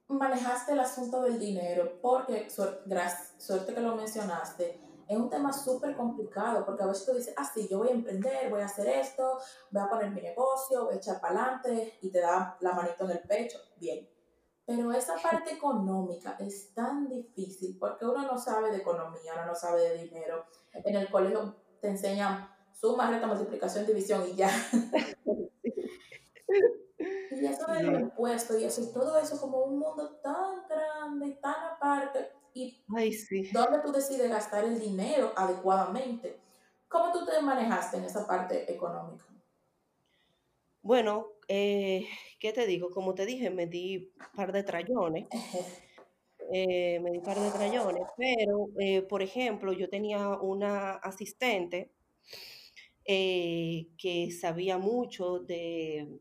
tú 0.06 0.08
manejaste 0.08 0.72
el 0.72 0.80
asunto 0.80 1.22
del 1.22 1.38
dinero? 1.38 1.98
Porque, 2.00 2.48
suerte, 2.50 3.74
que 3.74 3.80
lo 3.80 3.96
mencionaste, 3.96 4.80
es 5.08 5.16
un 5.16 5.30
tema 5.30 5.52
súper 5.52 5.96
complicado, 5.96 6.64
porque 6.64 6.82
a 6.82 6.86
veces 6.86 7.06
tú 7.06 7.14
dices, 7.14 7.34
ah, 7.36 7.48
sí, 7.52 7.68
yo 7.68 7.78
voy 7.78 7.88
a 7.88 7.92
emprender, 7.92 8.50
voy 8.50 8.60
a 8.60 8.66
hacer 8.66 8.88
esto, 8.88 9.38
voy 9.70 9.82
a 9.82 9.88
poner 9.88 10.10
mi 10.10 10.20
negocio, 10.20 10.86
voy 10.86 10.94
a 10.94 10.96
echar 10.96 11.20
para 11.20 11.40
adelante 11.40 11.98
y 12.02 12.10
te 12.10 12.20
da 12.20 12.56
la 12.60 12.72
manito 12.72 13.04
en 13.04 13.12
el 13.12 13.20
pecho, 13.20 13.58
bien. 13.76 14.08
Pero 14.64 14.92
esa 14.92 15.14
parte 15.22 15.54
económica 15.54 16.36
es 16.40 16.74
tan 16.74 17.08
difícil 17.08 17.76
porque 17.78 18.04
uno 18.04 18.22
no 18.22 18.36
sabe 18.36 18.72
de 18.72 18.78
economía, 18.78 19.34
uno 19.34 19.46
no 19.46 19.54
sabe 19.54 19.82
de 19.82 20.02
dinero. 20.02 20.44
En 20.72 20.96
el 20.96 21.08
colegio 21.08 21.54
te 21.80 21.88
enseñan 21.88 22.50
suma, 22.72 23.08
resta, 23.08 23.28
multiplicación, 23.28 23.86
división 23.86 24.24
y 24.28 24.34
ya. 24.34 24.50
Y 27.40 27.46
eso 27.46 27.66
de 27.72 27.82
los 27.82 28.00
impuestos 28.00 28.60
y 28.60 28.64
eso, 28.64 28.82
y 28.82 28.92
todo 28.92 29.18
eso 29.18 29.40
como 29.40 29.64
un 29.64 29.78
mundo 29.78 30.18
tan 30.22 30.66
grande 30.68 31.28
y 31.28 31.34
tan 31.40 31.54
aparte. 31.72 32.32
Y 32.54 32.82
Ay, 32.96 33.12
sí. 33.12 33.50
dónde 33.52 33.80
tú 33.80 33.92
decides 33.92 34.30
gastar 34.30 34.64
el 34.64 34.80
dinero 34.80 35.32
adecuadamente. 35.36 36.40
¿Cómo 36.88 37.12
tú 37.12 37.26
te 37.26 37.40
manejaste 37.42 37.98
en 37.98 38.04
esa 38.04 38.26
parte 38.26 38.72
económica? 38.72 39.24
Bueno, 40.86 41.32
eh, 41.48 42.06
¿qué 42.38 42.52
te 42.52 42.64
digo? 42.64 42.90
Como 42.90 43.14
te 43.14 43.26
dije, 43.26 43.50
me 43.50 43.66
di 43.66 44.12
un 44.18 44.36
par 44.36 44.52
de 44.52 44.62
trayones. 44.62 45.26
Eh, 46.52 47.00
me 47.00 47.10
di 47.10 47.18
un 47.18 47.24
par 47.24 47.40
de 47.40 47.50
trayones, 47.50 48.04
pero, 48.16 48.68
eh, 48.78 49.02
por 49.02 49.20
ejemplo, 49.20 49.72
yo 49.72 49.88
tenía 49.88 50.28
una 50.28 50.92
asistente 50.92 51.90
que 53.04 54.28
sabía 54.40 54.78
mucho 54.78 55.40
de 55.40 56.20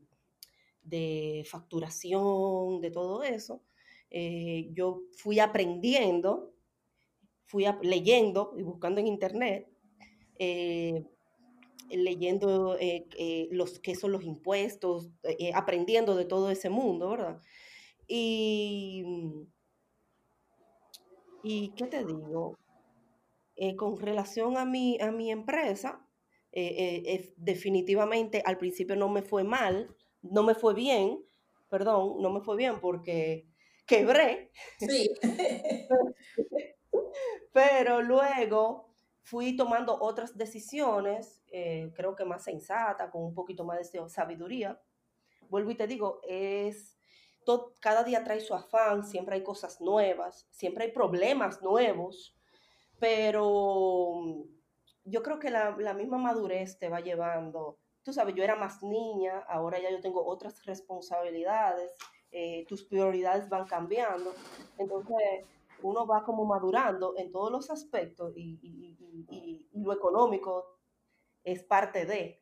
de 0.86 1.44
facturación, 1.50 2.80
de 2.80 2.90
todo 2.90 3.22
eso, 3.22 3.62
eh, 4.10 4.68
yo 4.72 5.02
fui 5.16 5.40
aprendiendo, 5.40 6.54
fui 7.46 7.64
leyendo 7.82 8.54
y 8.56 8.62
buscando 8.62 9.00
en 9.00 9.08
internet, 9.08 9.68
eh, 10.38 11.04
leyendo 11.90 12.76
eh, 12.78 13.48
los, 13.50 13.78
qué 13.80 13.94
son 13.94 14.12
los 14.12 14.24
impuestos, 14.24 15.10
aprendiendo 15.54 16.14
de 16.16 16.24
todo 16.24 16.50
ese 16.50 16.70
mundo, 16.70 17.10
¿verdad? 17.10 17.40
Y 18.08 19.04
Y 21.42 21.68
qué 21.76 21.86
te 21.86 22.04
digo, 22.04 22.58
con 23.76 24.00
relación 24.00 24.56
a 24.56 24.64
mi, 24.64 24.98
a 25.00 25.12
mi 25.12 25.30
empresa, 25.30 26.04
definitivamente 27.36 28.42
al 28.44 28.58
principio 28.58 28.96
no 28.96 29.08
me 29.08 29.22
fue 29.22 29.44
mal, 29.44 29.95
no 30.30 30.42
me 30.42 30.54
fue 30.54 30.74
bien, 30.74 31.24
perdón, 31.68 32.20
no 32.20 32.30
me 32.30 32.40
fue 32.40 32.56
bien 32.56 32.80
porque 32.80 33.48
quebré. 33.86 34.52
Sí. 34.78 35.10
Pero 37.52 38.02
luego 38.02 38.90
fui 39.22 39.56
tomando 39.56 39.98
otras 40.00 40.36
decisiones, 40.36 41.42
creo 41.94 42.14
que 42.14 42.24
más 42.24 42.44
sensata, 42.44 43.10
con 43.10 43.24
un 43.24 43.34
poquito 43.34 43.64
más 43.64 43.90
de 43.90 44.08
sabiduría. 44.08 44.80
Vuelvo 45.48 45.70
y 45.70 45.76
te 45.76 45.86
digo, 45.86 46.20
es 46.28 46.96
cada 47.80 48.02
día 48.02 48.24
trae 48.24 48.40
su 48.40 48.54
afán, 48.54 49.04
siempre 49.04 49.36
hay 49.36 49.42
cosas 49.42 49.80
nuevas, 49.80 50.46
siempre 50.50 50.84
hay 50.84 50.92
problemas 50.92 51.62
nuevos, 51.62 52.36
pero 52.98 54.46
yo 55.04 55.22
creo 55.22 55.38
que 55.38 55.50
la, 55.50 55.94
misma 55.94 56.18
madurez 56.18 56.78
te 56.78 56.88
va 56.88 57.00
llevando. 57.00 57.78
Tú 58.06 58.12
sabes, 58.12 58.36
yo 58.36 58.44
era 58.44 58.54
más 58.54 58.84
niña, 58.84 59.40
ahora 59.48 59.80
ya 59.80 59.90
yo 59.90 60.00
tengo 60.00 60.24
otras 60.24 60.64
responsabilidades, 60.64 61.90
eh, 62.30 62.64
tus 62.68 62.84
prioridades 62.84 63.48
van 63.48 63.66
cambiando, 63.66 64.32
entonces 64.78 65.44
uno 65.82 66.06
va 66.06 66.22
como 66.22 66.44
madurando 66.44 67.14
en 67.16 67.32
todos 67.32 67.50
los 67.50 67.68
aspectos 67.68 68.32
y, 68.36 68.60
y 69.28 69.82
lo 69.82 69.92
económico 69.92 70.78
es 71.42 71.64
parte 71.64 72.06
de. 72.06 72.40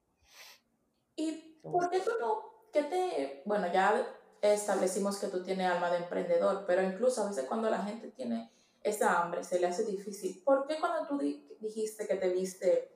¿Y 1.17 1.59
por 1.63 1.89
qué 1.89 2.01
tú 2.01 2.11
no? 2.21 2.43
¿Qué 2.71 2.83
te, 2.83 3.43
bueno, 3.47 3.73
ya 3.73 4.07
establecimos 4.43 5.17
que 5.17 5.29
tú 5.29 5.43
tienes 5.43 5.67
alma 5.71 5.91
de 5.91 5.97
emprendedor, 5.97 6.65
pero 6.67 6.83
incluso 6.83 7.23
a 7.23 7.29
veces 7.29 7.47
cuando 7.47 7.71
la 7.71 7.83
gente 7.83 8.11
tiene 8.11 8.51
esa 8.83 9.23
hambre 9.23 9.43
se 9.43 9.59
le 9.59 9.67
hace 9.67 9.85
difícil. 9.85 10.43
¿Por 10.45 10.67
qué 10.67 10.79
cuando 10.79 11.09
tú 11.09 11.19
dijiste 11.59 12.07
que 12.07 12.17
te 12.17 12.29
viste, 12.29 12.94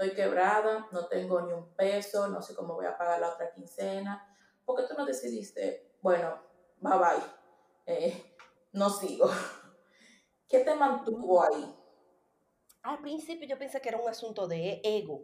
estoy 0.00 0.16
quebrada, 0.16 0.88
no 0.92 1.06
tengo 1.08 1.42
ni 1.42 1.52
un 1.52 1.74
peso, 1.74 2.26
no 2.28 2.40
sé 2.40 2.54
cómo 2.54 2.74
voy 2.74 2.86
a 2.86 2.96
pagar 2.96 3.20
la 3.20 3.28
otra 3.28 3.52
quincena? 3.52 4.26
¿Por 4.64 4.76
qué 4.76 4.88
tú 4.88 4.94
no 4.96 5.04
decidiste, 5.04 5.92
bueno, 6.00 6.40
bye 6.80 6.96
bye, 6.96 7.22
eh, 7.84 8.36
no 8.72 8.88
sigo? 8.88 9.28
¿Qué 10.48 10.60
te 10.60 10.74
mantuvo 10.74 11.42
ahí? 11.42 11.76
Al 12.82 13.02
principio 13.02 13.46
yo 13.46 13.58
pensé 13.58 13.82
que 13.82 13.90
era 13.90 13.98
un 13.98 14.08
asunto 14.08 14.48
de 14.48 14.80
ego, 14.82 15.22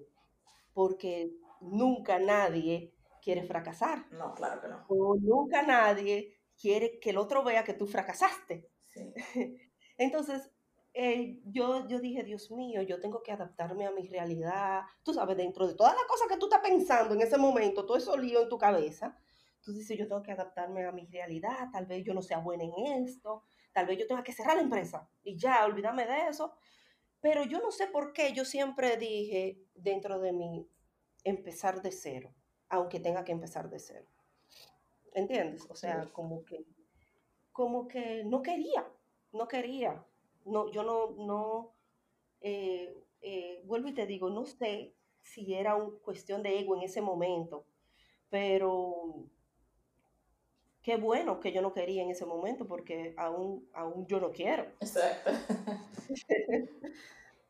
porque 0.75 1.33
nunca 1.63 2.19
nadie 2.19 2.95
quiere 3.23 3.45
fracasar. 3.45 4.13
No, 4.13 4.35
claro 4.35 4.61
que 4.61 4.69
no. 4.69 4.85
O 4.89 5.17
nunca 5.19 5.63
nadie 5.63 6.39
quiere 6.61 7.01
que 7.01 7.11
el 7.11 7.17
otro 7.17 7.43
vea 7.43 7.65
que 7.65 7.73
tú 7.73 7.87
fracasaste. 7.87 8.71
Sí. 8.85 9.15
Entonces, 9.97 10.51
eh, 10.99 11.43
yo, 11.45 11.87
yo 11.89 12.01
dije, 12.01 12.23
Dios 12.25 12.51
mío, 12.51 12.81
yo 12.83 12.99
tengo 12.99 13.23
que 13.23 13.31
adaptarme 13.31 13.87
a 13.87 13.91
mi 13.91 14.09
realidad. 14.09 14.83
Tú 15.03 15.13
sabes, 15.13 15.37
dentro 15.37 15.67
de 15.67 15.75
todas 15.75 15.95
las 15.95 16.05
cosas 16.05 16.27
que 16.29 16.39
tú 16.39 16.47
estás 16.47 16.61
pensando 16.61 17.15
en 17.15 17.21
ese 17.21 17.37
momento, 17.37 17.85
todo 17.85 17.99
eso 17.99 18.17
lío 18.17 18.43
en 18.43 18.49
tu 18.49 18.57
cabeza, 18.57 19.17
tú 19.61 19.73
dices, 19.73 19.99
yo 19.99 20.09
tengo 20.09 20.23
que 20.23 20.33
adaptarme 20.33 20.87
a 20.87 20.93
mi 20.93 21.05
realidad, 21.07 21.69
tal 21.71 21.85
vez 21.85 22.03
yo 22.03 22.15
no 22.15 22.23
sea 22.23 22.39
buena 22.39 22.65
en 22.65 23.05
esto, 23.05 23.45
tal 23.73 23.87
vez 23.87 23.99
yo 23.99 24.07
tenga 24.07 24.23
que 24.23 24.33
cerrar 24.33 24.57
la 24.57 24.63
empresa 24.63 25.09
y 25.23 25.37
ya, 25.37 25.67
olvídame 25.67 26.07
de 26.07 26.29
eso. 26.29 26.55
Pero 27.21 27.45
yo 27.45 27.61
no 27.61 27.71
sé 27.71 27.89
por 27.89 28.13
qué 28.13 28.33
yo 28.33 28.45
siempre 28.45 28.97
dije 28.97 29.61
dentro 29.75 30.19
de 30.19 30.33
mí 30.33 30.67
empezar 31.25 31.83
de 31.83 31.93
cero 31.93 32.35
aunque 32.69 33.01
tenga 33.01 33.25
que 33.25 33.33
empezar 33.33 33.69
de 33.69 33.79
cero. 33.79 34.09
¿Entiendes? 35.13 35.67
O 35.71 35.75
sea, 35.75 36.07
como 36.13 36.45
que, 36.45 36.65
como 37.53 37.89
que 37.89 38.25
no 38.25 38.43
quería, 38.43 38.87
no 39.33 39.49
quería. 39.49 40.05
No, 40.47 40.71
yo 40.71 40.83
no, 40.83 41.11
no, 41.19 41.75
eh, 42.41 42.97
eh, 43.21 43.63
vuelvo 43.65 43.89
y 43.89 43.95
te 43.95 44.07
digo, 44.07 44.31
no 44.31 44.47
sé 44.47 44.95
si 45.21 45.55
era 45.55 45.75
una 45.75 45.99
cuestión 45.99 46.43
de 46.43 46.59
ego 46.59 46.77
en 46.77 46.83
ese 46.83 47.01
momento, 47.03 47.67
pero 48.31 49.27
qué 50.83 50.97
bueno 50.97 51.41
que 51.41 51.53
yo 51.53 51.63
no 51.63 51.73
quería 51.73 52.03
en 52.03 52.11
ese 52.11 52.25
momento 52.25 52.67
porque 52.67 53.15
aún, 53.17 53.69
aún 53.75 54.07
yo 54.07 54.21
no 54.21 54.31
quiero. 54.31 54.65
Exacto. 54.81 55.31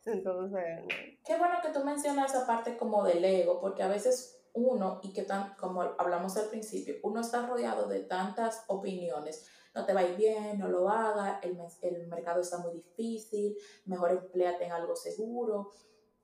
Entonces. 0.07 0.85
Qué 1.25 1.37
bueno 1.37 1.57
que 1.63 1.71
tú 1.71 1.85
mencionas 1.85 2.33
esa 2.33 2.47
parte 2.47 2.77
como 2.79 3.05
del 3.05 3.25
ego, 3.25 3.61
porque 3.61 3.83
a 3.83 3.89
veces 3.89 4.41
uno, 4.55 5.01
y 5.03 5.13
que 5.13 5.23
tan, 5.23 5.55
como 5.57 5.83
hablamos 5.83 6.37
al 6.39 6.49
principio, 6.49 6.95
uno 7.03 7.21
está 7.21 7.47
rodeado 7.47 7.89
de 7.89 8.01
tantas 8.01 8.65
opiniones. 8.69 9.51
No 9.77 9.85
te 9.85 9.93
va 9.93 10.01
a 10.01 10.09
ir 10.09 10.17
bien, 10.17 10.59
no 10.59 10.69
lo 10.69 10.89
haga, 10.89 11.39
el, 11.43 11.57
el 11.83 12.07
mercado 12.09 12.41
está 12.41 12.59
muy 12.59 12.73
difícil, 12.73 13.57
mejor 13.85 14.11
empleate 14.11 14.65
en 14.65 14.73
algo 14.73 14.97
seguro. 14.97 15.71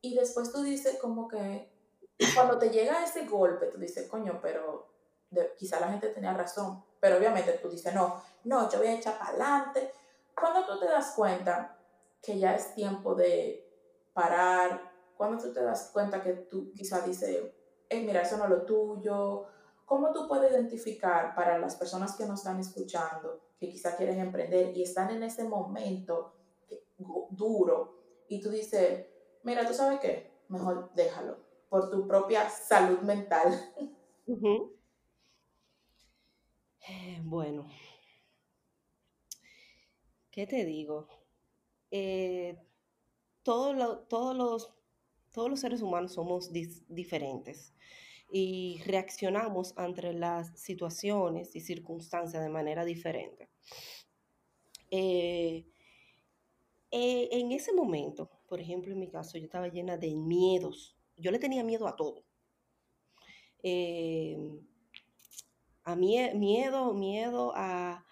Y 0.01 0.17
después 0.17 0.51
tú 0.51 0.63
dices 0.63 0.99
como 1.01 1.29
que 1.29 1.71
cuando 2.35 2.59
te 2.59 2.71
llega 2.71 3.05
ese 3.05 3.27
golpe, 3.27 3.67
tú 3.67 3.79
dices, 3.79 4.09
coño, 4.09 4.41
pero 4.43 4.89
quizá 5.57 5.81
la 5.81 5.89
gente 5.89 6.09
tenía 6.09 6.35
razón, 6.35 6.85
pero 7.01 7.17
obviamente 7.19 7.53
tú 7.63 7.69
dices, 7.69 7.95
no, 7.95 8.23
no, 8.45 8.71
yo 8.71 8.79
voy 8.79 8.89
a 8.89 8.95
echar 8.95 9.19
para 9.19 9.31
adelante. 9.31 9.93
Cuando 10.35 10.67
tú 10.67 10.81
te 10.81 10.87
das 10.87 11.13
cuenta 11.15 11.79
que 12.21 12.39
ya 12.39 12.55
es 12.55 12.75
tiempo 12.75 13.15
de 13.15 13.69
parar, 14.13 14.91
cuando 15.17 15.43
tú 15.43 15.53
te 15.53 15.63
das 15.63 15.91
cuenta 15.93 16.23
que 16.23 16.33
tú 16.33 16.73
quizá 16.73 17.01
dices, 17.03 17.53
mira, 17.91 18.23
eso 18.23 18.37
no 18.37 18.45
es 18.45 18.51
lo 18.51 18.63
tuyo. 18.63 19.47
¿Cómo 19.85 20.13
tú 20.13 20.27
puedes 20.27 20.53
identificar 20.53 21.35
para 21.35 21.59
las 21.59 21.77
personas 21.77 22.17
que 22.17 22.25
nos 22.25 22.41
están 22.41 22.61
escuchando, 22.61 23.41
que 23.59 23.69
quizá 23.69 23.97
quieren 23.97 24.21
emprender 24.21 24.77
y 24.77 24.83
están 24.83 25.11
en 25.11 25.23
ese 25.23 25.45
momento 25.45 26.35
duro 27.31 27.99
y 28.29 28.41
tú 28.41 28.51
dices, 28.51 29.07
mira, 29.43 29.67
tú 29.67 29.75
sabes 29.75 30.01
qué, 30.01 30.31
mejor 30.49 30.93
déjalo 30.95 31.37
por 31.69 31.91
tu 31.91 32.07
propia 32.07 32.49
salud 32.49 33.01
mental? 33.01 33.53
Eh, 36.89 37.21
bueno, 37.23 37.69
¿qué 40.31 40.47
te 40.47 40.65
digo? 40.65 41.07
Eh, 41.91 42.59
todos 43.43 43.77
los 43.77 44.73
todos 45.33 45.51
los 45.51 45.61
seres 45.61 45.83
humanos 45.83 46.13
somos 46.13 46.51
diferentes 46.53 47.73
y 48.35 48.83
reaccionamos 48.87 49.75
ante 49.77 50.15
las 50.15 50.59
situaciones 50.59 51.55
y 51.55 51.61
circunstancias 51.61 52.43
de 52.43 52.49
manera 52.49 52.83
diferente. 52.83 53.51
Eh, 54.91 55.67
eh, 56.91 57.29
en 57.31 57.53
ese 57.53 57.75
momento, 57.75 58.31
por 58.49 58.59
ejemplo, 58.59 58.91
en 58.93 59.01
mi 59.01 59.11
caso, 59.11 59.37
yo 59.37 59.45
estaba 59.45 59.69
llena 59.69 59.99
de 59.99 60.15
miedos. 60.15 60.97
Yo 61.19 61.31
le 61.31 61.39
tenía 61.39 61.63
miedo 61.63 61.87
a 61.87 61.95
todo. 61.95 62.25
Eh, 63.63 64.39
a 65.85 65.95
miedo, 65.95 66.95
miedo 66.95 67.53
a, 67.55 68.03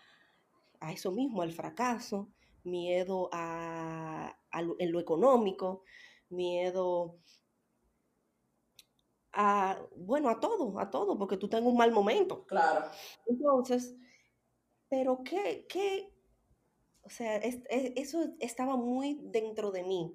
eso 0.92 1.12
mismo, 1.12 1.40
al 1.40 1.52
fracaso, 1.52 2.28
miedo 2.62 3.30
a, 3.33 4.38
en 4.52 4.92
lo 4.92 5.00
económico, 5.00 5.83
miedo 6.28 7.18
a, 9.32 9.78
bueno, 9.96 10.28
a 10.28 10.40
todo, 10.40 10.78
a 10.78 10.90
todo, 10.90 11.18
porque 11.18 11.36
tú 11.36 11.48
tengas 11.48 11.66
un 11.66 11.76
mal 11.76 11.92
momento. 11.92 12.44
Claro. 12.46 12.86
Entonces, 13.26 13.96
pero 14.88 15.22
qué, 15.22 15.66
qué, 15.68 16.12
o 17.02 17.10
sea, 17.10 17.36
eso 17.36 18.34
estaba 18.40 18.76
muy 18.76 19.20
dentro 19.22 19.70
de 19.70 19.84
mí. 19.84 20.12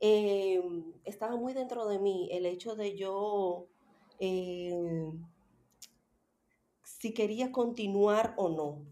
Em, 0.00 0.94
estaba 1.04 1.36
muy 1.36 1.52
dentro 1.52 1.86
de 1.86 1.98
mí 1.98 2.28
el 2.32 2.46
hecho 2.46 2.74
de 2.74 2.96
yo, 2.96 3.68
em, 4.18 5.22
si 6.82 7.14
quería 7.14 7.52
continuar 7.52 8.34
o 8.36 8.48
no. 8.48 8.86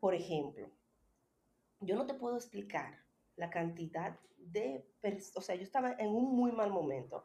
Por 0.00 0.14
ejemplo, 0.14 0.70
yo 1.80 1.96
no 1.96 2.06
te 2.06 2.14
puedo 2.14 2.36
explicar 2.36 3.04
la 3.36 3.50
cantidad 3.50 4.18
de, 4.36 4.86
o 5.34 5.40
sea, 5.40 5.56
yo 5.56 5.62
estaba 5.62 5.92
en 5.98 6.10
un 6.10 6.36
muy 6.36 6.52
mal 6.52 6.70
momento 6.70 7.24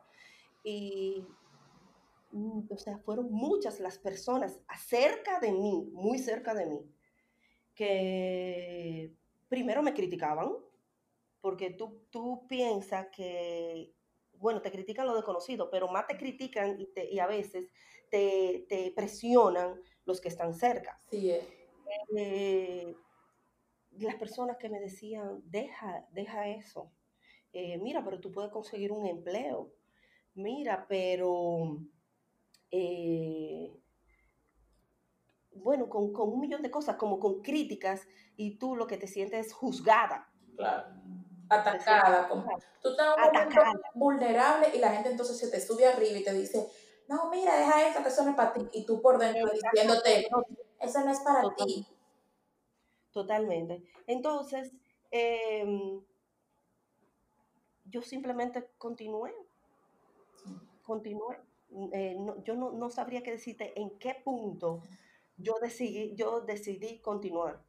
y, 0.64 1.26
mm, 2.32 2.62
o 2.70 2.78
sea, 2.78 2.98
fueron 3.00 3.32
muchas 3.32 3.80
las 3.80 3.98
personas 4.00 4.60
cerca 4.88 5.40
de 5.40 5.52
mí, 5.52 5.90
muy 5.92 6.18
cerca 6.18 6.54
de 6.54 6.66
mí, 6.66 6.80
que 7.76 9.14
primero 9.50 9.84
me 9.84 9.94
criticaban, 9.94 10.54
porque 11.42 11.72
tú, 11.72 12.06
tú 12.10 12.48
piensas 12.48 13.08
que, 13.10 13.94
bueno, 14.34 14.62
te 14.62 14.72
critican 14.72 15.06
lo 15.06 15.16
desconocido, 15.16 15.70
pero 15.70 15.88
más 15.90 16.08
te 16.08 16.18
critican 16.18 16.80
y, 16.80 16.90
y 17.12 17.20
a 17.20 17.28
veces 17.28 17.70
te, 18.10 18.66
te, 18.70 18.92
presionan 18.92 19.82
los 20.06 20.22
que 20.22 20.30
están 20.30 20.54
cerca. 20.54 21.02
Sí. 21.10 21.32
Eh, 22.16 22.96
las 23.92 24.16
personas 24.16 24.58
que 24.58 24.70
me 24.70 24.80
decían, 24.80 25.42
deja, 25.46 26.08
deja 26.12 26.48
eso, 26.48 26.92
eh, 27.52 27.78
mira, 27.78 28.04
pero 28.04 28.20
tú 28.20 28.32
puedes 28.32 28.52
conseguir 28.52 28.92
un 28.92 29.06
empleo, 29.06 29.72
mira, 30.36 30.86
pero 30.88 31.80
eh, 32.72 33.72
bueno, 35.52 35.90
con, 35.90 36.12
con, 36.12 36.30
un 36.30 36.40
millón 36.40 36.62
de 36.62 36.72
cosas, 36.72 36.96
como 36.98 37.20
con 37.20 37.42
críticas, 37.42 38.08
y 38.36 38.58
tú 38.58 38.76
lo 38.76 38.88
que 38.88 38.98
te 38.98 39.08
sientes 39.08 39.48
es 39.48 39.54
juzgada. 39.54 40.30
Claro. 40.56 40.96
Atacada. 41.50 42.28
Como, 42.28 42.46
tú 42.82 42.90
estás 42.90 43.16
momento 43.18 43.62
vulnerable 43.94 44.68
y 44.74 44.80
la 44.80 44.92
gente 44.92 45.10
entonces 45.10 45.38
se 45.38 45.50
te 45.50 45.60
sube 45.60 45.86
arriba 45.86 46.18
y 46.18 46.24
te 46.24 46.34
dice, 46.34 46.68
no, 47.08 47.30
mira, 47.30 47.56
deja 47.56 47.88
eso, 47.88 48.02
que 48.02 48.10
eso 48.10 48.24
no 48.24 48.32
es 48.32 48.36
para 48.36 48.54
ti. 48.54 48.68
Y 48.74 48.86
tú 48.86 49.02
por 49.02 49.18
dentro 49.20 49.52
diciéndote, 49.52 50.28
eso 50.80 51.00
no 51.02 51.12
es 51.12 51.20
para 51.20 51.54
ti. 51.56 51.88
Totalmente. 53.12 53.84
Entonces, 54.08 54.72
em, 55.12 56.02
yo 57.86 58.02
simplemente 58.02 58.72
continué. 58.78 59.34
Continué. 60.84 61.38
Eh, 61.94 62.16
yo 62.44 62.56
no, 62.56 62.72
no, 62.72 62.90
sabría 62.92 63.24
qué 63.24 63.32
decirte 63.32 63.74
en 63.80 63.98
qué 63.98 64.16
punto 64.24 64.84
yo 65.38 65.56
decidí, 65.62 66.16
yo 66.16 66.42
decidí 66.42 67.00
continuar. 67.00 67.64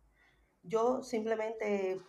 Yo 0.63 1.03
simplemente 1.03 2.01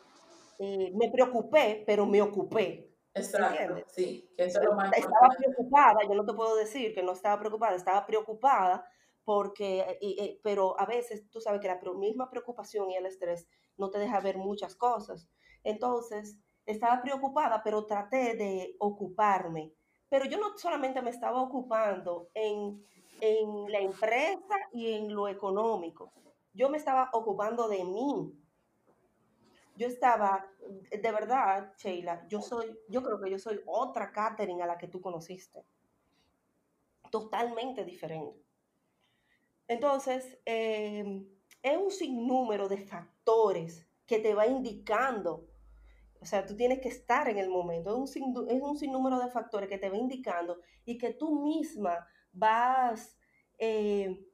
eh, 0.60 0.92
me 0.94 1.10
preocupé, 1.12 1.84
pero 1.86 2.06
me 2.06 2.22
ocupé. 2.22 2.92
Exacto, 3.14 3.82
sí, 3.88 4.30
que 4.36 4.44
eso 4.44 4.60
es 4.60 4.66
lo 4.66 4.76
más 4.76 4.92
Estaba 4.92 5.30
preocupada, 5.38 6.00
yo 6.06 6.16
no 6.16 6.26
te 6.26 6.34
puedo 6.34 6.56
decir 6.58 6.94
que 6.94 7.02
no 7.02 7.14
estaba 7.14 7.40
preocupada, 7.40 7.76
estaba 7.76 8.06
preocupada 8.06 8.86
porque, 9.24 9.98
eh, 10.02 10.40
pero 10.44 10.78
a 10.80 10.86
veces 10.86 11.30
tú 11.32 11.40
sabes 11.40 11.62
que 11.62 11.68
la 11.68 11.80
misma 11.98 12.30
preocupación 12.30 12.92
y 12.92 12.96
el 12.96 13.06
estrés 13.06 13.48
no 13.78 13.90
te 13.90 14.00
deja 14.00 14.20
ver 14.20 14.38
muchas 14.38 14.76
cosas. 14.76 15.30
Entonces, 15.64 16.38
estaba 16.66 17.02
preocupada, 17.02 17.62
pero 17.64 17.86
traté 17.86 18.36
de 18.36 18.76
ocuparme. 18.80 19.74
Pero 20.10 20.26
yo 20.26 20.38
no 20.38 20.58
solamente 20.58 21.02
me 21.02 21.10
estaba 21.10 21.42
ocupando 21.42 22.30
en 22.34 22.86
en 23.22 23.72
la 23.72 23.80
empresa 23.80 24.56
y 24.74 24.94
en 24.94 25.14
lo 25.14 25.28
económico. 25.28 26.12
Yo 26.54 26.70
me 26.70 26.78
estaba 26.78 27.10
ocupando 27.14 27.68
de 27.68 27.84
mí. 27.84 28.34
Yo 29.78 29.88
estaba, 29.88 30.50
de 30.90 31.12
verdad, 31.12 31.74
Sheila, 31.78 32.26
yo 32.30 32.42
soy, 32.42 32.78
yo 32.88 33.04
creo 33.04 33.20
que 33.20 33.30
yo 33.30 33.38
soy 33.38 33.60
otra 33.66 34.12
Catherine 34.12 34.64
a 34.64 34.68
la 34.68 34.78
que 34.78 34.88
tú 34.88 35.02
conociste. 35.02 35.66
Totalmente 37.10 37.84
diferente. 37.84 38.42
Entonces, 39.68 40.40
em, 40.46 41.28
es 41.62 41.78
un 41.78 41.92
sinnúmero 41.92 42.70
de 42.70 42.78
factores 42.78 43.86
que 44.06 44.20
te 44.20 44.34
va 44.34 44.48
indicando. 44.48 45.48
O 46.26 46.28
sea, 46.28 46.44
tú 46.44 46.56
tienes 46.56 46.80
que 46.80 46.90
estar 46.90 47.30
en 47.30 47.38
el 47.38 47.50
momento. 47.52 48.04
Es 48.04 48.16
un, 48.16 48.50
es 48.50 48.60
un 48.60 48.76
sinnúmero 48.80 49.20
de 49.20 49.30
factores 49.30 49.70
que 49.70 49.78
te 49.78 49.92
va 49.92 49.96
indicando 49.96 50.60
y 50.84 50.98
que 50.98 51.14
tú 51.14 51.40
misma 51.44 52.08
vas 52.34 53.16
eh, 53.60 54.26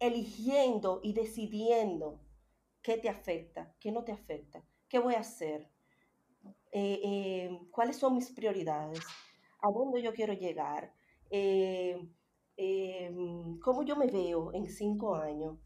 eligiendo 0.00 0.98
y 1.04 1.12
decidiendo 1.12 2.20
qué 2.82 2.98
te 2.98 3.08
afecta, 3.08 3.72
qué 3.78 3.92
no 3.92 4.02
te 4.02 4.10
afecta, 4.10 4.64
qué 4.88 4.98
voy 4.98 5.14
a 5.14 5.20
hacer, 5.20 5.70
eh, 6.72 7.00
eh, 7.04 7.60
cuáles 7.70 7.96
son 7.96 8.16
mis 8.16 8.32
prioridades, 8.32 9.04
a 9.60 9.70
dónde 9.70 10.02
yo 10.02 10.12
quiero 10.12 10.32
llegar, 10.32 10.92
cómo 13.62 13.84
yo 13.84 13.94
me 13.94 14.08
veo 14.08 14.52
en 14.52 14.68
cinco 14.68 15.14
años. 15.14 15.56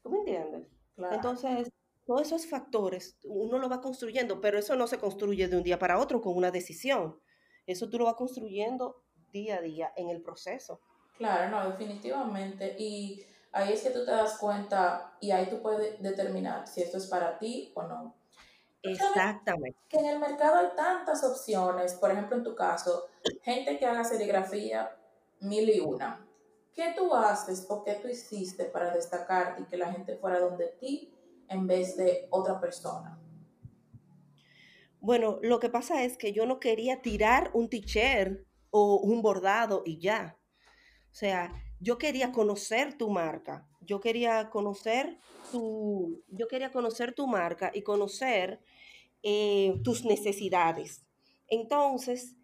¿Tú 0.00 0.10
me 0.10 0.18
entiendes? 0.18 0.68
Entonces, 1.10 1.72
todos 2.12 2.26
esos 2.26 2.46
factores 2.46 3.16
uno 3.24 3.56
lo 3.56 3.70
va 3.70 3.80
construyendo, 3.80 4.38
pero 4.38 4.58
eso 4.58 4.76
no 4.76 4.86
se 4.86 4.98
construye 4.98 5.48
de 5.48 5.56
un 5.56 5.62
día 5.62 5.78
para 5.78 5.98
otro 5.98 6.20
con 6.20 6.36
una 6.36 6.50
decisión. 6.50 7.18
Eso 7.66 7.88
tú 7.88 7.98
lo 7.98 8.04
vas 8.04 8.16
construyendo 8.16 9.02
día 9.30 9.56
a 9.56 9.60
día 9.62 9.94
en 9.96 10.10
el 10.10 10.20
proceso. 10.20 10.82
Claro, 11.16 11.50
no, 11.50 11.70
definitivamente. 11.70 12.76
Y 12.78 13.24
ahí 13.52 13.72
es 13.72 13.82
que 13.82 13.88
tú 13.88 14.04
te 14.04 14.10
das 14.10 14.36
cuenta 14.36 15.16
y 15.22 15.30
ahí 15.30 15.48
tú 15.48 15.62
puedes 15.62 16.02
determinar 16.02 16.68
si 16.68 16.82
esto 16.82 16.98
es 16.98 17.06
para 17.06 17.38
ti 17.38 17.72
o 17.74 17.82
no. 17.84 18.14
Exactamente. 18.82 19.78
Que 19.88 19.96
en 19.96 20.06
el 20.06 20.18
mercado 20.18 20.56
hay 20.56 20.76
tantas 20.76 21.24
opciones, 21.24 21.94
por 21.94 22.10
ejemplo, 22.10 22.36
en 22.36 22.44
tu 22.44 22.54
caso, 22.54 23.06
gente 23.40 23.78
que 23.78 23.86
haga 23.86 24.04
serigrafía 24.04 24.94
mil 25.40 25.66
y 25.70 25.80
una. 25.80 26.28
¿Qué 26.74 26.92
tú 26.94 27.14
haces 27.14 27.64
o 27.70 27.82
qué 27.82 27.94
tú 27.94 28.08
hiciste 28.08 28.66
para 28.66 28.92
destacarte 28.92 29.62
y 29.62 29.64
que 29.64 29.78
la 29.78 29.90
gente 29.90 30.16
fuera 30.16 30.40
donde 30.40 30.66
ti 30.78 31.08
en 31.52 31.66
vez 31.66 31.96
de 31.96 32.26
otra 32.30 32.60
persona? 32.60 33.18
Bueno, 35.00 35.38
lo 35.42 35.58
que 35.58 35.68
pasa 35.68 36.04
es 36.04 36.16
que 36.16 36.32
yo 36.32 36.46
no 36.46 36.60
quería 36.60 37.02
tirar 37.02 37.50
un 37.54 37.68
t-shirt 37.68 38.46
o 38.70 38.96
un 38.96 39.20
bordado 39.20 39.82
y 39.84 39.98
ya. 39.98 40.38
O 41.10 41.14
sea, 41.14 41.52
yo 41.80 41.98
quería 41.98 42.32
conocer 42.32 42.96
tu 42.96 43.10
marca, 43.10 43.68
yo 43.80 44.00
quería 44.00 44.48
conocer 44.50 45.18
tu, 45.50 46.22
yo 46.28 46.46
quería 46.46 46.70
conocer 46.70 47.14
tu 47.14 47.26
marca 47.26 47.70
y 47.74 47.82
conocer 47.82 48.60
eh, 49.22 49.80
tus 49.82 50.04
necesidades. 50.04 51.04
Entonces, 51.48 52.36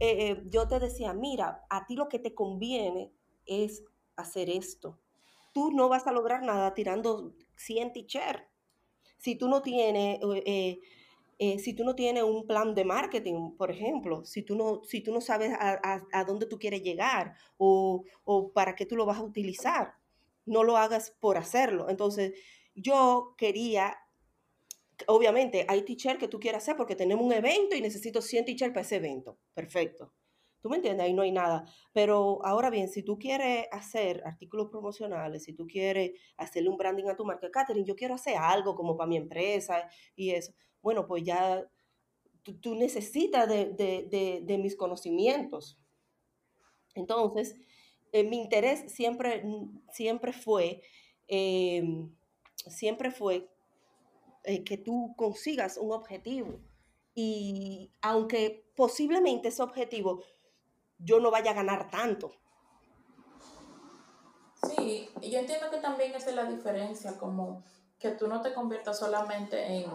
eh, 0.00 0.30
eh, 0.30 0.42
yo 0.46 0.66
te 0.66 0.80
decía, 0.80 1.12
mira, 1.12 1.64
a 1.68 1.86
ti 1.86 1.94
lo 1.94 2.08
que 2.08 2.18
te 2.18 2.34
conviene 2.34 3.12
es 3.44 3.84
hacer 4.16 4.50
esto. 4.50 4.98
Tú 5.52 5.70
no 5.70 5.88
vas 5.88 6.06
a 6.06 6.12
lograr 6.12 6.42
nada 6.42 6.74
tirando 6.74 7.34
100 7.56 7.92
t-shirts. 7.92 8.42
Si 9.26 9.34
tú 9.34 9.48
no 9.48 9.60
tienes 9.60 10.20
eh, 11.38 11.58
si 11.58 11.74
tú 11.74 11.82
no 11.82 11.96
tienes 11.96 12.22
un 12.22 12.46
plan 12.46 12.76
de 12.76 12.84
marketing, 12.84 13.56
por 13.56 13.72
ejemplo, 13.72 14.24
si 14.24 14.42
tú 14.42 14.54
no, 14.54 14.84
si 14.84 15.00
tú 15.00 15.12
no 15.12 15.20
sabes 15.20 15.50
a, 15.58 16.24
dónde 16.24 16.46
tú 16.46 16.60
quieres 16.60 16.84
llegar 16.84 17.34
o, 17.58 18.04
para 18.54 18.76
qué 18.76 18.86
tú 18.86 18.94
lo 18.94 19.04
vas 19.04 19.18
a 19.18 19.24
utilizar, 19.24 19.94
no 20.44 20.62
lo 20.62 20.76
hagas 20.76 21.10
por 21.18 21.38
hacerlo. 21.38 21.90
Entonces, 21.90 22.34
yo 22.76 23.34
quería, 23.36 23.98
obviamente, 25.08 25.66
hay 25.68 25.82
t-shirt 25.82 26.20
que 26.20 26.28
tú 26.28 26.38
quieras 26.38 26.62
hacer 26.62 26.76
porque 26.76 26.94
tenemos 26.94 27.26
un 27.26 27.32
evento 27.32 27.74
y 27.74 27.80
necesito 27.80 28.22
100 28.22 28.44
t-shirts 28.44 28.74
para 28.74 28.86
ese 28.86 28.96
evento. 28.96 29.38
Perfecto. 29.54 30.12
¿Tú 30.66 30.70
me 30.70 30.78
entiendes? 30.78 31.06
Ahí 31.06 31.12
no 31.12 31.22
hay 31.22 31.30
nada. 31.30 31.64
Pero 31.92 32.44
ahora 32.44 32.70
bien, 32.70 32.88
si 32.88 33.04
tú 33.04 33.20
quieres 33.20 33.68
hacer 33.70 34.20
artículos 34.24 34.68
promocionales, 34.68 35.44
si 35.44 35.52
tú 35.52 35.64
quieres 35.64 36.10
hacerle 36.36 36.70
un 36.70 36.76
branding 36.76 37.04
a 37.04 37.14
tu 37.14 37.24
marca, 37.24 37.48
Catherine, 37.48 37.86
yo 37.86 37.94
quiero 37.94 38.16
hacer 38.16 38.36
algo 38.36 38.74
como 38.74 38.96
para 38.96 39.06
mi 39.06 39.16
empresa 39.16 39.88
y 40.16 40.30
eso 40.30 40.52
bueno, 40.82 41.06
pues 41.06 41.22
ya 41.22 41.64
tú, 42.60 42.74
necesitas 42.74 43.48
de, 43.48 44.58
mis 44.60 44.74
conocimientos. 44.74 45.78
Entonces, 46.96 47.54
eh, 48.10 48.24
mi 48.24 48.38
interés 48.38 48.92
siempre, 48.92 49.44
siempre 49.92 50.32
fue, 50.32 50.82
em, 51.28 52.12
siempre 52.66 53.12
fue 53.12 53.48
eh, 54.42 54.64
que 54.64 54.78
tú 54.78 55.14
consigas 55.16 55.76
un 55.76 55.92
objetivo. 55.92 56.58
Y 57.14 57.92
aunque 58.02 58.66
posiblemente 58.74 59.48
ese 59.48 59.62
objetivo 59.62 60.22
yo 60.98 61.20
no 61.20 61.30
vaya 61.30 61.52
a 61.52 61.54
ganar 61.54 61.90
tanto. 61.90 62.32
Sí, 64.62 65.08
yo 65.22 65.38
entiendo 65.38 65.70
que 65.70 65.78
también 65.78 66.14
es 66.14 66.34
la 66.34 66.44
diferencia, 66.44 67.16
como 67.18 67.62
que 67.98 68.10
tú 68.12 68.26
no 68.26 68.40
te 68.40 68.52
conviertas 68.52 68.98
solamente 68.98 69.64
en 69.64 69.86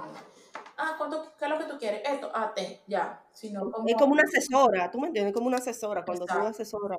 ah, 0.78 0.98
¿qué 1.38 1.46
es 1.46 1.52
lo 1.52 1.58
que 1.58 1.66
tú 1.66 1.78
quieres? 1.78 2.02
Esto, 2.06 2.32
ah, 2.34 2.52
te, 2.54 2.82
ya. 2.88 3.24
Sino 3.34 3.72
como, 3.72 3.88
es 3.88 3.96
como 3.96 4.14
una 4.14 4.24
asesora, 4.24 4.90
¿tú 4.92 5.00
me 5.00 5.08
entiendes? 5.08 5.34
Como 5.34 5.48
una 5.48 5.58
asesora, 5.58 6.04
cuando 6.04 6.26
tú 6.26 6.34
asesora. 6.34 6.98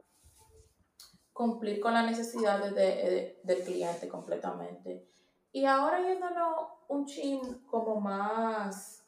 Cumplir 1.33 1.81
con 1.81 1.95
las 1.95 2.05
necesidades 2.05 2.75
de, 2.75 3.41
del 3.43 3.63
cliente 3.65 4.09
completamente. 4.09 5.09
Y 5.53 5.65
ahora 5.65 6.01
yéndonos 6.01 6.69
un 6.89 7.07
chin 7.07 7.41
como 7.71 8.01
más 8.01 9.05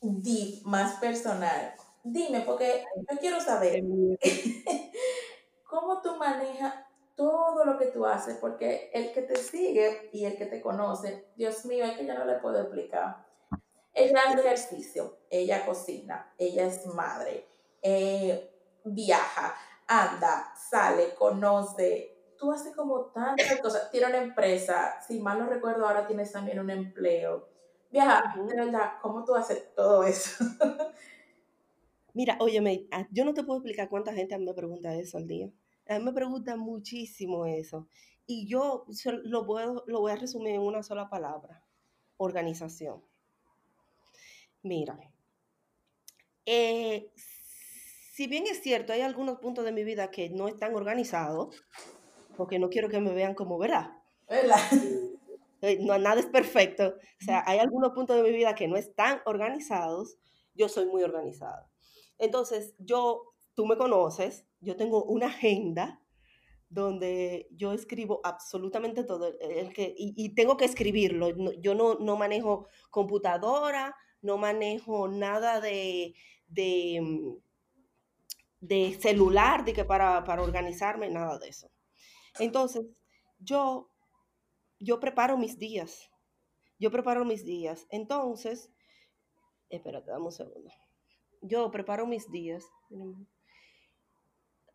deep, 0.00 0.64
más 0.64 0.98
personal. 0.98 1.74
Dime, 2.08 2.42
porque 2.42 2.84
yo 2.94 3.18
quiero 3.18 3.40
saber 3.40 3.82
cómo 5.68 6.00
tú 6.02 6.14
manejas 6.14 6.72
todo 7.16 7.64
lo 7.64 7.76
que 7.76 7.86
tú 7.86 8.06
haces, 8.06 8.36
porque 8.36 8.90
el 8.94 9.12
que 9.12 9.22
te 9.22 9.34
sigue 9.34 10.10
y 10.12 10.24
el 10.24 10.36
que 10.36 10.46
te 10.46 10.60
conoce, 10.60 11.26
Dios 11.34 11.64
mío, 11.64 11.84
es 11.84 11.98
que 11.98 12.06
ya 12.06 12.14
no 12.14 12.24
le 12.24 12.34
puedo 12.34 12.60
explicar. 12.60 13.26
Ella 13.92 14.20
hace 14.28 14.38
ejercicio, 14.38 15.16
ella 15.30 15.66
cocina, 15.66 16.32
ella 16.38 16.66
es 16.66 16.86
madre, 16.86 17.48
eh, 17.82 18.52
viaja, 18.84 19.56
anda, 19.88 20.54
sale, 20.54 21.12
conoce. 21.14 22.12
Tú 22.38 22.52
haces 22.52 22.72
como 22.76 23.06
tantas 23.06 23.56
cosas. 23.62 23.90
Tiene 23.90 24.06
una 24.06 24.18
empresa, 24.18 25.00
si 25.00 25.18
mal 25.18 25.40
no 25.40 25.46
recuerdo, 25.46 25.88
ahora 25.88 26.06
tienes 26.06 26.30
también 26.30 26.60
un 26.60 26.70
empleo. 26.70 27.48
Viaja, 27.90 28.32
de 28.46 28.54
verdad, 28.54 28.92
¿cómo 29.02 29.24
tú 29.24 29.34
haces 29.34 29.74
todo 29.74 30.04
eso? 30.04 30.44
Mira, 32.16 32.38
óyeme, 32.40 32.86
ah, 32.92 33.06
yo 33.10 33.26
no 33.26 33.34
te 33.34 33.44
puedo 33.44 33.58
explicar 33.58 33.90
cuánta 33.90 34.14
gente 34.14 34.38
me 34.38 34.54
pregunta 34.54 34.94
eso 34.94 35.18
al 35.18 35.26
día. 35.26 35.50
A 35.86 35.98
mí 35.98 36.04
me 36.06 36.14
pregunta 36.14 36.56
muchísimo 36.56 37.44
eso. 37.44 37.88
Y 38.26 38.48
yo 38.48 38.86
lo, 39.24 39.44
puedo, 39.44 39.84
lo 39.86 40.00
voy 40.00 40.12
a 40.12 40.16
resumir 40.16 40.54
en 40.54 40.62
una 40.62 40.82
sola 40.82 41.10
palabra. 41.10 41.62
Organización. 42.16 43.04
Mira, 44.62 44.98
eh, 46.46 47.12
si 48.14 48.26
bien 48.28 48.46
es 48.46 48.62
cierto, 48.62 48.94
hay 48.94 49.02
algunos 49.02 49.38
puntos 49.38 49.66
de 49.66 49.72
mi 49.72 49.84
vida 49.84 50.10
que 50.10 50.30
no 50.30 50.48
están 50.48 50.74
organizados, 50.74 51.62
porque 52.34 52.58
no 52.58 52.70
quiero 52.70 52.88
que 52.88 52.98
me 52.98 53.12
vean 53.12 53.34
como 53.34 53.58
verá, 53.58 54.02
¿Verdad? 54.26 54.56
Eh, 55.62 55.78
no, 55.80 55.98
nada 55.98 56.20
es 56.20 56.26
perfecto. 56.26 56.96
O 57.20 57.24
sea, 57.24 57.42
hay 57.46 57.58
algunos 57.58 57.92
puntos 57.92 58.16
de 58.16 58.22
mi 58.22 58.30
vida 58.30 58.54
que 58.54 58.68
no 58.68 58.76
están 58.76 59.20
organizados. 59.24 60.18
Yo 60.54 60.68
soy 60.68 60.86
muy 60.86 61.02
organizada. 61.02 61.66
Entonces, 62.18 62.74
yo, 62.78 63.34
tú 63.54 63.66
me 63.66 63.76
conoces, 63.76 64.46
yo 64.60 64.76
tengo 64.76 65.04
una 65.04 65.26
agenda 65.26 66.02
donde 66.68 67.48
yo 67.52 67.72
escribo 67.72 68.20
absolutamente 68.24 69.04
todo 69.04 69.32
el 69.40 69.72
que, 69.72 69.94
y, 69.96 70.34
tengo 70.34 70.56
que 70.56 70.64
escribirlo. 70.64 71.30
yo 71.60 71.74
no, 71.74 71.94
no, 71.94 72.16
manejo 72.16 72.66
computadora, 72.90 73.94
no 74.20 74.36
manejo 74.36 75.08
nada 75.08 75.60
de, 75.60 76.14
de, 76.48 77.00
mm, 77.00 77.36
de 78.60 78.98
celular 79.00 79.64
de 79.64 79.72
que 79.72 79.84
para, 79.84 80.24
para 80.24 80.42
organizarme, 80.42 81.08
nada 81.08 81.38
de 81.38 81.48
eso. 81.48 81.70
Entonces, 82.38 82.86
yo, 83.38 83.90
yo 84.78 84.98
preparo 85.00 85.38
mis 85.38 85.58
días. 85.58 86.10
Yo 86.78 86.90
preparo 86.90 87.24
mis 87.24 87.44
días. 87.44 87.86
Entonces, 87.90 88.70
espérate, 89.70 90.10
dame 90.10 90.26
un 90.26 90.32
segundo. 90.32 90.70
Yo 91.46 91.70
preparo 91.70 92.06
mis 92.06 92.30
días 92.30 92.64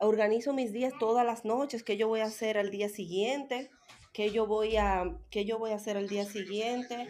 organizo 0.02 0.52
mis 0.52 0.74
días 0.74 0.94
todas 1.00 1.26
las 1.26 1.46
noches, 1.46 1.84
qué 1.84 1.96
yo 1.96 2.08
voy 2.08 2.22
a 2.22 2.26
hacer 2.26 2.58
al 2.58 2.72
día 2.72 2.90
siguiente, 2.90 3.70
qué 4.14 4.32
yo 4.32 4.48
voy 4.48 4.76
a, 4.76 5.16
qué 5.30 5.46
yo 5.46 5.60
voy 5.60 5.72
a 5.72 5.76
hacer 5.76 5.96
al 5.96 6.10
día 6.10 6.26
siguiente, 6.26 7.08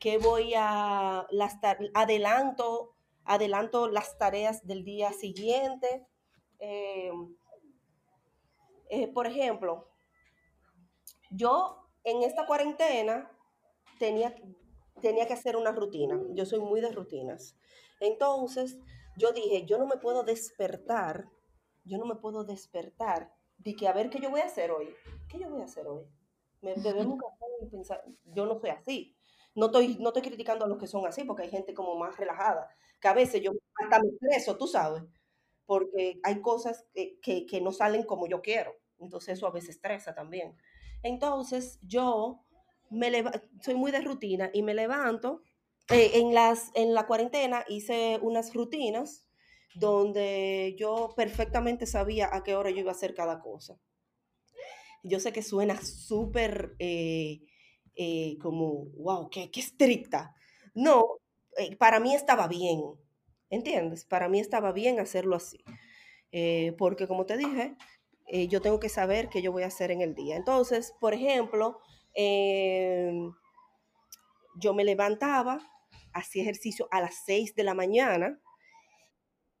qué 0.00 0.18
voy 0.18 0.52
a 0.56 1.24
las 1.30 1.58
adelanto, 1.94 2.96
adelanto 3.24 3.88
las 3.88 4.18
tareas 4.18 4.66
del 4.66 4.84
día 4.84 5.12
siguiente. 5.12 6.04
Em, 6.58 7.36
eh, 8.90 9.06
por 9.06 9.28
ejemplo, 9.28 9.88
yo 11.30 11.88
en 12.02 12.24
esta 12.24 12.44
cuarentena 12.44 13.30
tenía, 14.00 14.34
tenía 15.00 15.28
que 15.28 15.34
hacer 15.34 15.56
una 15.56 15.70
rutina. 15.70 16.20
Yo 16.30 16.44
soy 16.44 16.58
muy 16.58 16.80
de 16.80 16.90
rutinas. 16.90 17.56
Entonces, 18.00 18.78
yo 19.16 19.32
dije, 19.32 19.64
yo 19.66 19.78
no 19.78 19.86
me 19.86 19.96
puedo 19.96 20.22
despertar 20.22 21.28
yo 21.84 21.98
no 21.98 22.06
me 22.06 22.16
puedo 22.16 22.44
despertar 22.44 23.32
de 23.58 23.74
que 23.74 23.88
a 23.88 23.92
ver 23.92 24.10
qué 24.10 24.20
yo 24.20 24.30
voy 24.30 24.40
a 24.40 24.46
hacer 24.46 24.70
hoy. 24.70 24.94
¿Qué 25.28 25.38
yo 25.38 25.50
voy 25.50 25.60
a 25.62 25.64
hacer 25.64 25.86
hoy? 25.86 26.04
Me 26.60 26.74
debemos 26.74 27.18
y 27.60 27.66
pensar, 27.66 28.04
yo 28.24 28.46
no 28.46 28.58
soy 28.58 28.70
así. 28.70 29.16
No 29.54 29.66
estoy, 29.66 29.96
no 29.98 30.08
estoy 30.08 30.22
criticando 30.22 30.64
a 30.64 30.68
los 30.68 30.78
que 30.78 30.86
son 30.86 31.06
así, 31.06 31.24
porque 31.24 31.42
hay 31.42 31.50
gente 31.50 31.74
como 31.74 31.96
más 31.96 32.16
relajada, 32.16 32.68
que 33.00 33.08
a 33.08 33.12
veces 33.12 33.42
yo 33.42 33.50
hasta 33.74 34.00
me 34.00 34.08
estreso, 34.08 34.56
tú 34.56 34.66
sabes, 34.66 35.02
porque 35.66 36.18
hay 36.22 36.40
cosas 36.40 36.86
que, 36.94 37.46
que, 37.46 37.60
no 37.60 37.72
salen 37.72 38.04
como 38.04 38.26
yo 38.26 38.40
quiero. 38.40 38.72
Entonces 38.98 39.36
eso 39.36 39.46
a 39.46 39.50
veces 39.50 39.70
estresa 39.70 40.14
también. 40.14 40.56
Entonces 41.02 41.78
yo 41.82 42.44
me 42.90 43.10
soy 43.60 43.74
muy 43.74 43.90
de 43.90 44.00
rutina 44.00 44.50
y 44.52 44.62
me 44.62 44.74
levanto. 44.74 45.42
Eh, 45.90 46.12
en, 46.20 46.32
las, 46.34 46.70
en 46.74 46.94
la 46.94 47.06
cuarentena 47.06 47.64
hice 47.68 48.18
unas 48.22 48.54
rutinas 48.54 49.26
donde 49.74 50.74
yo 50.78 51.12
perfectamente 51.16 51.86
sabía 51.86 52.28
a 52.32 52.42
qué 52.44 52.54
hora 52.54 52.70
yo 52.70 52.78
iba 52.78 52.90
a 52.90 52.94
hacer 52.94 53.14
cada 53.14 53.40
cosa. 53.40 53.78
Yo 55.02 55.18
sé 55.18 55.32
que 55.32 55.42
suena 55.42 55.80
súper 55.82 56.76
eh, 56.78 57.40
eh, 57.96 58.38
como, 58.40 58.86
wow, 58.96 59.28
qué, 59.30 59.50
qué 59.50 59.60
estricta. 59.60 60.34
No, 60.74 61.04
para 61.78 62.00
mí 62.00 62.14
estaba 62.14 62.46
bien, 62.48 62.80
¿entiendes? 63.50 64.04
Para 64.04 64.28
mí 64.28 64.40
estaba 64.40 64.72
bien 64.72 65.00
hacerlo 65.00 65.36
así. 65.36 65.58
porque 66.78 67.06
como 67.08 67.26
te 67.26 67.36
dije, 67.36 67.76
yo 68.48 68.62
tengo 68.62 68.80
que 68.80 68.88
saber 68.88 69.28
qué 69.28 69.42
yo 69.42 69.52
voy 69.52 69.64
a 69.64 69.66
hacer 69.66 69.90
en 69.90 70.00
el 70.00 70.14
día. 70.14 70.36
Entonces, 70.36 70.94
por 71.00 71.12
ejemplo, 71.14 71.78
em, 72.14 73.32
yo 74.56 74.74
me 74.74 74.84
levantaba, 74.84 75.60
hacía 76.14 76.42
ejercicio 76.42 76.88
a 76.90 77.00
las 77.00 77.22
6 77.24 77.54
de 77.54 77.64
la 77.64 77.74
mañana, 77.74 78.40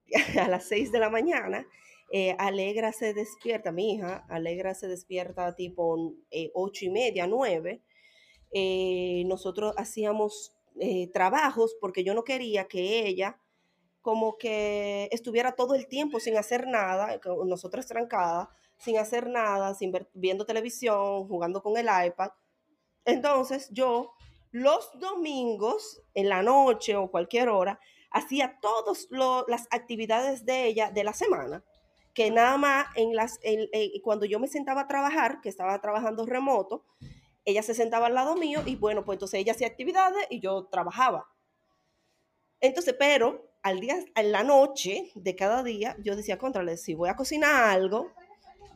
a 0.40 0.48
las 0.48 0.68
6 0.68 0.92
de 0.92 0.98
la 0.98 1.10
mañana, 1.10 1.66
eh, 2.14 2.36
Alegra 2.38 2.92
se 2.92 3.14
despierta, 3.14 3.72
mi 3.72 3.94
hija, 3.94 4.26
Alegra 4.28 4.74
se 4.74 4.86
despierta 4.86 5.54
tipo 5.54 6.14
eh, 6.30 6.50
ocho 6.52 6.84
y 6.84 6.90
media, 6.90 7.26
9. 7.26 7.82
Eh, 8.52 9.22
nosotros 9.26 9.74
hacíamos 9.78 10.54
trabajos 11.12 11.76
porque 11.82 12.02
yo 12.02 12.14
no 12.14 12.24
quería 12.24 12.66
que 12.66 13.06
ella 13.06 13.38
como 14.00 14.38
que 14.38 15.08
estuviera 15.12 15.52
todo 15.52 15.74
el 15.74 15.86
tiempo 15.86 16.18
sin 16.18 16.38
hacer 16.38 16.66
nada, 16.66 17.20
nosotros 17.46 17.86
trancadas, 17.86 18.48
sin 18.78 18.98
hacer 18.98 19.28
nada, 19.28 19.74
sin 19.74 19.92
ver, 19.92 20.08
viendo 20.14 20.46
televisión, 20.46 21.28
jugando 21.28 21.62
con 21.62 21.76
el 21.76 21.86
iPad. 21.86 22.30
Entonces 23.04 23.68
yo 23.70 24.12
los 24.52 24.90
domingos 24.98 26.02
en 26.14 26.28
la 26.28 26.42
noche 26.42 26.94
o 26.94 27.10
cualquier 27.10 27.48
hora 27.48 27.80
hacía 28.10 28.58
todas 28.60 29.08
las 29.48 29.66
actividades 29.70 30.44
de 30.44 30.66
ella 30.66 30.90
de 30.90 31.02
la 31.02 31.14
semana, 31.14 31.64
que 32.14 32.30
nada 32.30 32.58
más 32.58 32.86
en 32.94 33.16
las, 33.16 33.40
cuando 34.02 34.26
yo 34.26 34.38
me 34.38 34.48
sentaba 34.48 34.82
a 34.82 34.88
trabajar, 34.88 35.40
que 35.40 35.48
estaba 35.48 35.80
trabajando 35.80 36.26
remoto, 36.26 36.84
ella 37.44 37.62
se 37.62 37.74
sentaba 37.74 38.06
al 38.06 38.14
lado 38.14 38.36
mío 38.36 38.60
y 38.66 38.76
bueno, 38.76 39.04
pues 39.04 39.16
entonces 39.16 39.40
ella 39.40 39.52
hacía 39.52 39.66
actividades 39.66 40.26
y 40.28 40.40
yo 40.40 40.66
trabajaba. 40.66 41.26
Entonces, 42.60 42.94
pero 42.98 43.50
al 43.62 43.80
día, 43.80 43.96
en 44.14 44.32
la 44.32 44.44
noche 44.44 45.10
de 45.14 45.34
cada 45.34 45.62
día, 45.62 45.96
yo 46.00 46.14
decía, 46.14 46.38
contrale, 46.38 46.76
si 46.76 46.94
voy 46.94 47.08
a 47.08 47.16
cocinar 47.16 47.64
algo, 47.64 48.12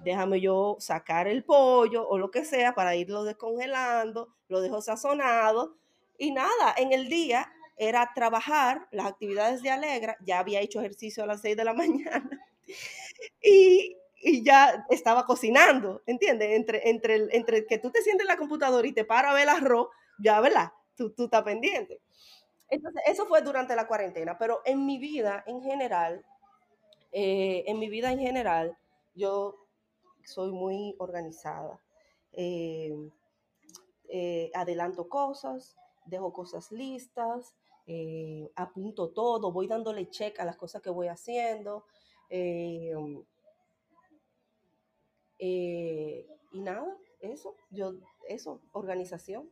déjame 0.03 0.41
yo 0.41 0.77
sacar 0.79 1.29
el 1.29 1.45
pollo 1.45 2.09
o 2.09 2.19
lo 2.19 2.31
que 2.31 2.45
sea 2.45 2.75
para 2.75 2.97
irlo 2.97 3.25
descongelando, 3.25 4.35
lo 4.49 4.61
dejo 4.61 4.81
sazonado 4.81 5.77
y 6.19 6.33
nada, 6.33 6.75
en 6.77 6.93
el 6.93 7.09
día 7.09 7.53
era 7.77 8.11
trabajar 8.15 8.89
las 8.91 9.07
actividades 9.07 9.63
de 9.63 9.71
Alegra, 9.71 10.17
ya 10.21 10.39
había 10.39 10.61
hecho 10.61 10.81
ejercicio 10.81 11.25
a 11.25 11.27
las 11.27 11.41
6 11.43 11.57
de 11.57 11.65
la 11.65 11.73
mañana 11.75 12.41
y, 13.43 13.97
ya 14.43 14.85
estaba 14.91 15.25
cocinando, 15.25 16.03
¿entiendes? 16.05 16.51
Entre, 16.53 16.89
entre, 16.89 17.37
entre 17.37 17.67
que 17.67 17.79
tú 17.79 17.93
te 17.93 18.03
sientes 18.03 18.25
en 18.25 18.29
la 18.29 18.39
computadora 18.39 18.89
y 18.89 18.93
te 18.93 19.05
para 19.05 19.31
a 19.31 19.35
ver 19.35 19.45
el 19.45 19.51
arroz, 19.51 19.89
ya, 20.19 20.41
¿verdad? 20.41 20.73
Tú, 20.97 21.13
tú 21.13 21.27
estás 21.27 21.45
pendiente. 21.45 22.01
Entonces, 22.69 23.03
eso 23.07 23.27
fue 23.27 23.43
durante 23.43 23.77
la 23.77 23.87
cuarentena, 23.87 24.37
pero 24.37 24.63
en 24.65 24.85
mi 24.85 24.99
vida 24.99 25.45
en 25.47 25.63
general, 25.63 26.25
eh, 27.13 27.65
en 27.67 27.79
mi 27.79 27.89
vida 27.89 28.11
en 28.11 28.19
general, 28.19 28.77
yo 29.15 29.66
soy 30.27 30.53
muy 30.53 30.95
organizada. 30.99 31.81
Eh, 32.33 32.93
eh, 34.09 34.51
adelanto 34.55 35.09
cosas, 35.09 35.77
dejo 36.05 36.33
cosas 36.33 36.71
listas, 36.71 37.55
eh, 37.87 38.51
apunto 38.57 39.11
todo, 39.11 39.53
voy 39.53 39.69
dándole 39.69 40.11
check 40.11 40.41
a 40.41 40.45
las 40.45 40.57
cosas 40.57 40.83
que 40.83 40.91
voy 40.91 41.09
haciendo. 41.09 41.85
Eh, 42.29 42.95
eh, 45.39 46.27
y 46.53 46.61
nada, 46.61 46.97
eso, 47.21 47.57
yo, 47.71 47.95
eso, 48.29 48.61
organización. 48.73 49.51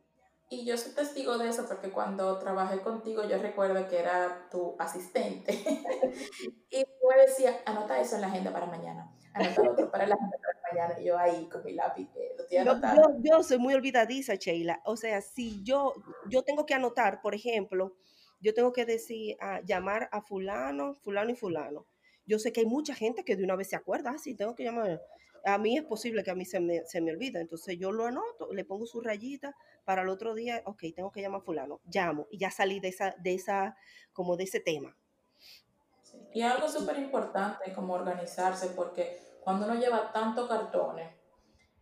Y 0.49 0.65
yo 0.65 0.77
soy 0.77 0.93
testigo 0.93 1.37
de 1.37 1.49
eso 1.49 1.65
porque 1.67 1.91
cuando 1.91 2.37
trabajé 2.37 2.81
contigo 2.81 3.23
yo 3.23 3.39
recuerdo 3.39 3.87
que 3.87 3.99
era 3.99 4.47
tu 4.51 4.75
asistente. 4.77 5.53
y 6.69 6.79
yo 6.79 7.21
decía, 7.25 7.61
anota 7.65 7.99
eso 7.99 8.15
en 8.15 8.21
la 8.21 8.27
agenda 8.27 8.51
para 8.51 8.67
mañana, 8.67 9.11
anota 9.35 9.69
otro 9.69 9.91
para 9.91 10.07
la 10.07 10.17
mañana. 10.17 10.99
Y 10.99 11.05
yo 11.05 11.17
ahí 11.17 11.47
con 11.49 11.63
mi 11.63 11.73
lápiz, 11.73 12.09
lo 12.37 12.43
estoy 12.43 12.57
anotando. 12.57 13.17
Yo, 13.19 13.37
yo, 13.37 13.43
soy 13.43 13.57
muy 13.57 13.73
olvidadiza, 13.73 14.35
Sheila. 14.35 14.81
O 14.85 14.97
sea, 14.97 15.21
si 15.21 15.61
yo, 15.63 15.93
yo 16.29 16.43
tengo 16.43 16.65
que 16.65 16.73
anotar, 16.73 17.21
por 17.21 17.35
ejemplo, 17.35 17.95
yo 18.39 18.53
tengo 18.53 18.73
que 18.73 18.85
decir, 18.85 19.37
a, 19.39 19.61
llamar 19.61 20.09
a 20.11 20.21
fulano, 20.21 20.93
fulano 20.95 21.31
y 21.31 21.35
fulano. 21.35 21.85
Yo 22.25 22.39
sé 22.39 22.51
que 22.51 22.61
hay 22.61 22.65
mucha 22.65 22.95
gente 22.95 23.23
que 23.23 23.35
de 23.35 23.43
una 23.43 23.55
vez 23.55 23.69
se 23.69 23.75
acuerda, 23.75 24.11
ah, 24.11 24.17
sí, 24.17 24.35
tengo 24.35 24.55
que 24.55 24.63
llamar. 24.63 25.01
A 25.45 25.57
mí 25.59 25.77
es 25.77 25.83
posible 25.83 26.23
que 26.23 26.31
a 26.31 26.35
mí 26.35 26.43
se 26.43 26.59
me, 26.59 26.83
se 26.85 27.01
me 27.01 27.11
olvida, 27.11 27.39
entonces 27.39 27.77
yo 27.77 27.91
lo 27.91 28.05
anoto, 28.05 28.51
le 28.51 28.65
pongo 28.65 28.87
su 28.87 28.99
rayita 28.99 29.55
para 29.83 30.01
el 30.01 30.09
otro 30.09 30.33
día, 30.33 30.63
ok, 30.65 30.85
tengo 30.95 31.11
que 31.11 31.21
llamar 31.21 31.41
a 31.41 31.43
fulano, 31.43 31.81
llamo 31.85 32.27
y 32.31 32.39
ya 32.39 32.49
salí 32.49 32.79
de 32.79 32.87
esa, 32.87 33.15
de 33.19 33.35
esa, 33.35 33.77
como 34.11 34.37
de 34.37 34.45
ese 34.45 34.59
tema. 34.59 34.97
Y 36.35 36.41
algo 36.41 36.67
súper 36.67 36.99
importante 36.99 37.71
como 37.71 37.93
organizarse, 37.93 38.67
porque 38.75 39.37
cuando 39.41 39.65
uno 39.67 39.75
lleva 39.75 40.11
tantos 40.11 40.49
cartones, 40.49 41.09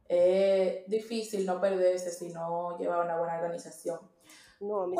es 0.07 0.87
difícil 0.87 1.43
no 1.43 1.59
perderse 1.59 2.11
si 2.11 2.31
no 2.31 2.77
lleva 2.77 3.01
una 3.01 3.17
buena 3.17 3.37
organización. 3.37 3.99
No, 4.59 4.85
mí 4.85 4.95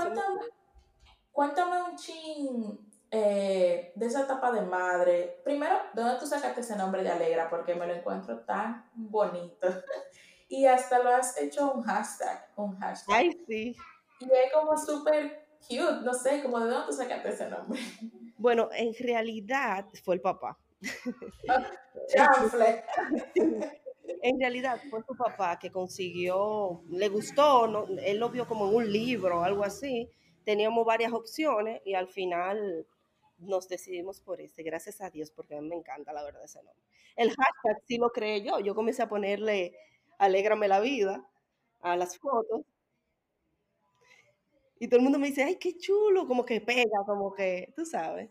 Cuéntame 1.32 1.84
un 1.84 1.96
chin 1.96 2.92
eh, 3.12 3.94
de 3.94 4.06
esa 4.08 4.22
etapa 4.22 4.52
de 4.52 4.62
madre. 4.62 5.40
Primero, 5.44 5.76
¿de 5.94 6.02
dónde 6.02 6.20
tú 6.20 6.26
sacaste 6.26 6.62
ese 6.62 6.76
nombre 6.76 7.04
de 7.04 7.12
Alegra? 7.12 7.48
Porque 7.48 7.76
me 7.76 7.86
lo 7.86 7.94
encuentro 7.94 8.40
tan 8.40 8.90
bonito. 8.96 9.68
y 10.50 10.66
hasta 10.66 10.98
lo 10.98 11.12
has 11.12 11.40
hecho 11.40 11.74
un 11.74 11.84
hashtag, 11.84 12.50
un 12.56 12.76
hashtag. 12.80 13.16
Ay, 13.16 13.32
sí. 13.48 13.76
Y 14.20 14.26
es 14.26 14.52
como 14.52 14.76
súper 14.76 15.43
cute, 15.68 16.02
no 16.04 16.14
sé, 16.14 16.42
como 16.42 16.60
de 16.60 16.72
dónde 16.72 16.94
sacaste 16.94 17.30
ese 17.30 17.50
nombre. 17.50 17.80
Bueno, 18.38 18.70
en 18.74 18.94
realidad 18.94 19.86
fue 20.04 20.16
el 20.16 20.22
papá. 20.22 20.58
en 24.22 24.40
realidad 24.40 24.80
fue 24.90 25.02
su 25.08 25.16
papá 25.16 25.58
que 25.58 25.72
consiguió, 25.72 26.84
le 26.90 27.08
gustó, 27.10 27.68
no, 27.68 27.86
él 28.02 28.18
lo 28.18 28.30
vio 28.30 28.48
como 28.48 28.68
en 28.68 28.76
un 28.76 28.92
libro 28.92 29.40
o 29.40 29.44
algo 29.44 29.64
así. 29.64 30.10
Teníamos 30.44 30.86
varias 30.86 31.14
opciones 31.14 31.82
y 31.86 31.94
al 31.94 32.08
final 32.08 32.86
nos 33.38 33.68
decidimos 33.68 34.20
por 34.20 34.42
este, 34.42 34.64
gracias 34.64 35.02
a 35.02 35.10
Dios, 35.10 35.32
porque 35.32 35.56
a 35.56 35.62
mí 35.62 35.68
me 35.68 35.76
encanta 35.76 36.14
la 36.14 36.24
verdad 36.24 36.44
ese 36.44 36.62
nombre. 36.64 36.84
El 37.16 37.30
hashtag 37.30 37.82
sí 37.88 37.98
lo 37.98 38.10
creé 38.10 38.44
yo, 38.44 38.60
yo 38.60 38.76
comencé 38.76 39.04
a 39.04 39.10
ponerle 39.10 39.76
alégrame 40.18 40.68
la 40.68 40.80
vida 40.80 41.26
a 41.82 41.96
las 41.96 42.18
fotos. 42.18 42.62
Y 44.84 44.90
todo 44.90 44.98
el 44.98 45.04
mundo 45.04 45.18
me 45.18 45.28
dice, 45.28 45.44
ay, 45.44 45.56
qué 45.56 45.78
chulo, 45.78 46.28
como 46.28 46.44
que 46.44 46.60
pega, 46.60 47.06
como 47.06 47.34
que, 47.34 47.72
tú 47.74 47.86
sabes. 47.86 48.30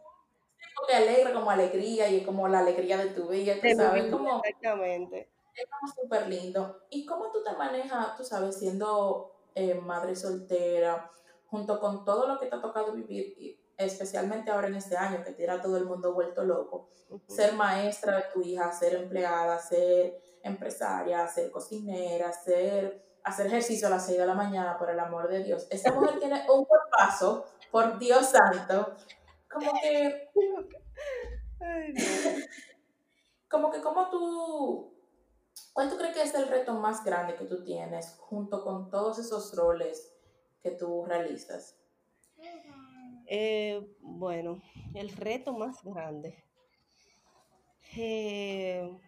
Porque 0.77 0.95
alegra 0.95 1.33
como 1.33 1.51
alegría 1.51 2.11
y 2.11 2.23
como 2.25 2.47
la 2.47 2.59
alegría 2.59 2.99
de 2.99 3.07
tu 3.07 3.27
vida, 3.29 3.55
tú 3.55 3.69
sabes, 3.75 4.11
como... 4.11 4.43
Exactamente. 4.45 5.31
Es 5.55 5.65
como 5.65 5.91
súper 5.91 6.29
lindo. 6.29 6.83
¿Y 6.91 7.07
cómo 7.07 7.33
tú 7.33 7.43
te 7.43 7.57
manejas, 7.57 8.19
tú 8.19 8.25
sabes, 8.25 8.59
siendo 8.59 9.35
eh, 9.55 9.77
madre 9.77 10.15
soltera, 10.15 11.11
junto 11.47 11.81
con 11.81 12.05
todo 12.05 12.29
lo 12.29 12.39
que 12.39 12.45
te 12.45 12.57
ha 12.57 12.61
tocado 12.61 12.93
vivir, 12.93 13.59
especialmente 13.79 14.51
ahora 14.51 14.67
en 14.67 14.75
este 14.75 14.95
año, 14.95 15.25
que 15.25 15.33
te 15.33 15.45
era 15.45 15.63
todo 15.63 15.79
el 15.79 15.87
mundo 15.87 16.13
vuelto 16.13 16.45
loco, 16.45 16.91
ser 17.29 17.55
maestra 17.55 18.17
de 18.17 18.25
tu 18.35 18.43
hija, 18.43 18.71
ser 18.73 18.97
empleada, 18.97 19.59
ser 19.59 20.21
empresaria, 20.43 21.27
ser 21.29 21.51
cocinera, 21.51 22.31
ser, 22.31 23.03
hacer 23.25 23.47
ejercicio 23.47 23.87
a 23.87 23.91
las 23.91 24.07
6 24.07 24.19
de 24.19 24.27
la 24.27 24.35
mañana, 24.35 24.79
por 24.79 24.91
el 24.91 24.99
amor 24.99 25.29
de 25.29 25.43
Dios. 25.43 25.67
Esta 25.71 25.93
mujer 25.93 26.19
tiene 26.19 26.45
un 26.51 26.67
paso, 26.91 27.47
por 27.71 27.99
Dios 27.99 28.27
santo, 28.27 28.95
como 29.51 29.73
que... 29.81 30.31
Como 33.49 33.71
que 33.71 33.81
como 33.81 34.09
tú... 34.11 34.93
¿Cuál 35.73 35.91
tú 35.91 35.97
crees 35.97 36.15
que 36.15 36.23
es 36.23 36.35
el 36.35 36.49
reto 36.49 36.75
más 36.75 37.05
grande 37.05 37.35
que 37.35 37.45
tú 37.45 37.63
tienes 37.63 38.17
junto 38.19 38.63
con 38.63 38.91
todos 38.91 39.19
esos 39.19 39.55
roles 39.55 40.15
que 40.61 40.71
tú 40.71 41.05
realizas? 41.05 41.77
Eh, 43.27 43.97
bueno, 44.01 44.61
el 44.95 45.11
reto 45.11 45.53
más 45.53 45.83
grande. 45.83 46.45
Eh, 47.97 48.99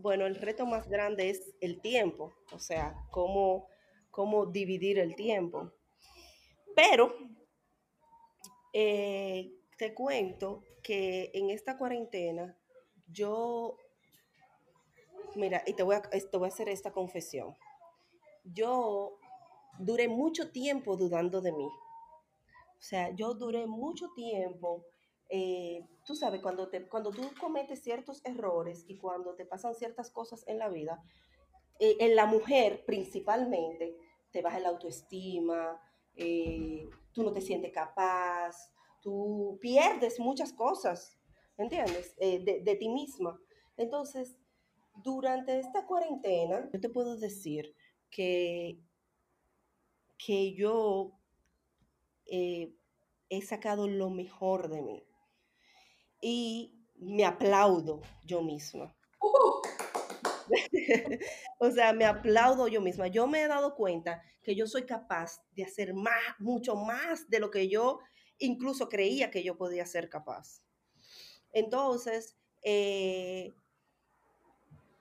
bueno, 0.00 0.26
el 0.26 0.36
reto 0.36 0.66
más 0.66 0.88
grande 0.88 1.30
es 1.30 1.54
el 1.60 1.80
tiempo, 1.80 2.32
o 2.52 2.58
sea, 2.58 2.94
cómo, 3.10 3.68
cómo 4.10 4.46
dividir 4.46 4.98
el 4.98 5.14
tiempo. 5.14 5.72
Pero 6.74 7.14
eh, 8.72 9.52
te 9.76 9.94
cuento 9.94 10.62
que 10.82 11.30
en 11.34 11.50
esta 11.50 11.76
cuarentena 11.76 12.56
yo, 13.08 13.76
mira, 15.34 15.62
y 15.66 15.74
te 15.74 15.82
voy 15.82 15.96
a, 15.96 16.02
te 16.02 16.36
voy 16.36 16.46
a 16.46 16.52
hacer 16.52 16.68
esta 16.68 16.92
confesión. 16.92 17.56
Yo 18.44 19.18
duré 19.78 20.08
mucho 20.08 20.50
tiempo 20.50 20.96
dudando 20.96 21.40
de 21.40 21.52
mí. 21.52 21.66
O 21.66 22.82
sea, 22.82 23.10
yo 23.10 23.34
duré 23.34 23.66
mucho 23.66 24.10
tiempo, 24.14 24.86
eh, 25.30 25.86
tú 26.04 26.14
sabes, 26.14 26.42
cuando, 26.42 26.68
te, 26.68 26.88
cuando 26.88 27.10
tú 27.10 27.22
cometes 27.40 27.82
ciertos 27.82 28.20
errores 28.24 28.84
y 28.88 28.98
cuando 28.98 29.34
te 29.34 29.46
pasan 29.46 29.74
ciertas 29.74 30.10
cosas 30.10 30.44
en 30.46 30.58
la 30.58 30.68
vida, 30.68 31.02
eh, 31.78 31.96
en 32.00 32.16
la 32.16 32.26
mujer 32.26 32.84
principalmente, 32.84 33.96
te 34.30 34.42
baja 34.42 34.60
la 34.60 34.68
autoestima, 34.68 35.80
eh, 36.14 36.88
tú 37.12 37.22
no 37.22 37.32
te 37.32 37.40
sientes 37.40 37.72
capaz, 37.72 38.72
tú 39.00 39.58
pierdes 39.60 40.20
muchas 40.20 40.52
cosas, 40.52 41.18
¿entiendes? 41.56 42.14
de, 42.16 42.62
de 42.64 42.76
ti 42.76 42.88
misma. 42.88 43.40
Entonces, 43.76 44.36
durante 45.02 45.58
esta 45.58 45.86
cuarentena, 45.86 46.68
yo 46.72 46.80
te 46.80 46.88
puedo 46.88 47.16
decir 47.16 47.74
que, 48.10 48.78
que 50.18 50.54
yo 50.54 51.12
eh, 52.26 52.74
he 53.28 53.42
sacado 53.42 53.88
lo 53.88 54.10
mejor 54.10 54.68
de 54.68 54.82
mí. 54.82 55.04
Y 56.20 56.74
me 56.96 57.24
aplaudo 57.24 58.02
yo 58.24 58.42
misma. 58.42 58.94
o 61.58 61.70
sea, 61.70 61.92
me 61.92 62.04
aplaudo 62.04 62.68
yo 62.68 62.80
misma. 62.80 63.08
Yo 63.08 63.26
me 63.26 63.42
he 63.42 63.48
dado 63.48 63.74
cuenta 63.74 64.22
que 64.42 64.54
yo 64.54 64.66
soy 64.66 64.84
capaz 64.84 65.42
de 65.52 65.64
hacer 65.64 65.94
más, 65.94 66.34
mucho 66.38 66.76
más 66.76 67.28
de 67.28 67.40
lo 67.40 67.50
que 67.50 67.68
yo 67.68 68.00
incluso 68.38 68.88
creía 68.88 69.30
que 69.30 69.42
yo 69.42 69.56
podía 69.56 69.86
ser 69.86 70.08
capaz. 70.08 70.62
Entonces, 71.52 72.36
eh, 72.62 73.52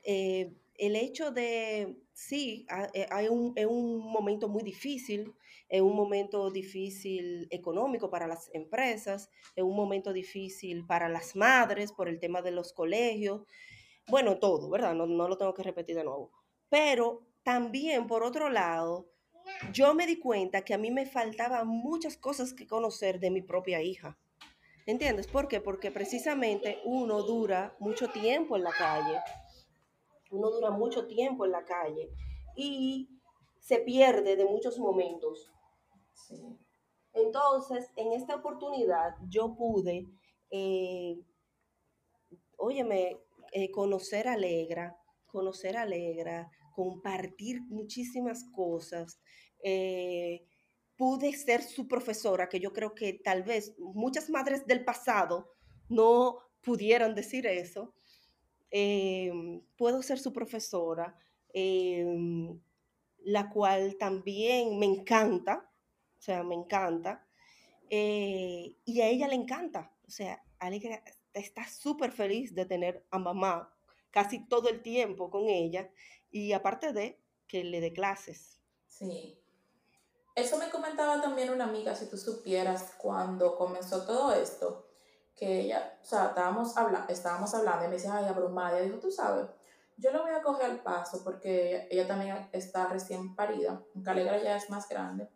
eh, 0.04 0.54
el 0.80 0.96
hecho 0.96 1.32
de, 1.32 1.98
sí, 2.14 2.66
hay 3.12 3.28
un, 3.28 3.54
es 3.56 3.66
un 3.66 4.00
momento 4.00 4.48
muy 4.48 4.64
difícil, 4.64 5.34
es 5.68 5.82
un 5.82 5.96
momento 5.96 6.50
difícil 6.50 7.48
económico 7.52 8.10
para 8.10 8.28
las 8.28 8.50
empresas, 8.54 9.30
es 9.56 9.64
un 9.64 9.76
momento 9.76 10.14
difícil 10.14 10.86
para 10.88 11.10
las 11.10 11.36
madres 11.36 11.92
por 11.92 12.08
el 12.08 12.20
tema 12.20 12.42
de 12.42 12.52
los 12.52 12.74
colegios, 12.74 13.42
bueno, 14.08 14.40
todo, 14.40 14.70
¿verdad? 14.70 14.96
No, 14.96 15.06
no 15.06 15.28
lo 15.28 15.38
tengo 15.38 15.54
que 15.54 15.64
repetir 15.64 15.96
de 15.96 16.04
nuevo. 16.04 16.32
Pero 16.70 17.28
también, 17.44 18.08
por 18.08 18.24
otro 18.24 18.50
lado, 18.50 19.12
yo 19.74 19.94
me 19.94 20.08
di 20.08 20.18
cuenta 20.18 20.64
que 20.64 20.74
a 20.74 20.78
mí 20.78 20.92
me 20.92 21.06
faltaban 21.06 21.68
muchas 21.68 22.18
cosas 22.18 22.54
que 22.54 22.68
conocer 22.68 23.20
de 23.20 23.32
mi 23.32 23.42
propia 23.42 23.82
hija. 23.82 24.18
¿Entiendes? 24.86 25.28
¿Por 25.28 25.48
qué? 25.48 25.62
Porque 25.62 25.92
precisamente 25.92 26.80
uno 26.86 27.22
dura 27.22 27.76
mucho 27.80 28.08
tiempo 28.08 28.56
en 28.56 28.64
la 28.64 28.72
calle. 28.72 29.20
Uno 30.32 30.50
dura 30.52 30.72
mucho 30.72 31.08
tiempo 31.08 31.46
en 31.46 31.52
la 31.52 31.66
calle 31.66 32.12
y 32.56 33.10
se 33.60 33.80
pierde 33.80 34.36
de 34.36 34.46
muchos 34.46 34.78
momentos. 34.80 35.52
Entonces, 37.14 37.92
en 37.96 38.14
esta 38.14 38.36
oportunidad 38.36 39.16
yo 39.28 39.56
pude, 39.56 40.08
eh, 40.52 41.20
óyeme, 42.58 43.18
eh, 43.52 43.72
conocer 43.72 44.28
a 44.28 44.34
Alegra, 44.34 44.98
conocer 45.26 45.78
a 45.78 45.84
Alegra, 45.84 46.52
compartir 46.76 47.62
muchísimas 47.64 48.44
cosas. 48.56 49.20
Eh, 49.64 50.46
pude 50.96 51.34
ser 51.34 51.64
su 51.64 51.88
profesora, 51.88 52.50
que 52.50 52.60
yo 52.60 52.74
creo 52.74 52.94
que 52.94 53.14
tal 53.14 53.44
vez 53.44 53.74
muchas 53.80 54.30
madres 54.30 54.66
del 54.68 54.84
pasado 54.84 55.50
no 55.88 56.40
pudieran 56.62 57.16
decir 57.16 57.48
eso. 57.48 57.94
Puedo 59.78 60.02
ser 60.02 60.20
su 60.20 60.32
profesora, 60.32 61.18
la 63.24 63.50
cual 63.50 63.96
también 63.98 64.78
me 64.80 64.86
encanta, 64.86 65.70
o 66.18 66.22
sea, 66.22 66.44
me 66.44 66.56
encanta. 66.56 67.26
Eh, 67.90 68.76
y 68.86 69.02
a 69.02 69.08
ella 69.08 69.28
le 69.28 69.36
encanta, 69.36 69.92
o 70.08 70.12
sea, 70.12 70.44
Alegra 70.60 71.04
está 71.34 71.68
súper 71.68 72.12
feliz 72.12 72.54
de 72.54 72.66
tener 72.66 73.06
a 73.10 73.18
mamá 73.18 73.74
casi 74.12 74.46
todo 74.48 74.70
el 74.70 74.82
tiempo 74.82 75.30
con 75.30 75.50
ella 75.50 75.90
y 76.32 76.54
aparte 76.54 76.94
de 76.94 77.20
que 77.48 77.64
le 77.64 77.82
dé 77.82 77.94
clases. 77.94 78.60
Sí. 78.88 79.40
Eso 80.36 80.58
me 80.58 80.70
comentaba 80.70 81.22
también 81.22 81.50
una 81.50 81.66
amiga, 81.66 81.96
si 81.96 82.10
tú 82.10 82.18
supieras, 82.18 82.94
cuando 82.98 83.56
comenzó 83.56 84.06
todo 84.06 84.34
esto, 84.34 84.89
que 85.40 85.62
ella, 85.62 85.98
o 86.02 86.06
sea, 86.06 86.28
estábamos, 86.28 86.76
habla 86.78 87.06
estábamos 87.08 87.54
hablando 87.54 87.86
y 87.86 87.88
me 87.88 87.96
decía, 87.96 88.16
ay, 88.16 88.26
abrumada, 88.26 88.78
ella 88.78 88.86
dijo, 88.86 89.00
tú 89.00 89.12
sabes, 89.12 89.48
yo 89.98 90.12
le 90.12 90.20
voy 90.20 90.32
a 90.32 90.42
coger 90.42 90.66
al 90.66 90.82
paso 90.82 91.24
porque 91.24 91.88
ella 91.90 92.08
también 92.08 92.50
está 92.52 92.88
recién 92.88 93.36
parida, 93.36 93.82
aunque 93.96 94.10
Alegra 94.10 94.38
ya 94.38 94.56
es 94.56 94.70
más 94.70 94.88
grande 94.88 95.30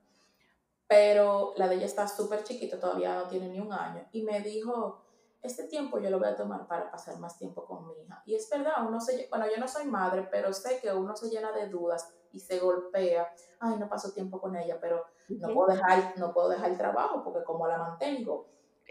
pero 0.93 1.53
la 1.57 1.67
de 1.67 1.75
ella 1.75 1.87
está 1.87 2.07
súper 2.07 2.43
chiquita, 2.43 2.79
todavía 2.79 3.15
no 3.15 3.27
tiene 3.27 3.49
ni 3.49 3.59
un 3.59 3.73
año, 3.73 4.05
y 4.11 4.21
me 4.21 4.41
dijo, 4.41 5.01
este 5.41 5.63
tiempo 5.63 5.99
yo 5.99 6.11
lo 6.11 6.19
voy 6.19 6.27
a 6.27 6.35
tomar 6.35 6.67
para 6.67 6.91
pasar 6.91 7.17
más 7.17 7.35
tiempo 7.35 7.65
con 7.65 7.87
mi 7.87 7.93
hija. 7.99 8.21
Y 8.27 8.35
es 8.35 8.47
verdad, 8.47 8.73
uno 8.87 9.01
se, 9.01 9.27
bueno, 9.29 9.45
yo 9.49 9.59
no 9.59 9.67
soy 9.67 9.85
madre, 9.85 10.27
pero 10.29 10.53
sé 10.53 10.79
que 10.79 10.93
uno 10.93 11.15
se 11.15 11.29
llena 11.29 11.51
de 11.51 11.67
dudas 11.67 12.13
y 12.31 12.39
se 12.39 12.59
golpea, 12.59 13.27
ay, 13.59 13.77
no 13.79 13.89
paso 13.89 14.11
tiempo 14.11 14.39
con 14.39 14.55
ella, 14.55 14.77
pero 14.79 15.03
no, 15.29 15.53
puedo 15.53 15.73
dejar, 15.73 16.13
no 16.17 16.31
puedo 16.31 16.49
dejar 16.49 16.69
el 16.69 16.77
trabajo 16.77 17.23
porque 17.23 17.43
como 17.43 17.67
la 17.67 17.79
mantengo. 17.79 18.47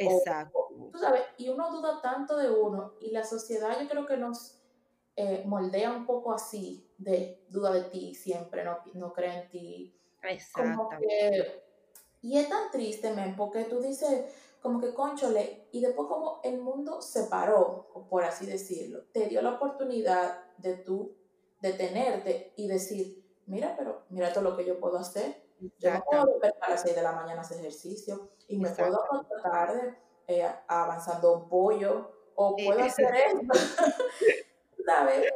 Exacto. 0.07 0.69
tú 0.91 0.99
sabes, 0.99 1.23
y 1.39 1.49
uno 1.49 1.71
duda 1.71 2.01
tanto 2.03 2.37
de 2.37 2.51
uno 2.51 2.95
y 3.01 3.11
la 3.11 3.25
sociedad 3.25 3.81
yo 3.81 3.89
creo 3.89 4.07
que 4.07 4.17
nos 4.17 4.59
eh, 5.17 5.43
moldea 5.47 5.93
un 5.93 6.07
poco 6.07 6.33
así, 6.33 6.89
de 6.97 7.45
duda 7.49 7.73
de 7.73 7.83
ti 7.83 8.15
siempre, 8.15 8.65
no, 8.65 8.79
no 8.95 9.13
cree 9.13 9.43
en 9.43 9.49
ti. 9.49 10.01
Exacto. 10.23 10.89
Y 12.23 12.39
es 12.39 12.49
tan 12.49 12.71
triste, 12.71 13.13
men, 13.13 13.37
porque 13.37 13.65
tú 13.65 13.81
dices, 13.81 14.33
como 14.63 14.81
que 14.81 14.95
conchole, 14.95 15.67
y 15.73 15.81
después 15.81 16.09
como 16.09 16.41
el 16.45 16.61
mundo 16.61 17.03
se 17.03 17.25
paró, 17.25 17.89
por 18.09 18.25
así 18.25 18.47
decirlo, 18.47 19.03
te 19.13 19.27
dio 19.27 19.43
la 19.43 19.55
oportunidad 19.55 20.45
de 20.59 20.77
tú 20.77 21.17
detenerte 21.61 22.53
y 22.57 22.69
decir, 22.69 23.25
mira, 23.47 23.75
pero 23.77 24.03
mira 24.11 24.33
todo 24.33 24.45
lo 24.45 24.57
que 24.57 24.65
yo 24.65 24.79
puedo 24.79 24.99
hacer. 24.99 25.43
Yo 25.79 25.93
no 25.93 26.05
puedo 26.05 26.27
volver 26.27 26.55
a 26.61 26.71
las 26.71 26.83
6 26.83 26.97
de 26.97 27.03
la 27.03 27.13
mañana 27.13 27.41
a 27.41 27.45
hacer 27.45 27.59
ejercicio 27.59 28.31
y 28.49 28.59
me 28.59 28.71
puedo 28.71 29.03
acostar 29.03 29.43
tarde 29.43 29.99
eh, 30.27 30.49
avanzando 30.67 31.37
un 31.37 31.49
pollo 31.49 32.11
o 32.35 32.57
puedo 32.57 32.83
hacer 32.83 33.15
esto. 33.15 33.53
¿Sabes? 34.87 35.31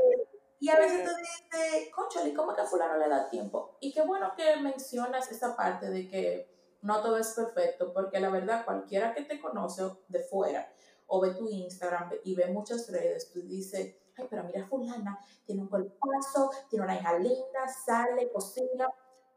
Y 0.59 0.68
a 0.70 0.79
veces 0.79 1.05
tú 1.05 1.11
dices, 1.16 1.91
conchale, 1.95 2.35
¿cómo 2.35 2.55
que 2.55 2.62
a 2.62 2.66
fulano 2.66 2.97
le 2.97 3.09
da 3.09 3.29
tiempo? 3.29 3.77
Y 3.81 3.93
qué 3.93 4.03
bueno 4.03 4.33
que 4.37 4.57
mencionas 4.57 5.31
esa 5.31 5.55
parte 5.55 5.91
de 5.91 6.09
que 6.09 6.57
no 6.83 7.03
todo 7.03 7.18
es 7.18 7.33
perfecto, 7.33 7.93
porque 7.93 8.18
la 8.20 8.31
verdad, 8.31 8.64
cualquiera 8.64 9.12
que 9.12 9.22
te 9.22 9.41
conoce 9.41 9.85
de 10.09 10.20
fuera 10.20 10.72
o 11.07 11.20
ve 11.20 11.35
tu 11.35 11.49
Instagram 11.49 12.11
y 12.24 12.35
ve 12.35 12.47
muchas 12.47 12.91
redes, 12.91 13.31
tú 13.31 13.43
dices, 13.43 13.97
ay, 14.16 14.27
pero 14.29 14.45
mira 14.45 14.66
fulana, 14.66 15.18
tiene 15.45 15.62
un 15.62 15.68
cuerpazo, 15.68 16.51
tiene 16.68 16.85
una 16.85 16.97
hija 16.97 17.18
linda, 17.18 17.68
sale, 17.85 18.31
cocina, 18.33 18.89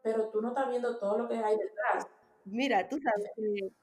pero 0.04 0.30
tú 0.30 0.42
no 0.42 0.50
estás 0.50 0.70
viendo 0.70 0.98
todo 0.98 1.18
lo 1.18 1.28
que 1.28 1.36
hay 1.36 1.58
detrás. 1.58 2.08
Mira, 2.46 2.88
tú 2.88 2.98
sabes 3.00 3.32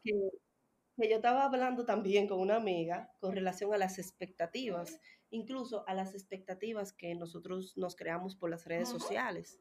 que, 0.03 1.09
yo 1.09 1.17
estaba 1.17 1.45
hablando 1.45 1.85
también 1.85 2.27
con 2.27 2.41
una 2.41 2.57
amiga 2.57 3.13
con 3.21 3.35
relación 3.35 3.73
a 3.75 3.79
las 3.79 3.99
expectativas, 3.99 4.99
incluso 5.31 5.87
a 5.87 5.95
las 5.95 6.15
expectativas 6.15 6.93
que 6.93 7.15
nosotros 7.15 7.77
nos 7.77 7.97
creamos 7.97 8.35
por 8.35 8.51
las 8.51 8.65
redes 8.65 8.89
sociales. 8.89 9.61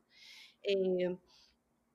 Eh, 0.64 1.18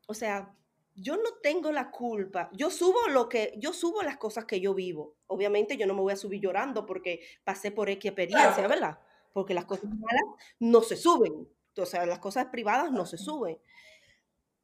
o 0.07 0.15
sea, 0.15 0.55
yo 0.95 1.17
no 1.17 1.35
tengo 1.43 1.73
la 1.73 1.91
culpa. 1.91 2.51
Yo 2.53 2.71
subo 2.71 3.09
lo 3.09 3.29
que, 3.29 3.55
yo 3.57 3.73
subo 3.73 4.03
las 4.03 4.19
cosas 4.19 4.45
que 4.45 4.61
yo 4.61 4.75
vivo. 4.75 5.17
Obviamente 5.27 5.77
yo 5.77 5.87
no 5.87 5.95
me 5.95 6.03
voy 6.03 6.13
a 6.13 6.17
subir 6.17 6.41
llorando 6.41 6.87
porque 6.87 7.21
pasé 7.45 7.71
por 7.71 7.89
X 7.89 8.11
experiencia, 8.11 8.67
¿verdad? 8.67 8.99
Porque 9.33 9.55
las 9.55 9.65
cosas 9.65 9.87
malas 9.87 10.25
no 10.59 10.83
se 10.83 10.97
suben. 10.97 11.49
O 11.77 11.87
sea, 11.87 12.05
las 12.05 12.19
cosas 12.19 12.47
privadas 12.47 12.93
no 12.93 13.07
se 13.07 13.17
suben. 13.17 13.59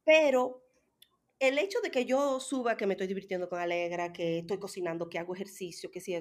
Pero 0.07 0.63
el 1.37 1.57
hecho 1.57 1.81
de 1.81 1.91
que 1.91 2.05
yo 2.05 2.39
suba 2.39 2.77
que 2.77 2.87
me 2.87 2.93
estoy 2.93 3.07
divirtiendo 3.07 3.49
con 3.49 3.59
Alegra, 3.59 4.13
que 4.13 4.39
estoy 4.39 4.57
cocinando, 4.57 5.09
que 5.09 5.19
hago 5.19 5.35
ejercicio, 5.35 5.91
que 5.91 5.99
si 5.99 6.17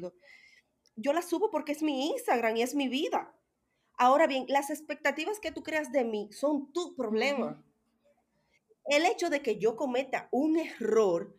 yo 0.96 1.12
la 1.12 1.22
subo 1.22 1.52
porque 1.52 1.70
es 1.70 1.84
mi 1.84 2.10
Instagram 2.10 2.56
y 2.56 2.62
es 2.62 2.74
mi 2.74 2.88
vida. 2.88 3.32
Ahora 3.96 4.26
bien, 4.26 4.44
las 4.48 4.70
expectativas 4.70 5.38
que 5.38 5.52
tú 5.52 5.62
creas 5.62 5.92
de 5.92 6.02
mí 6.02 6.28
son 6.32 6.72
tu 6.72 6.96
problema. 6.96 7.64
El 8.86 9.06
hecho 9.06 9.30
de 9.30 9.40
que 9.40 9.56
yo 9.56 9.76
cometa 9.76 10.28
un 10.32 10.58
error, 10.58 11.38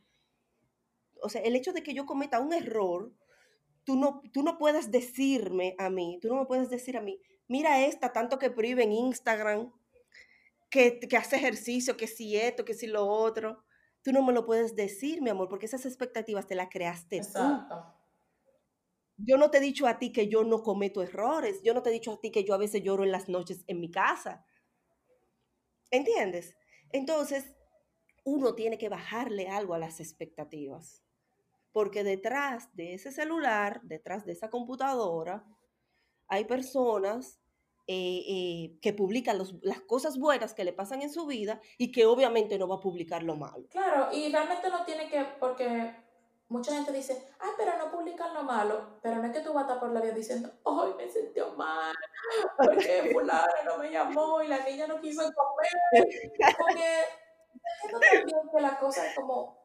o 1.21 1.27
sea, 1.27 1.41
el 1.41 1.53
hecho 1.53 1.73
de 1.73 1.83
que 1.83 1.93
yo 1.93 2.05
cometa 2.05 2.39
un 2.39 2.53
error, 2.53 3.11
tú 3.83 3.97
no, 3.97 4.21
tú 4.31 4.41
no 4.41 4.57
puedes 4.57 4.89
decirme 4.89 5.75
a 5.79 5.89
mí, 5.89 6.17
tú 6.21 6.29
no 6.29 6.35
me 6.35 6.45
puedes 6.45 6.69
decir 6.69 6.95
a 6.95 7.01
mí, 7.01 7.19
mira 7.49 7.85
esta, 7.85 8.13
tanto 8.13 8.39
que 8.39 8.51
prive 8.51 8.83
en 8.83 8.93
Instagram, 8.93 9.73
que, 10.69 10.99
que 10.99 11.17
hace 11.17 11.37
ejercicio, 11.37 11.97
que 11.97 12.07
si 12.07 12.35
esto, 12.35 12.65
que 12.65 12.73
si 12.73 12.87
lo 12.87 13.05
otro. 13.07 13.63
Tú 14.03 14.11
no 14.11 14.23
me 14.23 14.33
lo 14.33 14.45
puedes 14.45 14.75
decir, 14.75 15.21
mi 15.21 15.29
amor, 15.29 15.49
porque 15.49 15.65
esas 15.65 15.85
expectativas 15.85 16.47
te 16.47 16.55
las 16.55 16.69
creaste 16.69 17.17
Exacto. 17.17 17.93
Yo 19.17 19.37
no 19.37 19.49
te 19.49 19.57
he 19.57 19.61
dicho 19.61 19.87
a 19.87 19.97
ti 19.97 20.11
que 20.11 20.27
yo 20.27 20.43
no 20.43 20.61
cometo 20.61 21.01
errores. 21.01 21.61
Yo 21.63 21.73
no 21.73 21.81
te 21.81 21.89
he 21.89 21.93
dicho 21.93 22.13
a 22.13 22.21
ti 22.21 22.31
que 22.31 22.43
yo 22.43 22.53
a 22.53 22.59
veces 22.59 22.83
lloro 22.83 23.03
en 23.03 23.11
las 23.11 23.27
noches 23.27 23.63
en 23.67 23.79
mi 23.79 23.89
casa. 23.89 24.45
¿Entiendes? 25.89 26.55
Entonces, 26.91 27.51
uno 28.23 28.53
tiene 28.53 28.77
que 28.77 28.89
bajarle 28.89 29.47
algo 29.47 29.73
a 29.73 29.79
las 29.79 29.99
expectativas. 29.99 31.03
Porque 31.71 32.03
detrás 32.03 32.75
de 32.75 32.93
ese 32.93 33.11
celular, 33.11 33.81
detrás 33.83 34.25
de 34.25 34.33
esa 34.33 34.49
computadora, 34.49 35.45
hay 36.27 36.45
personas 36.45 37.39
eh, 37.89 38.23
eh, 38.27 38.79
que 38.81 38.91
publican 38.91 39.37
las 39.61 39.81
cosas 39.81 40.19
buenas 40.19 40.53
que 40.53 40.65
le 40.65 40.73
pasan 40.73 41.01
en 41.01 41.09
su 41.09 41.25
vida 41.25 41.61
y 41.77 41.93
que 41.93 42.05
obviamente 42.05 42.59
no 42.59 42.67
va 42.67 42.75
a 42.75 42.81
publicar 42.81 43.23
lo 43.23 43.37
malo. 43.37 43.65
Claro, 43.69 44.09
y 44.11 44.29
realmente 44.29 44.69
no 44.69 44.83
tiene 44.83 45.09
que, 45.09 45.25
porque 45.39 45.95
mucha 46.49 46.73
gente 46.73 46.91
dice, 46.91 47.31
ay, 47.39 47.51
pero 47.57 47.77
no 47.77 47.89
publican 47.89 48.33
lo 48.33 48.43
malo, 48.43 48.99
pero 49.01 49.17
no 49.17 49.25
es 49.25 49.31
que 49.31 49.39
tú 49.39 49.53
vas 49.53 49.63
a 49.63 49.67
estar 49.67 49.79
por 49.79 49.91
la 49.91 50.01
vida 50.01 50.13
diciendo, 50.13 50.51
ay, 50.65 50.93
me 50.97 51.09
sentí 51.09 51.39
mal, 51.55 51.95
porque 52.57 53.09
fulano 53.13 53.53
no 53.65 53.77
me 53.77 53.89
llamó 53.89 54.41
y 54.41 54.47
la 54.47 54.65
niña 54.65 54.87
no 54.87 54.99
quiso 54.99 55.21
comer, 55.33 56.57
porque 56.57 57.03
entiendo 57.83 57.99
también 57.99 58.49
que 58.53 58.61
la 58.61 58.77
cosa 58.79 59.07
es 59.07 59.15
como 59.15 59.57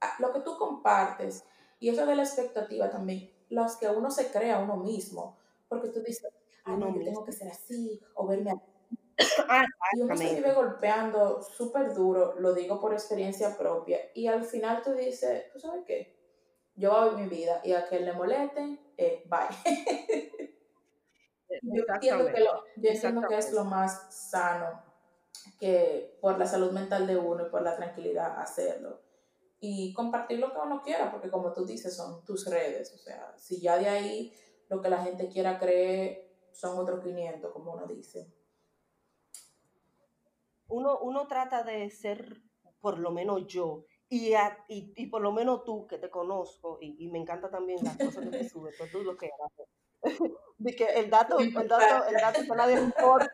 ah, 0.00 0.16
lo 0.18 0.32
que 0.32 0.40
tú 0.40 0.56
compartes 0.58 1.44
y 1.78 1.88
eso 1.88 2.04
de 2.04 2.14
la 2.14 2.24
expectativa 2.24 2.90
también, 2.90 3.32
los 3.48 3.76
que 3.76 3.88
uno 3.88 4.10
se 4.10 4.30
crea 4.30 4.58
uno 4.58 4.76
mismo, 4.76 5.38
porque 5.68 5.88
tú 5.88 6.00
dices, 6.00 6.30
ah, 6.64 6.76
no, 6.76 6.94
yo 6.94 7.04
tengo 7.04 7.24
que 7.24 7.32
ser 7.32 7.48
así, 7.48 8.00
o 8.14 8.26
verme 8.26 8.50
así. 8.50 8.70
Ah, 9.48 9.66
y 9.92 10.00
uno 10.00 10.16
se 10.16 10.34
vive 10.34 10.52
golpeando 10.52 11.42
súper 11.42 11.92
duro, 11.92 12.36
lo 12.38 12.54
digo 12.54 12.80
por 12.80 12.94
experiencia 12.94 13.56
propia, 13.58 13.98
y 14.14 14.26
al 14.28 14.44
final 14.44 14.80
tú 14.82 14.92
dices, 14.92 15.50
¿tú 15.52 15.60
sabes 15.60 15.84
qué? 15.86 16.16
Yo 16.74 16.90
voy 16.90 17.08
a 17.10 17.12
mi 17.12 17.28
vida 17.28 17.60
y 17.62 17.72
a 17.72 17.86
que 17.86 18.00
le 18.00 18.14
moleste, 18.14 18.78
eh, 18.96 19.22
bye. 19.28 19.48
yo 21.62 21.84
entiendo, 21.86 22.32
que, 22.32 22.40
lo, 22.40 22.64
yo 22.76 22.90
entiendo 22.90 23.28
que 23.28 23.36
es 23.36 23.52
lo 23.52 23.64
más 23.64 24.30
sano 24.30 24.82
que 25.58 26.16
por 26.20 26.38
la 26.38 26.46
salud 26.46 26.72
mental 26.72 27.06
de 27.06 27.16
uno 27.16 27.46
y 27.46 27.50
por 27.50 27.62
la 27.62 27.76
tranquilidad 27.76 28.40
hacerlo. 28.40 29.00
Y 29.60 29.92
compartir 29.92 30.38
lo 30.38 30.52
que 30.52 30.58
uno 30.58 30.80
quiera, 30.82 31.10
porque 31.10 31.30
como 31.30 31.52
tú 31.52 31.66
dices, 31.66 31.94
son 31.94 32.24
tus 32.24 32.46
redes. 32.46 32.94
O 32.94 32.98
sea, 32.98 33.34
si 33.36 33.60
ya 33.60 33.76
de 33.76 33.88
ahí 33.88 34.32
lo 34.68 34.80
que 34.80 34.88
la 34.88 35.02
gente 35.02 35.28
quiera 35.28 35.58
creer 35.58 36.29
son 36.52 36.78
otros 36.78 37.02
500, 37.02 37.52
como 37.52 37.72
uno 37.72 37.86
dice. 37.86 38.32
Uno, 40.68 40.98
uno 41.00 41.26
trata 41.26 41.62
de 41.62 41.90
ser, 41.90 42.40
por 42.80 42.98
lo 42.98 43.10
menos 43.10 43.46
yo, 43.46 43.84
y, 44.08 44.34
y, 44.68 44.92
y, 44.96 45.06
por 45.06 45.22
lo 45.22 45.32
menos 45.32 45.64
tú 45.64 45.86
que 45.86 45.98
te 45.98 46.10
conozco, 46.10 46.78
y, 46.80 46.96
y 46.98 47.08
me 47.08 47.18
encanta 47.18 47.48
también 47.48 47.78
las 47.82 47.96
cosas 47.96 48.24
que 48.24 48.30
te 48.30 48.48
subes, 48.48 48.76
tú 48.90 49.02
lo 49.02 49.16
que 49.16 49.30
haces. 49.44 49.66
De 50.58 50.74
que 50.74 50.84
el 50.84 51.08
dato, 51.08 51.38
el 51.38 51.52
dato, 51.52 52.06
el 52.06 52.14
dato 52.16 52.40
que 52.42 52.56
nadie 52.56 52.76
le 52.76 52.82
importa. 52.82 53.32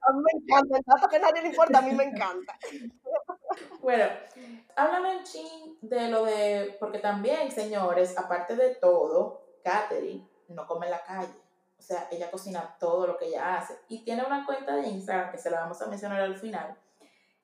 A 0.00 0.12
mí 0.12 0.22
me 0.22 0.40
encanta, 0.42 0.76
el 0.76 0.84
dato 0.84 1.08
que 1.08 1.18
nadie 1.18 1.42
le 1.42 1.48
importa, 1.48 1.78
a 1.78 1.82
mí 1.82 1.92
me 1.92 2.04
encanta. 2.04 2.58
Bueno, 3.80 4.04
háblame 4.76 5.18
un 5.18 5.22
ching 5.24 5.78
de 5.80 6.08
lo 6.08 6.24
de, 6.24 6.76
porque 6.80 6.98
también, 6.98 7.50
señores, 7.50 8.18
aparte 8.18 8.56
de 8.56 8.74
todo, 8.74 9.42
Katherine 9.62 10.28
no 10.48 10.66
come 10.66 10.86
en 10.86 10.92
la 10.92 11.02
calle. 11.02 11.43
O 11.78 11.82
sea, 11.82 12.08
ella 12.10 12.30
cocina 12.30 12.76
todo 12.78 13.06
lo 13.06 13.18
que 13.18 13.26
ella 13.26 13.56
hace. 13.56 13.78
Y 13.88 14.04
tiene 14.04 14.24
una 14.24 14.46
cuenta 14.46 14.74
de 14.76 14.88
Instagram 14.88 15.30
que 15.30 15.38
se 15.38 15.50
la 15.50 15.60
vamos 15.60 15.80
a 15.82 15.86
mencionar 15.86 16.20
al 16.20 16.36
final. 16.36 16.76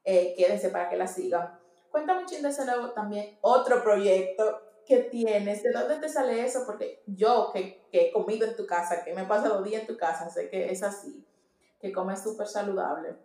Eh, 0.05 0.35
quédense 0.37 0.71
para 0.71 0.89
que 0.89 0.97
la 0.97 1.07
sigan. 1.07 1.59
Cuéntame 1.91 2.21
un 2.21 2.27
chingo 2.27 2.45
de 2.45 2.51
ese 2.51 2.65
nuevo 2.65 2.91
también, 2.91 3.39
otro 3.41 3.83
proyecto 3.83 4.61
que 4.87 4.99
tienes. 5.05 5.63
¿De 5.63 5.73
dónde 5.73 5.97
te 5.97 6.09
sale 6.09 6.45
eso? 6.45 6.65
Porque 6.65 7.03
yo 7.07 7.51
que, 7.53 7.87
que 7.91 8.09
he 8.09 8.13
comido 8.13 8.47
en 8.47 8.57
tu 8.57 8.67
casa, 8.67 9.05
que 9.05 9.13
me 9.13 9.23
he 9.23 9.27
pasado 9.27 9.63
días 9.63 9.83
en 9.83 9.87
tu 9.87 9.97
casa, 9.97 10.31
sé 10.31 10.49
que 10.49 10.71
es 10.71 10.83
así, 10.83 11.27
que 11.81 11.93
comes 11.93 12.23
súper 12.23 12.47
saludable. 12.47 13.17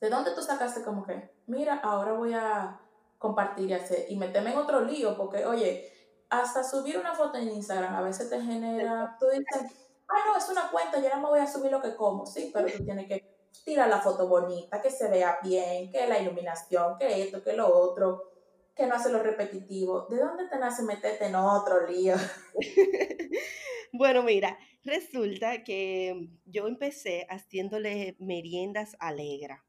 ¿De 0.00 0.10
dónde 0.10 0.34
tú 0.34 0.42
sacaste 0.42 0.82
como 0.82 1.04
que, 1.04 1.30
mira, 1.46 1.76
ahora 1.76 2.12
voy 2.12 2.34
a 2.34 2.80
compartir 3.18 3.70
y 3.70 3.74
hacer, 3.74 4.06
y 4.08 4.16
meterme 4.16 4.52
en 4.52 4.58
otro 4.58 4.80
lío? 4.80 5.16
Porque, 5.16 5.46
oye, 5.46 5.90
hasta 6.28 6.64
subir 6.64 6.98
una 6.98 7.14
foto 7.14 7.38
en 7.38 7.50
Instagram 7.50 7.94
a 7.94 8.02
veces 8.02 8.28
te 8.28 8.40
genera, 8.40 9.16
tú 9.18 9.26
dices, 9.26 9.83
ah, 10.08 10.18
no, 10.26 10.36
es 10.36 10.48
una 10.48 10.70
cuenta, 10.70 11.00
yo 11.00 11.08
no 11.10 11.20
me 11.20 11.28
voy 11.28 11.40
a 11.40 11.46
subir 11.46 11.70
lo 11.70 11.80
que 11.80 11.94
como, 11.94 12.26
sí, 12.26 12.50
pero 12.52 12.66
tú 12.66 12.84
tienes 12.84 13.06
que 13.06 13.34
tirar 13.64 13.88
la 13.88 14.00
foto 14.00 14.28
bonita, 14.28 14.80
que 14.80 14.90
se 14.90 15.08
vea 15.08 15.38
bien, 15.42 15.90
que 15.90 16.06
la 16.06 16.20
iluminación, 16.20 16.96
que 16.98 17.22
esto, 17.22 17.42
que 17.42 17.52
lo 17.54 17.68
otro, 17.68 18.32
que 18.74 18.86
no 18.86 18.94
hace 18.94 19.10
lo 19.10 19.22
repetitivo. 19.22 20.06
¿De 20.08 20.18
dónde 20.18 20.48
te 20.48 20.58
nace 20.58 20.82
meterte 20.82 21.26
en 21.26 21.36
otro 21.36 21.86
lío? 21.86 22.16
bueno, 23.92 24.22
mira, 24.22 24.58
resulta 24.82 25.62
que 25.62 26.28
yo 26.44 26.66
empecé 26.66 27.26
haciéndole 27.30 28.16
meriendas 28.18 28.96
a 28.98 29.08
Alegra 29.08 29.64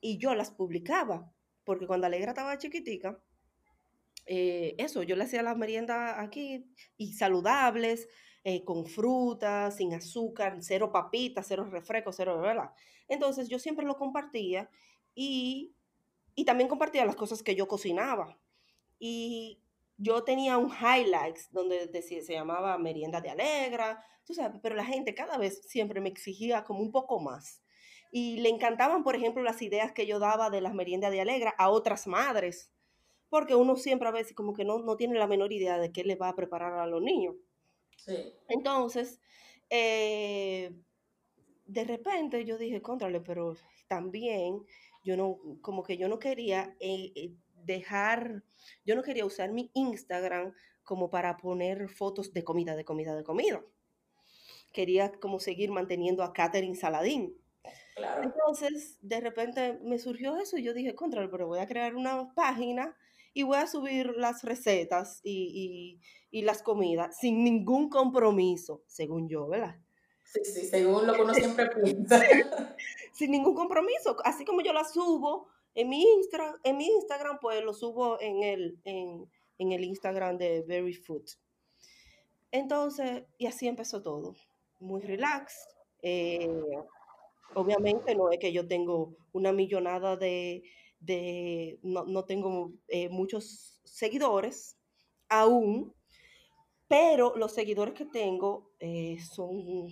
y 0.00 0.18
yo 0.18 0.34
las 0.34 0.50
publicaba, 0.50 1.32
porque 1.64 1.86
cuando 1.86 2.06
Alegra 2.06 2.32
estaba 2.32 2.58
chiquitica, 2.58 3.20
eh, 4.26 4.74
eso, 4.78 5.02
yo 5.02 5.16
le 5.16 5.24
hacía 5.24 5.42
las 5.42 5.56
meriendas 5.56 6.14
aquí 6.18 6.72
y 6.96 7.14
saludables, 7.14 8.08
eh, 8.44 8.64
con 8.64 8.86
frutas, 8.86 9.76
sin 9.76 9.92
azúcar, 9.94 10.56
cero 10.60 10.90
papitas, 10.92 11.46
cero 11.46 11.64
refrescos, 11.70 12.16
cero, 12.16 12.40
¿verdad? 12.40 12.70
Entonces 13.08 13.48
yo 13.48 13.58
siempre 13.58 13.84
lo 13.84 13.96
compartía 13.96 14.70
y, 15.14 15.74
y 16.34 16.44
también 16.44 16.68
compartía 16.68 17.04
las 17.04 17.16
cosas 17.16 17.42
que 17.42 17.54
yo 17.54 17.68
cocinaba. 17.68 18.38
Y 18.98 19.60
yo 19.98 20.24
tenía 20.24 20.56
un 20.56 20.70
highlights 20.70 21.52
donde 21.52 21.86
decía, 21.86 22.22
se 22.22 22.32
llamaba 22.32 22.78
merienda 22.78 23.20
de 23.20 23.30
alegra, 23.30 24.02
tú 24.24 24.32
sabes, 24.32 24.58
pero 24.62 24.74
la 24.74 24.84
gente 24.84 25.14
cada 25.14 25.36
vez 25.36 25.60
siempre 25.66 26.00
me 26.00 26.08
exigía 26.08 26.64
como 26.64 26.80
un 26.80 26.90
poco 26.90 27.20
más. 27.20 27.62
Y 28.10 28.38
le 28.38 28.48
encantaban, 28.48 29.04
por 29.04 29.14
ejemplo, 29.14 29.42
las 29.42 29.60
ideas 29.60 29.92
que 29.92 30.06
yo 30.06 30.18
daba 30.18 30.50
de 30.50 30.62
las 30.62 30.74
meriendas 30.74 31.12
de 31.12 31.20
alegra 31.20 31.54
a 31.58 31.68
otras 31.68 32.06
madres, 32.06 32.72
porque 33.28 33.54
uno 33.54 33.76
siempre 33.76 34.08
a 34.08 34.12
veces 34.12 34.34
como 34.34 34.54
que 34.54 34.64
no, 34.64 34.78
no 34.78 34.96
tiene 34.96 35.18
la 35.18 35.26
menor 35.26 35.52
idea 35.52 35.78
de 35.78 35.92
qué 35.92 36.02
le 36.04 36.16
va 36.16 36.30
a 36.30 36.34
preparar 36.34 36.78
a 36.78 36.86
los 36.86 37.02
niños. 37.02 37.36
Entonces, 38.48 39.20
eh, 39.68 40.72
de 41.66 41.84
repente 41.84 42.44
yo 42.44 42.58
dije, 42.58 42.82
contrale, 42.82 43.20
pero 43.20 43.56
también 43.88 44.64
yo 45.02 45.16
no, 45.16 45.38
como 45.60 45.82
que 45.82 45.96
yo 45.96 46.08
no 46.08 46.18
quería 46.18 46.76
eh, 46.80 47.12
eh, 47.14 47.34
dejar, 47.64 48.42
yo 48.84 48.94
no 48.94 49.02
quería 49.02 49.24
usar 49.24 49.52
mi 49.52 49.70
Instagram 49.74 50.54
como 50.82 51.10
para 51.10 51.36
poner 51.36 51.88
fotos 51.88 52.32
de 52.32 52.44
comida, 52.44 52.74
de 52.74 52.84
comida, 52.84 53.14
de 53.14 53.24
comida. 53.24 53.62
Quería 54.72 55.12
como 55.12 55.40
seguir 55.40 55.70
manteniendo 55.70 56.22
a 56.22 56.32
Catherine 56.32 56.76
Saladín. 56.76 57.36
Claro. 57.94 58.22
Entonces, 58.22 58.98
de 59.02 59.20
repente 59.20 59.78
me 59.82 59.98
surgió 59.98 60.36
eso 60.38 60.56
y 60.56 60.62
yo 60.62 60.74
dije, 60.74 60.94
contra, 60.94 61.30
pero 61.30 61.46
voy 61.46 61.58
a 61.58 61.66
crear 61.66 61.94
una 61.94 62.32
página 62.34 62.96
y 63.32 63.42
voy 63.42 63.58
a 63.58 63.66
subir 63.66 64.14
las 64.16 64.42
recetas 64.42 65.20
y, 65.22 66.00
y, 66.30 66.38
y 66.38 66.42
las 66.42 66.62
comidas 66.62 67.16
sin 67.18 67.44
ningún 67.44 67.88
compromiso, 67.88 68.82
según 68.86 69.28
yo, 69.28 69.46
¿verdad? 69.48 69.76
Sí, 70.24 70.44
sí, 70.44 70.66
según 70.66 71.06
lo 71.06 71.14
que 71.14 71.22
uno 71.22 71.34
siempre 71.34 71.68
piensa. 71.84 72.20
sin 73.12 73.30
ningún 73.32 73.54
compromiso. 73.54 74.16
Así 74.24 74.44
como 74.44 74.60
yo 74.62 74.72
las 74.72 74.92
subo 74.92 75.48
en 75.74 75.88
mi, 75.88 76.02
Insta, 76.02 76.58
en 76.62 76.76
mi 76.76 76.86
Instagram, 76.86 77.38
pues 77.40 77.62
lo 77.64 77.74
subo 77.74 78.20
en 78.20 78.42
el, 78.42 78.78
en, 78.84 79.28
en 79.58 79.72
el 79.72 79.84
Instagram 79.84 80.38
de 80.38 80.62
Very 80.62 80.94
Food. 80.94 81.24
Entonces, 82.52 83.24
y 83.38 83.46
así 83.46 83.68
empezó 83.68 84.02
todo. 84.02 84.34
Muy 84.78 85.00
relax. 85.00 85.68
Eh, 86.02 86.48
obviamente 87.54 88.14
no 88.14 88.30
es 88.30 88.38
que 88.38 88.52
yo 88.52 88.66
tengo 88.66 89.14
una 89.32 89.52
millonada 89.52 90.16
de, 90.16 90.62
de 91.00 91.78
no, 91.82 92.04
no 92.04 92.24
tengo 92.24 92.72
eh, 92.88 93.08
muchos 93.08 93.80
seguidores 93.84 94.76
aún, 95.28 95.94
pero 96.88 97.36
los 97.36 97.52
seguidores 97.52 97.94
que 97.94 98.04
tengo 98.04 98.72
eh, 98.80 99.18
son 99.20 99.88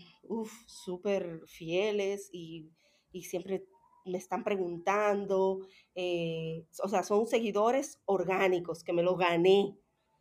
súper 0.66 1.42
fieles 1.46 2.28
y, 2.32 2.70
y, 3.12 3.22
siempre 3.22 3.64
me 4.04 4.18
están 4.18 4.42
preguntando, 4.42 5.61
eh, 5.94 6.64
o 6.82 6.88
sea, 6.88 7.02
son 7.02 7.26
seguidores 7.26 8.00
orgánicos 8.04 8.82
que 8.82 8.92
me 8.92 9.02
los 9.02 9.16
gané. 9.18 9.76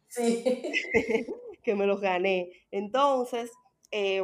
Sí. 0.07 0.43
que 1.63 1.75
me 1.75 1.85
los 1.85 1.99
gané. 1.99 2.51
Entonces, 2.71 3.51
eh, 3.91 4.23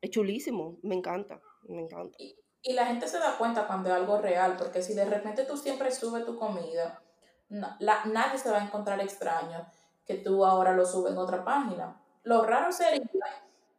es 0.00 0.10
chulísimo, 0.10 0.78
me 0.82 0.94
encanta, 0.94 1.40
me 1.68 1.80
encanta. 1.80 2.16
Y, 2.18 2.36
y, 2.62 2.72
la 2.74 2.86
gente 2.86 3.08
se 3.08 3.18
da 3.18 3.36
cuenta 3.38 3.66
cuando 3.66 3.88
es 3.88 3.94
algo 3.94 4.18
real, 4.18 4.56
porque 4.56 4.82
si 4.82 4.94
de 4.94 5.04
repente 5.04 5.44
tú 5.44 5.56
siempre 5.56 5.90
subes 5.90 6.24
tu 6.24 6.38
comida, 6.38 7.00
no, 7.48 7.76
la, 7.80 8.04
nadie 8.06 8.38
se 8.38 8.50
va 8.50 8.58
a 8.58 8.64
encontrar 8.64 9.00
extraño 9.00 9.66
que 10.06 10.14
tú 10.14 10.44
ahora 10.44 10.72
lo 10.72 10.86
subes 10.86 11.12
en 11.12 11.18
otra 11.18 11.44
página. 11.44 12.00
Lo 12.22 12.42
raro 12.44 12.72
sería 12.72 13.02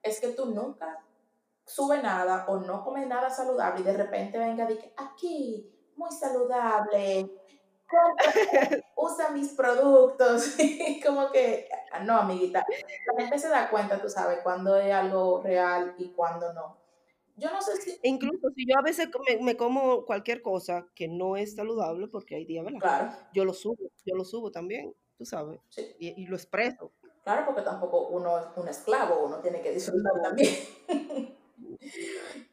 es 0.01 0.19
que 0.19 0.29
tú 0.29 0.47
nunca 0.47 0.99
sube 1.65 2.01
nada 2.01 2.45
o 2.47 2.57
no 2.57 2.83
come 2.83 3.05
nada 3.05 3.29
saludable 3.29 3.81
y 3.81 3.83
de 3.83 3.93
repente 3.93 4.37
venga 4.37 4.69
y 4.69 4.93
aquí, 4.97 5.73
muy 5.95 6.11
saludable, 6.11 7.29
usa 8.95 9.29
mis 9.29 9.49
productos. 9.53 10.55
y 10.59 11.01
como 11.01 11.31
que, 11.31 11.69
no, 12.03 12.19
amiguita, 12.19 12.65
la 13.07 13.21
gente 13.21 13.39
se 13.39 13.49
da 13.49 13.69
cuenta, 13.69 14.01
tú 14.01 14.09
sabes, 14.09 14.39
cuando 14.43 14.75
es 14.77 14.93
algo 14.93 15.41
real 15.41 15.95
y 15.97 16.09
cuando 16.11 16.53
no. 16.53 16.82
Yo 17.35 17.51
no 17.51 17.61
sé 17.61 17.77
si... 17.77 17.99
Incluso 18.03 18.49
si 18.55 18.65
yo 18.67 18.77
a 18.77 18.81
veces 18.81 19.09
me, 19.27 19.43
me, 19.43 19.57
como 19.57 20.05
cualquier 20.05 20.41
cosa 20.41 20.87
que 20.93 21.07
no 21.07 21.35
es 21.35 21.55
saludable, 21.55 22.07
porque 22.07 22.35
hay 22.35 22.45
días, 22.45 22.63
¿verdad? 22.63 22.79
Claro. 22.79 23.11
Yo 23.33 23.45
lo 23.45 23.53
subo, 23.53 23.91
yo 24.05 24.15
lo 24.15 24.23
subo 24.23 24.51
también, 24.51 24.93
tú 25.17 25.25
sabes, 25.25 25.59
sí. 25.69 25.95
y, 25.99 26.21
y, 26.21 26.27
lo 26.27 26.35
expreso. 26.35 26.91
Claro, 27.23 27.45
porque 27.45 27.61
tampoco 27.61 28.09
uno 28.09 28.37
es 28.37 28.45
un 28.55 28.67
esclavo, 28.67 29.25
uno 29.25 29.39
tiene 29.39 29.61
que 29.61 29.71
disfrutar 29.71 30.21
también. 30.21 30.53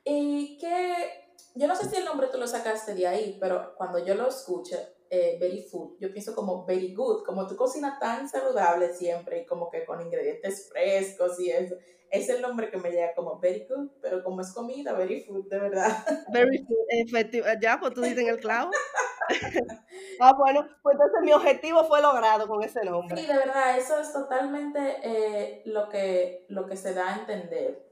y 0.04 0.56
que, 0.58 1.34
yo 1.54 1.66
no 1.66 1.76
sé 1.76 1.88
si 1.90 1.96
el 1.96 2.04
nombre 2.04 2.28
tú 2.28 2.38
lo 2.38 2.46
sacaste 2.46 2.94
de 2.94 3.06
ahí, 3.06 3.36
pero 3.40 3.74
cuando 3.76 3.98
yo 3.98 4.14
lo 4.14 4.28
escucho, 4.28 4.76
eh, 5.12 5.36
very 5.40 5.62
food, 5.62 5.96
yo 5.98 6.12
pienso 6.12 6.36
como 6.36 6.64
very 6.64 6.94
good, 6.94 7.24
como 7.24 7.44
tú 7.48 7.56
cocinas 7.56 7.98
tan 7.98 8.28
saludable 8.28 8.94
siempre 8.94 9.40
y 9.40 9.46
como 9.46 9.68
que 9.68 9.84
con 9.84 10.00
ingredientes 10.00 10.68
frescos 10.68 11.40
y 11.40 11.50
eso. 11.50 11.74
Es 12.10 12.28
el 12.28 12.40
nombre 12.40 12.70
que 12.70 12.76
me 12.76 12.90
llega 12.90 13.12
como 13.14 13.38
very 13.40 13.66
good, 13.68 13.90
pero 14.00 14.22
como 14.22 14.40
es 14.40 14.52
comida, 14.52 14.92
very 14.92 15.22
food, 15.22 15.48
de 15.48 15.58
verdad. 15.58 15.90
Very 16.32 16.58
food, 16.58 16.86
efectivo. 16.88 17.46
Ya, 17.60 17.78
pues 17.78 17.94
tú 17.94 18.02
dices 18.02 18.18
en 18.18 18.28
el 18.28 18.40
clavo. 18.40 18.70
ah, 20.20 20.32
bueno, 20.36 20.66
pues 20.82 20.94
entonces 20.94 21.20
mi 21.22 21.32
objetivo 21.32 21.84
fue 21.84 22.00
logrado 22.00 22.48
con 22.48 22.64
ese 22.64 22.84
nombre. 22.84 23.20
Sí, 23.20 23.26
de 23.28 23.36
verdad, 23.36 23.78
eso 23.78 24.00
es 24.00 24.12
totalmente 24.12 24.96
eh, 25.04 25.62
lo, 25.66 25.88
que, 25.88 26.46
lo 26.48 26.66
que 26.66 26.76
se 26.76 26.94
da 26.94 27.14
a 27.14 27.18
entender. 27.20 27.86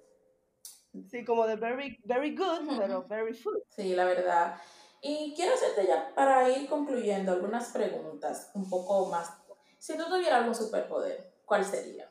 Sí, 1.11 1.25
como 1.25 1.47
de 1.47 1.57
very, 1.57 1.99
very 2.05 2.35
good, 2.35 2.63
uh 2.63 2.71
-huh. 2.71 2.79
pero 2.79 3.05
very 3.05 3.35
food. 3.35 3.63
Sí, 3.69 3.95
la 3.95 4.05
verdad. 4.05 4.57
Y 5.01 5.33
quiero 5.35 5.55
hacerte 5.55 5.87
ya 5.87 6.13
para 6.15 6.49
ir 6.51 6.69
concluyendo 6.69 7.33
algunas 7.33 7.71
preguntas 7.71 8.51
un 8.55 8.69
poco 8.69 9.07
más. 9.07 9.33
Si 9.79 9.97
tú 9.97 10.05
tuvieras 10.09 10.41
algún 10.41 10.55
superpoder, 10.55 11.33
¿cuál 11.45 11.65
sería? 11.65 12.11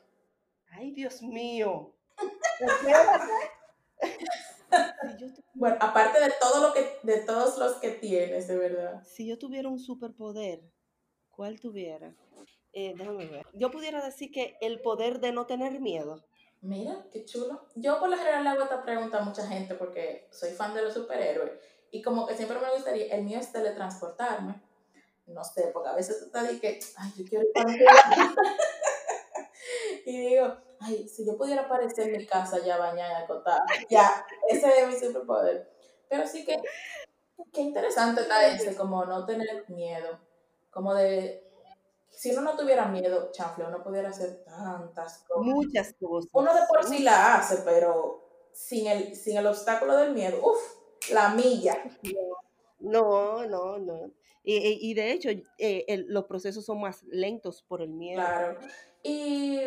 Ay, 0.70 0.92
Dios 0.92 1.22
mío. 1.22 1.94
bueno, 5.54 5.76
aparte 5.80 6.20
de 6.20 6.32
todo 6.40 6.66
lo 6.66 6.72
que, 6.72 6.98
de 7.02 7.18
todos 7.18 7.58
los 7.58 7.74
que 7.76 7.90
tienes, 7.90 8.48
de 8.48 8.56
verdad. 8.56 9.02
Si 9.04 9.26
yo 9.26 9.38
tuviera 9.38 9.68
un 9.68 9.78
superpoder, 9.78 10.62
¿cuál 11.30 11.60
tuviera? 11.60 12.14
Eh, 12.72 12.94
déjame 12.96 13.26
ver. 13.26 13.46
Yo 13.54 13.70
pudiera 13.70 14.04
decir 14.04 14.30
que 14.30 14.56
el 14.60 14.80
poder 14.80 15.20
de 15.20 15.32
no 15.32 15.46
tener 15.46 15.80
miedo. 15.80 16.24
Mira, 16.60 17.06
qué 17.12 17.24
chulo. 17.24 17.66
Yo 17.76 18.00
por 18.00 18.08
lo 18.08 18.16
general 18.16 18.44
le 18.44 18.50
hago 18.50 18.62
esta 18.62 18.82
pregunta 18.82 19.18
a 19.18 19.24
mucha 19.24 19.46
gente 19.46 19.74
porque 19.74 20.28
soy 20.30 20.50
fan 20.50 20.74
de 20.74 20.82
los 20.82 20.94
superhéroes 20.94 21.52
y 21.90 22.02
como 22.02 22.26
que 22.26 22.36
siempre 22.36 22.58
me 22.58 22.72
gustaría, 22.72 23.14
el 23.14 23.24
mío 23.24 23.38
es 23.38 23.52
teletransportarme. 23.52 24.60
No 25.26 25.44
sé, 25.44 25.70
porque 25.72 25.90
a 25.90 25.94
veces 25.94 26.18
tú 26.18 26.24
estás 26.26 26.48
de 26.48 26.58
que, 26.58 26.80
ay, 26.96 27.12
yo 27.16 27.24
quiero 27.26 27.44
ir 27.44 27.52
Y 30.06 30.28
digo, 30.28 30.56
ay, 30.80 31.06
si 31.06 31.26
yo 31.26 31.36
pudiera 31.36 31.62
aparecer 31.62 32.08
en 32.08 32.18
mi 32.18 32.26
casa 32.26 32.58
ya 32.64 32.78
bañada, 32.78 33.18
acotada, 33.18 33.66
ya, 33.90 34.24
ese 34.48 34.80
es 34.80 34.88
mi 34.88 34.98
superpoder. 34.98 35.70
Pero 36.08 36.26
sí 36.26 36.46
que, 36.46 36.56
qué 37.52 37.60
interesante 37.60 38.22
está 38.22 38.46
ese, 38.46 38.74
como 38.74 39.04
no 39.04 39.26
tener 39.26 39.68
miedo, 39.68 40.18
como 40.70 40.94
de, 40.94 41.46
si 42.10 42.32
uno 42.32 42.40
no 42.40 42.56
tuviera 42.56 42.86
miedo, 42.86 43.30
chanfle, 43.32 43.66
uno 43.66 43.82
pudiera 43.82 44.08
hacer 44.08 44.42
tantas 44.44 45.18
cosas. 45.24 45.44
Muchas 45.44 45.94
cosas. 46.00 46.30
Uno 46.32 46.54
de 46.54 46.62
por 46.66 46.84
sí 46.84 47.00
la 47.00 47.36
hace, 47.36 47.58
pero 47.58 48.48
sin 48.52 48.86
el, 48.86 49.14
sin 49.14 49.36
el 49.36 49.46
obstáculo 49.46 49.94
del 49.96 50.14
miedo, 50.14 50.40
uff, 50.42 50.77
la 51.12 51.30
milla. 51.30 51.84
No, 52.80 53.46
no, 53.46 53.78
no. 53.78 54.12
Y, 54.42 54.90
y 54.90 54.94
de 54.94 55.12
hecho, 55.12 55.30
eh, 55.30 55.84
el, 55.88 56.06
los 56.08 56.24
procesos 56.24 56.64
son 56.64 56.80
más 56.80 57.02
lentos 57.04 57.62
por 57.62 57.82
el 57.82 57.90
miedo. 57.90 58.20
Claro. 58.20 58.58
¿Y 59.02 59.60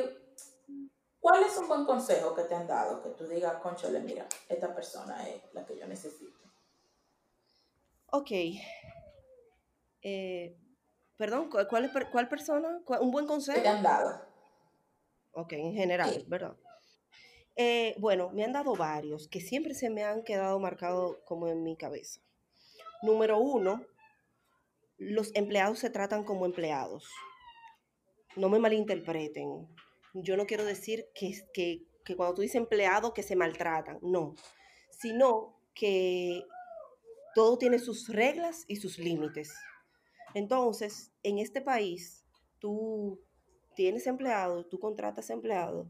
cuál 1.19 1.43
es 1.43 1.57
un 1.57 1.67
buen 1.67 1.85
consejo 1.85 2.33
que 2.33 2.43
te 2.43 2.55
han 2.55 2.67
dado? 2.67 3.01
Que 3.01 3.09
tú 3.09 3.27
digas, 3.27 3.61
conchole, 3.61 3.99
mira, 3.99 4.27
esta 4.49 4.73
persona 4.73 5.27
es 5.29 5.41
la 5.53 5.65
que 5.65 5.77
yo 5.77 5.87
necesito. 5.87 6.39
Ok. 8.07 8.31
Eh, 10.01 10.57
perdón, 11.17 11.49
¿cuál, 11.49 11.91
¿cuál 12.11 12.27
persona? 12.27 12.81
¿Un 12.99 13.11
buen 13.11 13.27
consejo? 13.27 13.57
Que 13.57 13.63
te 13.63 13.69
han 13.69 13.83
dado. 13.83 14.21
Ok, 15.33 15.53
en 15.53 15.73
general, 15.73 16.09
sí. 16.09 16.25
¿verdad? 16.27 16.55
Eh, 17.63 17.93
bueno, 17.99 18.31
me 18.31 18.43
han 18.43 18.53
dado 18.53 18.75
varios 18.75 19.27
que 19.27 19.39
siempre 19.39 19.75
se 19.75 19.91
me 19.91 20.03
han 20.03 20.23
quedado 20.23 20.59
marcados 20.59 21.17
como 21.25 21.47
en 21.47 21.61
mi 21.61 21.75
cabeza. 21.75 22.19
Número 23.03 23.37
uno, 23.37 23.85
los 24.97 25.29
empleados 25.35 25.77
se 25.77 25.91
tratan 25.91 26.23
como 26.23 26.47
empleados. 26.47 27.07
No 28.35 28.49
me 28.49 28.57
malinterpreten. 28.57 29.67
Yo 30.15 30.37
no 30.37 30.47
quiero 30.47 30.65
decir 30.65 31.05
que, 31.13 31.39
que, 31.53 31.83
que 32.03 32.15
cuando 32.15 32.33
tú 32.33 32.41
dices 32.41 32.55
empleado 32.55 33.13
que 33.13 33.21
se 33.21 33.35
maltratan, 33.35 33.99
no, 34.01 34.33
sino 34.89 35.55
que 35.75 36.43
todo 37.35 37.59
tiene 37.59 37.77
sus 37.77 38.09
reglas 38.09 38.65
y 38.67 38.77
sus 38.77 38.97
límites. 38.97 39.53
Entonces, 40.33 41.11
en 41.21 41.37
este 41.37 41.61
país, 41.61 42.25
tú 42.57 43.21
tienes 43.75 44.07
empleados, 44.07 44.67
tú 44.67 44.79
contratas 44.79 45.29
empleados 45.29 45.87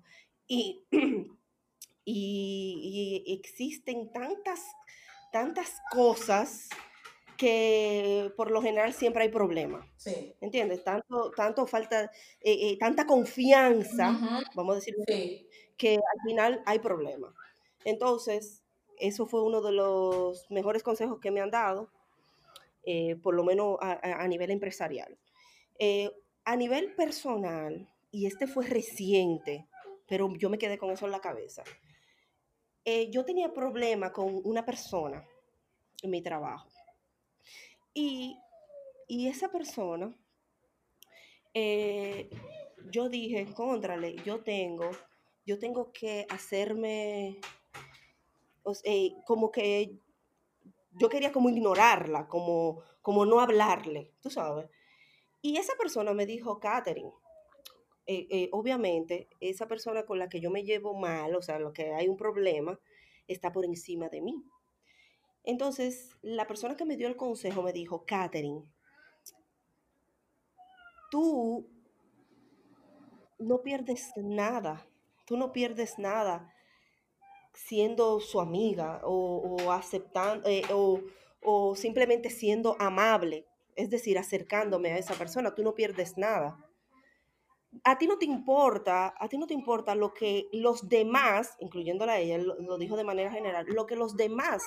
y 0.47 0.85
y, 2.05 3.23
y, 3.25 3.33
existen 3.33 4.11
tantas, 4.11 4.65
tantas 5.31 5.79
cosas 5.91 6.69
que 7.37 8.31
por 8.37 8.51
lo 8.51 8.61
general 8.61 8.93
siempre 8.93 9.23
hay 9.23 9.29
problemas. 9.29 9.83
Sí. 9.97 10.35
¿Entiendes? 10.41 10.83
Tanto, 10.83 11.31
tanto 11.31 11.65
falta, 11.65 12.03
eh, 12.39 12.69
eh, 12.69 12.77
tanta 12.77 13.07
confianza, 13.07 14.11
uh 14.11 14.13
-huh. 14.13 14.43
vamos 14.53 14.73
a 14.73 14.75
decir, 14.75 14.95
sí. 15.07 15.47
que 15.75 15.95
al 15.95 16.21
final 16.23 16.61
hay 16.67 16.77
problemas. 16.77 17.33
Entonces, 17.83 18.61
eso 18.99 19.25
fue 19.25 19.41
uno 19.41 19.61
de 19.61 19.71
los 19.71 20.45
mejores 20.51 20.83
consejos 20.83 21.19
que 21.19 21.31
me 21.31 21.41
han 21.41 21.49
dado, 21.49 21.89
eh, 22.83 23.15
por 23.15 23.33
lo 23.33 23.43
menos 23.43 23.77
a, 23.81 24.23
a 24.23 24.27
nivel 24.27 24.51
empresarial. 24.51 25.17
A 26.43 26.55
nivel 26.55 26.93
personal, 26.93 27.87
y 28.11 28.27
este 28.27 28.45
fue 28.45 28.67
reciente, 28.67 29.67
pero 30.07 30.31
yo 30.35 30.49
me 30.51 30.59
quedé 30.59 30.77
con 30.77 30.91
eso 30.91 31.05
en 31.05 31.11
la 31.11 31.21
cabeza. 31.21 31.63
Eh, 32.83 33.11
yo 33.11 33.23
tenía 33.23 33.53
problema 33.53 34.11
con 34.11 34.41
una 34.43 34.65
persona 34.65 35.23
en 36.01 36.09
mi 36.09 36.21
trabajo. 36.21 36.67
Y, 37.93 38.37
y 39.07 39.27
esa 39.27 39.51
persona, 39.51 40.15
eh, 41.53 42.29
yo 42.91 43.09
dije, 43.09 43.53
contrale, 43.53 44.15
yo 44.25 44.41
tengo, 44.43 44.89
yo 45.45 45.59
tengo 45.59 45.91
que 45.91 46.25
hacerme, 46.29 47.39
o 48.63 48.73
eh, 48.83 49.13
como 49.25 49.51
que 49.51 49.99
yo 50.93 51.09
quería 51.09 51.31
como 51.31 51.49
ignorarla, 51.49 52.27
como, 52.27 52.81
como 53.01 53.25
no 53.25 53.39
hablarle, 53.39 54.11
tú 54.21 54.29
sabes. 54.29 54.69
Y 55.41 55.57
esa 55.57 55.73
persona 55.75 56.13
me 56.13 56.25
dijo, 56.25 56.59
Katherine, 56.59 57.11
eh, 58.13 58.27
eh, 58.29 58.49
obviamente 58.51 59.29
esa 59.39 59.69
persona 59.69 60.05
con 60.05 60.19
la 60.19 60.27
que 60.27 60.41
yo 60.41 60.51
me 60.51 60.65
llevo 60.65 60.93
mal, 60.93 61.33
o 61.33 61.41
sea, 61.41 61.59
lo 61.59 61.71
que 61.71 61.93
hay 61.93 62.09
un 62.09 62.17
problema, 62.17 62.77
está 63.25 63.53
por 63.53 63.63
encima 63.63 64.09
de 64.09 64.19
mí. 64.21 64.43
Entonces, 65.45 66.17
la 66.21 66.45
persona 66.45 66.75
que 66.75 66.83
me 66.83 66.97
dio 66.97 67.07
el 67.07 67.15
consejo 67.15 67.63
me 67.63 67.71
dijo, 67.71 68.03
Katherine, 68.05 68.65
tú 71.09 71.69
no 73.39 73.61
pierdes 73.61 74.11
nada, 74.17 74.85
tú 75.25 75.37
no 75.37 75.53
pierdes 75.53 75.97
nada 75.97 76.53
siendo 77.53 78.19
su 78.19 78.41
amiga 78.41 78.99
o, 79.05 79.71
aceptando 79.71 80.49
eh, 80.49 80.63
o, 80.73 80.99
o 81.41 81.75
simplemente 81.75 82.29
siendo 82.29 82.75
amable, 82.77 83.45
es 83.77 83.89
decir, 83.89 84.17
acercándome 84.17 84.91
a 84.91 84.97
esa 84.97 85.13
persona, 85.13 85.55
tú 85.55 85.63
no 85.63 85.75
pierdes 85.75 86.17
nada 86.17 86.57
a 87.83 87.97
ti 87.97 88.07
no 88.07 88.17
te 88.17 88.25
importa, 88.25 89.13
a 89.17 89.27
ti 89.29 89.37
no 89.37 89.47
te 89.47 89.53
importa 89.53 89.95
lo 89.95 90.13
que 90.13 90.47
los 90.51 90.89
demás, 90.89 91.55
incluyéndola 91.59 92.13
a 92.13 92.19
ella, 92.19 92.37
lo, 92.37 92.77
dijo 92.77 92.97
de 92.97 93.03
manera 93.03 93.31
general, 93.31 93.65
lo 93.67 93.85
que 93.85 93.95
los 93.95 94.15
demás 94.17 94.61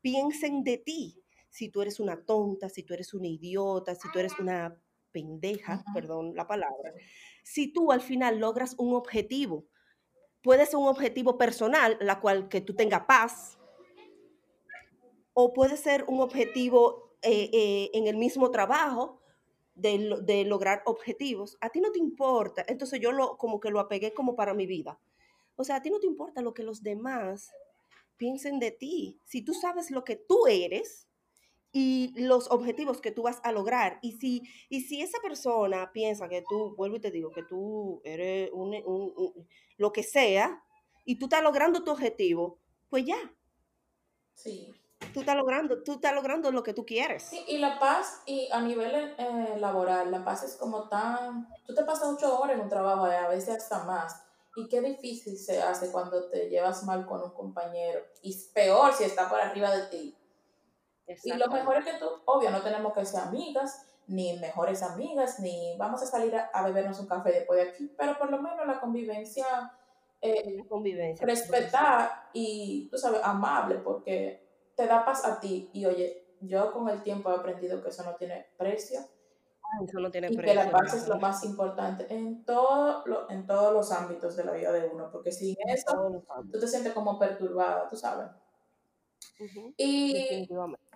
piensen 0.00 0.64
de 0.64 0.78
ti. 0.78 1.22
Si 1.48 1.68
tú 1.68 1.82
eres 1.82 2.00
una 2.00 2.24
tonta, 2.24 2.68
si 2.68 2.82
tú 2.82 2.94
eres 2.94 3.14
una 3.14 3.28
idiota, 3.28 3.94
si 3.94 4.10
tú 4.10 4.18
eres 4.18 4.38
una 4.38 4.76
pendeja, 5.12 5.84
perdón 5.94 6.34
la 6.34 6.46
palabra, 6.46 6.92
si 7.42 7.72
tú 7.72 7.90
al 7.92 8.00
final 8.00 8.38
logras 8.38 8.74
un 8.78 8.94
objetivo, 8.94 9.66
puede 10.42 10.66
ser 10.66 10.76
un 10.76 10.88
objetivo 10.88 11.38
personal, 11.38 11.98
la 12.00 12.20
cual 12.20 12.48
que 12.48 12.60
tú 12.60 12.74
tengas 12.74 13.04
paz, 13.06 13.58
o 15.32 15.52
puede 15.52 15.76
ser 15.76 16.04
un 16.08 16.20
objetivo 16.20 17.16
eh, 17.22 17.50
eh, 17.52 17.90
en 17.94 18.06
el 18.06 18.16
mismo 18.16 18.50
trabajo, 18.50 19.19
de, 19.74 20.44
lograr 20.44 20.82
objetivos, 20.84 21.56
a 21.60 21.70
ti 21.70 21.80
no 21.80 21.90
te 21.90 21.98
importa. 21.98 22.64
Entonces 22.68 23.00
yo 23.00 23.12
lo, 23.12 23.36
como 23.36 23.60
que 23.60 23.70
lo 23.70 23.80
apegué 23.80 24.12
como 24.12 24.36
para 24.36 24.54
mi 24.54 24.66
vida. 24.66 24.98
O 25.56 25.64
sea, 25.64 25.76
a 25.76 25.82
ti 25.82 25.90
no 25.90 26.00
te 26.00 26.06
importa 26.06 26.42
lo 26.42 26.54
que 26.54 26.62
los 26.62 26.82
demás 26.82 27.50
piensen 28.16 28.58
de 28.58 28.70
ti. 28.70 29.18
Si 29.24 29.42
tú 29.42 29.54
sabes 29.54 29.90
lo 29.90 30.04
que 30.04 30.16
tú 30.16 30.46
eres 30.46 31.08
y 31.72 32.12
los 32.16 32.50
objetivos 32.50 33.00
que 33.00 33.12
tú 33.12 33.22
vas 33.22 33.40
a 33.44 33.52
lograr, 33.52 33.98
y 34.02 34.12
si, 34.12 34.42
y 34.68 34.82
si 34.82 35.02
esa 35.02 35.18
persona 35.20 35.90
piensa 35.92 36.28
que 36.28 36.42
tú, 36.48 36.74
vuelvo 36.76 36.96
y 36.96 37.00
te 37.00 37.10
digo, 37.10 37.30
que 37.30 37.44
tú 37.44 38.00
eres 38.04 38.50
un, 38.52 38.74
lo 39.76 39.92
que 39.92 40.02
sea, 40.02 40.62
y 41.04 41.18
tú 41.18 41.26
estás 41.26 41.42
logrando 41.42 41.84
tu 41.84 41.90
objetivo, 41.90 42.58
pues 42.88 43.04
ya. 43.04 43.34
Sí 44.34 44.74
tú 45.12 45.20
estás 45.20 45.36
logrando, 45.36 45.82
tú 45.82 45.92
estás 45.92 46.14
logrando 46.14 46.50
lo 46.52 46.62
que 46.62 46.74
tú 46.74 46.84
quieres. 46.84 47.24
Sí, 47.24 47.44
y 47.48 47.58
la 47.58 47.78
paz, 47.78 48.22
y 48.26 48.48
a 48.52 48.60
nivel 48.60 49.14
eh, 49.18 49.56
laboral, 49.58 50.10
la 50.10 50.24
paz 50.24 50.44
es 50.44 50.56
como 50.56 50.88
tan, 50.88 51.48
tú 51.66 51.74
te 51.74 51.84
pasas 51.84 52.08
ocho 52.08 52.38
horas 52.38 52.56
en 52.56 52.62
un 52.62 52.68
trabajo, 52.68 53.04
a 53.04 53.28
veces 53.28 53.56
hasta 53.56 53.84
más, 53.84 54.22
y 54.56 54.68
qué 54.68 54.80
difícil 54.80 55.38
se 55.38 55.62
hace 55.62 55.90
cuando 55.90 56.28
te 56.28 56.48
llevas 56.48 56.84
mal 56.84 57.06
con 57.06 57.22
un 57.22 57.30
compañero, 57.30 58.00
y 58.22 58.36
peor 58.54 58.92
si 58.92 59.04
está 59.04 59.28
por 59.28 59.40
arriba 59.40 59.70
de 59.74 59.86
ti. 59.86 60.16
Y 61.24 61.32
lo 61.32 61.48
mejor 61.48 61.78
es 61.78 61.84
que 61.84 61.98
tú, 61.98 62.06
obvio, 62.26 62.50
no 62.50 62.62
tenemos 62.62 62.92
que 62.92 63.04
ser 63.04 63.20
amigas, 63.20 63.84
ni 64.06 64.38
mejores 64.38 64.82
amigas, 64.82 65.40
ni 65.40 65.76
vamos 65.76 66.02
a 66.02 66.06
salir 66.06 66.36
a, 66.36 66.64
bebernos 66.64 67.00
un 67.00 67.06
café 67.06 67.32
después 67.32 67.62
de 67.62 67.70
aquí, 67.70 67.92
pero 67.96 68.16
por 68.18 68.30
lo 68.30 68.40
menos 68.40 68.66
la 68.66 68.80
convivencia, 68.80 69.72
eh, 70.20 70.64
convivencia 70.68 71.26
respetar 71.26 72.28
y, 72.32 72.88
tú 72.90 72.98
sabes, 72.98 73.20
amable, 73.22 73.76
porque 73.76 74.49
te 74.80 74.86
da 74.86 75.04
paz 75.04 75.24
a 75.24 75.38
ti. 75.38 75.70
Y 75.72 75.84
oye, 75.84 76.36
yo 76.40 76.72
con 76.72 76.88
el 76.88 77.02
tiempo 77.02 77.30
he 77.30 77.34
aprendido 77.34 77.82
que 77.82 77.90
eso 77.90 78.02
no 78.04 78.16
tiene 78.16 78.46
precio. 78.56 79.00
No 79.92 80.10
tiene 80.10 80.32
y 80.32 80.36
que 80.36 80.54
la 80.54 80.68
paz 80.70 80.94
es 80.94 81.06
lo 81.06 81.16
más 81.20 81.44
importante 81.44 82.04
en, 82.12 82.44
todo 82.44 83.04
lo, 83.06 83.30
en 83.30 83.46
todos 83.46 83.72
los 83.72 83.92
ámbitos 83.92 84.34
de 84.34 84.44
la 84.44 84.52
vida 84.52 84.72
de 84.72 84.88
uno, 84.88 85.12
porque 85.12 85.30
sin 85.30 85.54
eso 85.68 86.24
tú 86.50 86.58
te 86.58 86.66
sientes 86.66 86.92
como 86.92 87.20
perturbada, 87.20 87.88
tú 87.88 87.94
sabes. 87.94 88.30
Y 89.76 90.48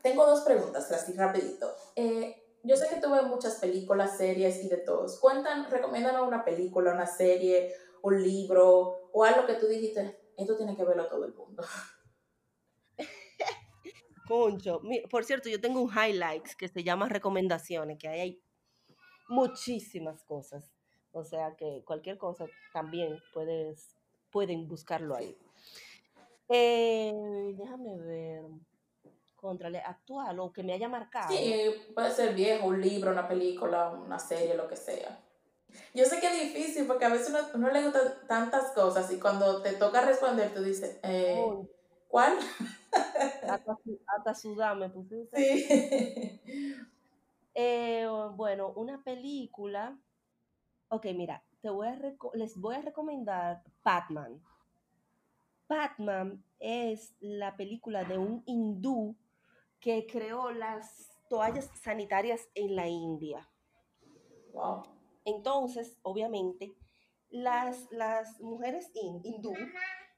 tengo 0.03 0.27
dos 0.27 0.41
preguntas, 0.41 0.91
así 0.91 1.13
rapidito. 1.13 1.73
Eh, 1.95 2.59
yo 2.65 2.77
sé 2.77 2.89
que 2.89 3.01
tuve 3.01 3.23
muchas 3.23 3.61
películas, 3.61 4.17
series 4.17 4.65
y 4.65 4.69
de 4.69 4.79
todos. 4.79 5.21
Cuentan, 5.21 5.71
recomiendan 5.71 6.21
una 6.21 6.45
película, 6.45 6.93
una 6.93 7.07
serie, 7.07 7.73
un 8.03 8.21
libro 8.21 9.09
o 9.13 9.23
algo 9.23 9.47
que 9.47 9.55
tú 9.55 9.69
dijiste, 9.69 10.33
esto 10.37 10.57
tiene 10.57 10.77
que 10.77 10.85
verlo 10.85 11.07
todo 11.07 11.25
el 11.27 11.35
mundo. 11.35 11.63
Concho. 14.27 14.81
Por 15.11 15.25
cierto, 15.25 15.49
yo 15.49 15.61
tengo 15.61 15.81
un 15.81 15.91
highlights 15.91 16.57
que 16.57 16.69
se 16.69 16.83
llama 16.83 17.09
recomendaciones, 17.09 17.99
que 17.99 18.09
ahí 18.09 18.21
hay 18.21 18.43
muchísimas 19.29 20.23
cosas. 20.25 20.71
O 21.13 21.25
sea 21.25 21.55
que 21.57 21.83
cualquier 21.85 22.19
cosa 22.19 22.47
también 22.73 23.19
puedes, 23.33 23.95
pueden 24.31 24.67
buscarlo 24.67 25.15
ahí. 25.15 25.37
Eh, 26.49 27.13
déjame 27.57 27.97
ver. 27.99 28.43
Contrale, 29.37 29.79
actual 29.79 30.41
o 30.41 30.53
que 30.53 30.63
me 30.63 30.73
haya 30.73 30.89
marcado. 30.89 31.29
Sí, 31.29 31.71
puede 31.95 32.11
ser 32.11 32.35
viejo, 32.35 32.67
un 32.67 32.81
libro, 32.81 33.11
una 33.11 33.29
película, 33.29 33.91
una 33.91 34.19
serie, 34.19 34.55
lo 34.55 34.67
que 34.67 34.77
sea. 34.77 35.21
Yo 35.93 36.05
sé 36.05 36.19
que 36.19 36.27
es 36.27 36.55
difícil 36.55 36.87
porque 36.87 37.05
a 37.05 37.11
veces 37.11 37.29
uno, 37.29 37.41
uno 37.55 37.71
le 37.71 37.83
gustan 37.83 38.27
tantas 38.27 38.73
cosas 38.73 39.11
y 39.13 39.21
cuando 39.21 39.61
te 39.61 39.73
toca 39.75 40.01
responder 40.01 40.55
tú 40.55 40.63
dices, 40.63 40.99
eh, 41.03 41.45
¿cuál? 42.15 42.39
Hasta, 43.43 44.35
sudar 44.37 44.77
me 44.77 44.89
pusiste. 44.89 45.37
Sí. 45.37 46.81
Eh, 47.57 48.07
bueno, 48.35 48.73
una 48.77 49.03
película. 49.03 49.97
Ok, 50.89 51.07
mira, 51.15 51.45
te 51.61 51.71
voy 51.71 51.87
a 51.87 51.97
les 52.35 52.57
voy 52.57 52.75
a 52.77 52.83
recomendar 52.83 53.63
Batman. 53.85 54.41
Batman 55.69 56.45
es 56.59 57.17
la 57.21 57.57
película 57.57 58.05
de 58.05 58.19
un 58.19 58.43
hindú 58.47 59.17
que 59.81 60.07
creó 60.07 60.53
las 60.53 61.17
toallas 61.29 61.69
sanitarias 61.81 62.49
en 62.55 62.75
la 62.75 62.89
India. 62.89 63.49
Wow. 64.53 64.83
Entonces, 65.25 65.99
obviamente, 66.03 66.77
las, 67.31 67.89
las 67.91 68.41
mujeres 68.41 68.91
hindú 68.95 69.55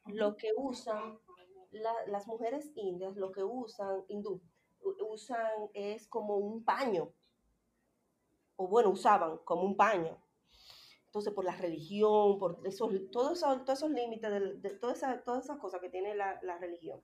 lo 0.06 0.36
que 0.36 0.52
usan 0.56 1.18
las 2.06 2.26
mujeres 2.26 2.72
indias 2.74 3.16
lo 3.16 3.32
que 3.32 3.44
usan, 3.44 4.04
hindú, 4.08 4.40
usan 5.10 5.68
es 5.74 6.06
como 6.08 6.36
un 6.36 6.64
paño, 6.64 7.12
o 8.56 8.68
bueno, 8.68 8.90
usaban 8.90 9.38
como 9.38 9.62
un 9.62 9.76
paño. 9.76 10.18
Entonces, 11.06 11.32
por 11.32 11.44
la 11.44 11.56
religión, 11.56 12.38
por 12.38 12.60
esos, 12.66 12.90
todos, 13.10 13.38
esos, 13.38 13.64
todos 13.64 13.78
esos 13.78 13.90
límites, 13.90 14.30
de, 14.62 14.70
todas, 14.78 14.98
esas, 14.98 15.24
todas 15.24 15.44
esas 15.44 15.58
cosas 15.58 15.80
que 15.80 15.88
tiene 15.88 16.14
la, 16.14 16.38
la 16.42 16.58
religión. 16.58 17.00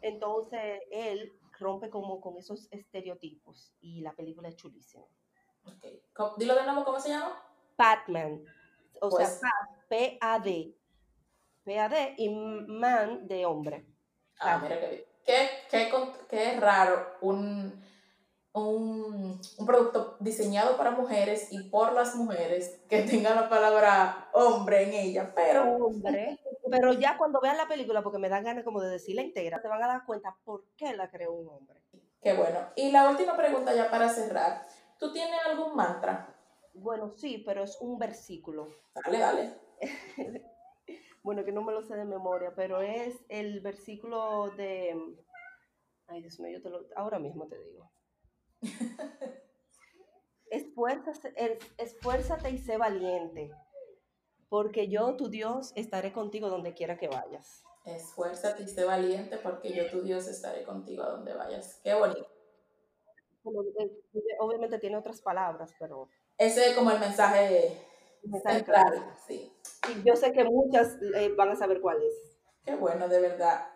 Entonces, 0.00 0.80
él 0.90 1.32
rompe 1.58 1.88
como 1.88 2.20
con 2.20 2.36
esos 2.36 2.68
estereotipos 2.70 3.72
y 3.80 4.00
la 4.00 4.12
película 4.14 4.48
es 4.48 4.56
chulísima. 4.56 5.06
Okay. 5.76 6.02
Dilo 6.36 6.54
de 6.54 6.64
nuevo, 6.64 6.84
¿cómo 6.84 7.00
se 7.00 7.10
llama? 7.10 7.42
Batman. 7.78 8.44
O 9.00 9.10
sea, 9.10 9.26
pues 9.26 9.40
P-A-D. 9.88 10.76
P-A-D 11.64 12.14
y 12.18 12.28
man 12.28 13.26
de 13.26 13.46
hombre. 13.46 13.86
Ah, 14.40 14.58
mira 14.62 14.78
qué, 14.78 15.06
qué, 15.24 15.48
qué, 15.70 15.90
qué 16.28 16.60
raro 16.60 17.16
un, 17.20 17.82
un, 18.52 19.40
un, 19.58 19.66
producto 19.66 20.16
diseñado 20.20 20.76
para 20.76 20.92
mujeres 20.92 21.48
y 21.50 21.64
por 21.70 21.92
las 21.92 22.14
mujeres 22.14 22.80
que 22.88 23.02
tenga 23.02 23.34
la 23.34 23.48
palabra 23.48 24.28
hombre 24.32 24.84
en 24.84 24.94
ella, 24.94 25.32
pero... 25.34 25.76
Hombre. 25.76 26.38
Pero 26.70 26.92
ya 26.94 27.18
cuando 27.18 27.40
vean 27.40 27.56
la 27.56 27.68
película, 27.68 28.02
porque 28.02 28.18
me 28.18 28.28
dan 28.28 28.44
ganas 28.44 28.64
como 28.64 28.80
de 28.80 28.90
decirla 28.90 29.22
entera, 29.22 29.60
te 29.60 29.68
van 29.68 29.82
a 29.82 29.86
dar 29.86 30.04
cuenta 30.06 30.36
por 30.44 30.64
qué 30.76 30.96
la 30.96 31.10
creó 31.10 31.32
un 31.32 31.48
hombre. 31.48 31.82
Qué 32.22 32.32
bueno. 32.32 32.58
Y 32.74 32.90
la 32.90 33.10
última 33.10 33.36
pregunta 33.36 33.74
ya 33.74 33.90
para 33.90 34.08
cerrar. 34.08 34.62
¿Tú 34.98 35.12
tienes 35.12 35.38
algún 35.44 35.76
mantra? 35.76 36.34
Bueno, 36.72 37.12
sí, 37.16 37.42
pero 37.44 37.64
es 37.64 37.76
un 37.80 37.98
versículo. 37.98 38.68
Dale, 38.94 39.18
dale. 39.18 39.54
bueno, 41.24 41.42
que 41.42 41.52
no 41.52 41.62
me 41.62 41.72
lo 41.72 41.82
sé 41.82 41.96
de 41.96 42.04
memoria, 42.04 42.52
pero 42.54 42.82
es 42.82 43.16
el 43.30 43.60
versículo 43.60 44.50
de... 44.58 44.94
Ay, 46.06 46.20
Dios 46.20 46.38
mío, 46.38 46.58
yo 46.58 46.62
te 46.62 46.68
lo... 46.68 46.86
Ahora 46.96 47.18
mismo 47.18 47.48
te 47.48 47.58
digo. 47.64 47.90
esfuérzate, 50.50 51.58
esfuérzate 51.78 52.50
y 52.50 52.58
sé 52.58 52.76
valiente, 52.76 53.50
porque 54.50 54.88
yo, 54.88 55.16
tu 55.16 55.30
Dios, 55.30 55.72
estaré 55.76 56.12
contigo 56.12 56.50
donde 56.50 56.74
quiera 56.74 56.98
que 56.98 57.08
vayas. 57.08 57.64
Esfuérzate 57.86 58.64
y 58.64 58.68
sé 58.68 58.84
valiente, 58.84 59.38
porque 59.38 59.72
yo, 59.72 59.90
tu 59.90 60.02
Dios, 60.02 60.28
estaré 60.28 60.62
contigo 60.64 61.04
a 61.04 61.08
donde 61.08 61.32
vayas. 61.32 61.80
Qué 61.82 61.94
bonito. 61.94 62.28
Obviamente 64.40 64.78
tiene 64.78 64.98
otras 64.98 65.22
palabras, 65.22 65.74
pero... 65.78 66.10
Ese 66.36 66.68
es 66.68 66.76
como 66.76 66.90
el 66.90 67.00
mensaje, 67.00 67.80
mensaje 68.24 68.62
claro, 68.62 69.00
sí 69.26 69.53
yo 70.04 70.16
sé 70.16 70.32
que 70.32 70.44
muchas 70.44 70.96
eh, 71.16 71.32
van 71.36 71.50
a 71.50 71.56
saber 71.56 71.80
cuál 71.80 71.98
es. 72.02 72.14
Qué 72.64 72.74
bueno, 72.74 73.08
de 73.08 73.20
verdad. 73.20 73.68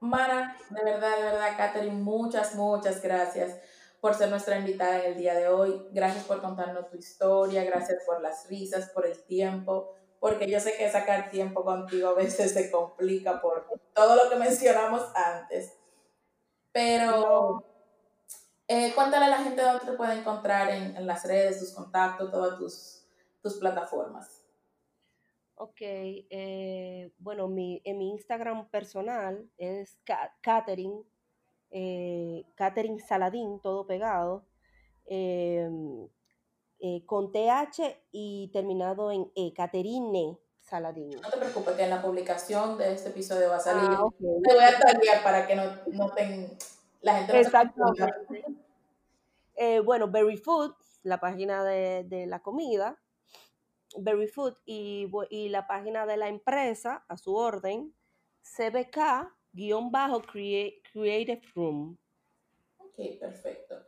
Mara, 0.00 0.56
de 0.70 0.84
verdad, 0.84 1.16
de 1.16 1.22
verdad, 1.22 1.56
Catherine, 1.56 1.96
muchas, 1.96 2.54
muchas 2.54 3.02
gracias 3.02 3.58
por 4.00 4.14
ser 4.14 4.28
nuestra 4.28 4.58
invitada 4.58 4.98
en 5.00 5.12
el 5.12 5.18
día 5.18 5.34
de 5.34 5.48
hoy. 5.48 5.88
Gracias 5.90 6.24
por 6.24 6.40
contarnos 6.40 6.90
tu 6.90 6.96
historia, 6.96 7.64
gracias 7.64 8.04
por 8.04 8.20
las 8.20 8.46
risas, 8.48 8.90
por 8.90 9.06
el 9.06 9.20
tiempo, 9.24 9.94
porque 10.20 10.48
yo 10.48 10.60
sé 10.60 10.76
que 10.76 10.90
sacar 10.90 11.30
tiempo 11.30 11.64
contigo 11.64 12.10
a 12.10 12.14
veces 12.14 12.52
se 12.52 12.70
complica 12.70 13.40
por 13.40 13.66
todo 13.94 14.22
lo 14.22 14.30
que 14.30 14.36
mencionamos 14.36 15.02
antes. 15.14 15.72
Pero 16.72 17.64
eh, 18.68 18.92
cuéntale 18.94 19.26
a 19.26 19.30
la 19.30 19.38
gente 19.38 19.62
dónde 19.62 19.86
te 19.86 19.92
puede 19.92 20.14
encontrar 20.14 20.68
en, 20.70 21.06
las 21.06 21.24
redes, 21.24 21.60
tus 21.60 21.72
contactos, 21.72 22.30
todas 22.30 22.58
tus, 22.58 23.06
tus 23.42 23.54
plataformas. 23.54 24.35
Ok, 25.58 25.78
eh, 25.80 27.12
bueno, 27.18 27.48
mi, 27.48 27.80
en 27.84 27.96
mi 27.96 28.10
Instagram 28.10 28.68
personal 28.68 29.48
es 29.56 29.98
Catherine, 30.42 31.02
eh, 31.70 32.44
Catherine 32.54 33.00
Saladín, 33.00 33.60
todo 33.62 33.86
pegado, 33.86 34.44
em, 35.06 36.08
eh, 36.78 37.06
con 37.06 37.32
TH 37.32 38.02
y 38.12 38.50
terminado 38.52 39.10
en 39.10 39.32
E, 39.34 39.54
Caterine 39.54 40.38
Saladín. 40.60 41.18
No 41.22 41.30
te 41.30 41.38
preocupes, 41.38 41.74
que 41.74 41.84
en 41.84 41.90
la 41.90 42.02
publicación 42.02 42.76
de 42.76 42.92
este 42.92 43.08
episodio 43.08 43.48
va 43.48 43.56
a 43.56 43.60
salir. 43.60 43.88
Ah, 43.90 44.04
te 44.18 44.54
voy 44.54 44.62
a 44.62 44.78
taguear 44.78 45.22
para 45.22 45.46
que 45.46 45.56
no, 45.56 45.64
no 45.86 46.12
la 47.00 47.14
gente 47.14 47.32
no 47.32 47.38
Exactamente. 47.38 48.44
Eh, 49.54 49.80
bueno, 49.80 50.08
Berry 50.08 50.36
Food, 50.36 50.74
la 51.02 51.18
página 51.18 51.64
de, 51.64 52.04
de 52.04 52.26
la 52.26 52.40
comida, 52.40 52.98
Berry 53.98 54.28
Food 54.28 54.54
y, 54.64 55.10
y, 55.30 55.48
la 55.48 55.66
página 55.66 56.06
de 56.06 56.16
la 56.16 56.28
empresa 56.28 57.04
a 57.08 57.16
su 57.16 57.34
orden, 57.34 57.92
CBK-Creative 58.42 61.42
Room. 61.54 61.98
Ok, 62.78 62.94
perfecto. 63.20 63.84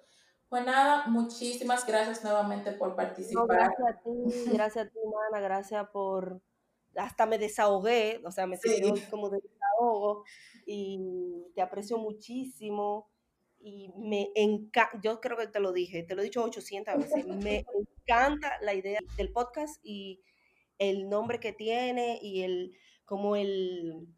Pues 0.48 0.64
nada, 0.64 1.06
muchísimas 1.08 1.86
gracias 1.86 2.24
nuevamente 2.24 2.72
por 2.72 2.96
participar. 2.96 3.46
gracias 3.48 3.88
a 3.88 4.02
ti, 4.02 4.10
gracias 4.52 4.86
a 4.86 4.88
ti, 4.88 4.98
Mana, 5.04 5.40
gracias 5.42 5.86
por... 5.90 6.40
Hasta 6.96 7.26
me 7.26 7.36
desahogué, 7.38 8.22
o 8.24 8.30
sea, 8.30 8.46
me 8.46 8.56
sentí 8.56 9.02
como 9.10 9.28
de 9.28 9.40
desahogo 9.40 10.24
y 10.66 11.44
te 11.54 11.60
aprecio 11.60 11.98
muchísimo 11.98 13.10
y 13.60 13.92
me 13.96 14.30
encanta, 14.34 14.98
yo 15.02 15.20
creo 15.20 15.36
que 15.36 15.48
te 15.48 15.60
lo 15.60 15.72
dije, 15.72 16.02
te 16.02 16.14
lo 16.14 16.22
he 16.22 16.24
dicho 16.24 16.42
800 16.42 16.96
veces, 16.96 17.26
me 17.26 17.66
encanta 18.08 18.58
la 18.62 18.72
idea 18.74 19.00
del 19.16 19.32
podcast 19.32 19.78
y 19.82 20.22
el 20.78 21.08
nombre 21.08 21.40
que 21.40 21.52
tiene 21.52 22.20
y 22.22 22.42
el, 22.42 22.76
como 23.04 23.34
el, 23.36 24.08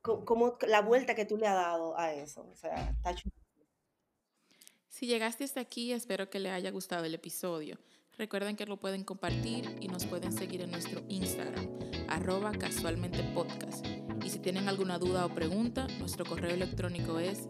como 0.00 0.56
la 0.66 0.80
vuelta 0.80 1.14
que 1.14 1.26
tú 1.26 1.36
le 1.36 1.46
has 1.46 1.54
dado 1.54 1.98
a 1.98 2.14
eso, 2.14 2.48
o 2.48 2.56
sea, 2.56 2.90
está 2.90 3.14
chulo. 3.14 3.34
Si 4.88 5.06
llegaste 5.06 5.44
hasta 5.44 5.60
aquí, 5.60 5.92
espero 5.92 6.30
que 6.30 6.38
le 6.38 6.50
haya 6.50 6.70
gustado 6.70 7.04
el 7.04 7.14
episodio. 7.14 7.78
Recuerden 8.18 8.56
que 8.56 8.66
lo 8.66 8.78
pueden 8.78 9.04
compartir 9.04 9.74
y 9.80 9.88
nos 9.88 10.04
pueden 10.04 10.32
seguir 10.32 10.60
en 10.60 10.70
nuestro 10.70 11.02
Instagram, 11.08 11.66
arroba 12.08 12.52
casualmente 12.52 13.22
podcast. 13.34 13.86
Y 14.22 14.30
si 14.30 14.38
tienen 14.38 14.68
alguna 14.68 14.98
duda 14.98 15.26
o 15.26 15.34
pregunta, 15.34 15.88
nuestro 15.98 16.24
correo 16.24 16.50
electrónico 16.50 17.18
es 17.18 17.48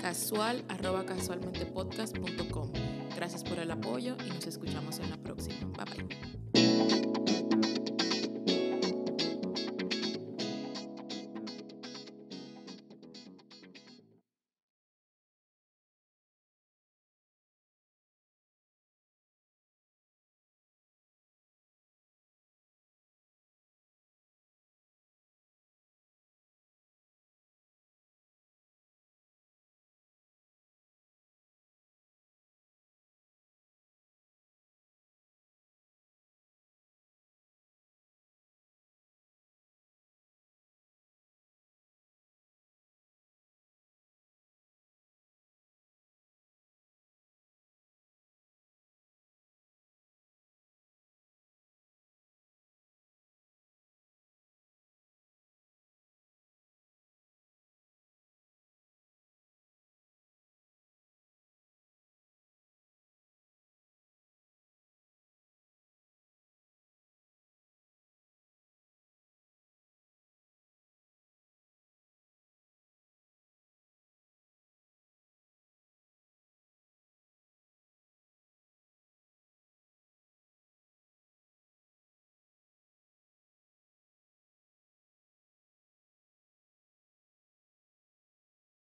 casual 0.00 0.64
casualmentepodcast.com. 0.66 3.01
Gracias 3.16 3.44
por 3.44 3.58
el 3.58 3.70
apoyo 3.70 4.16
y 4.26 4.30
nos 4.30 4.46
escuchamos 4.46 4.98
en 4.98 5.10
la 5.10 5.16
próxima. 5.16 5.56
Bye 5.76 6.06
bye. 6.06 7.41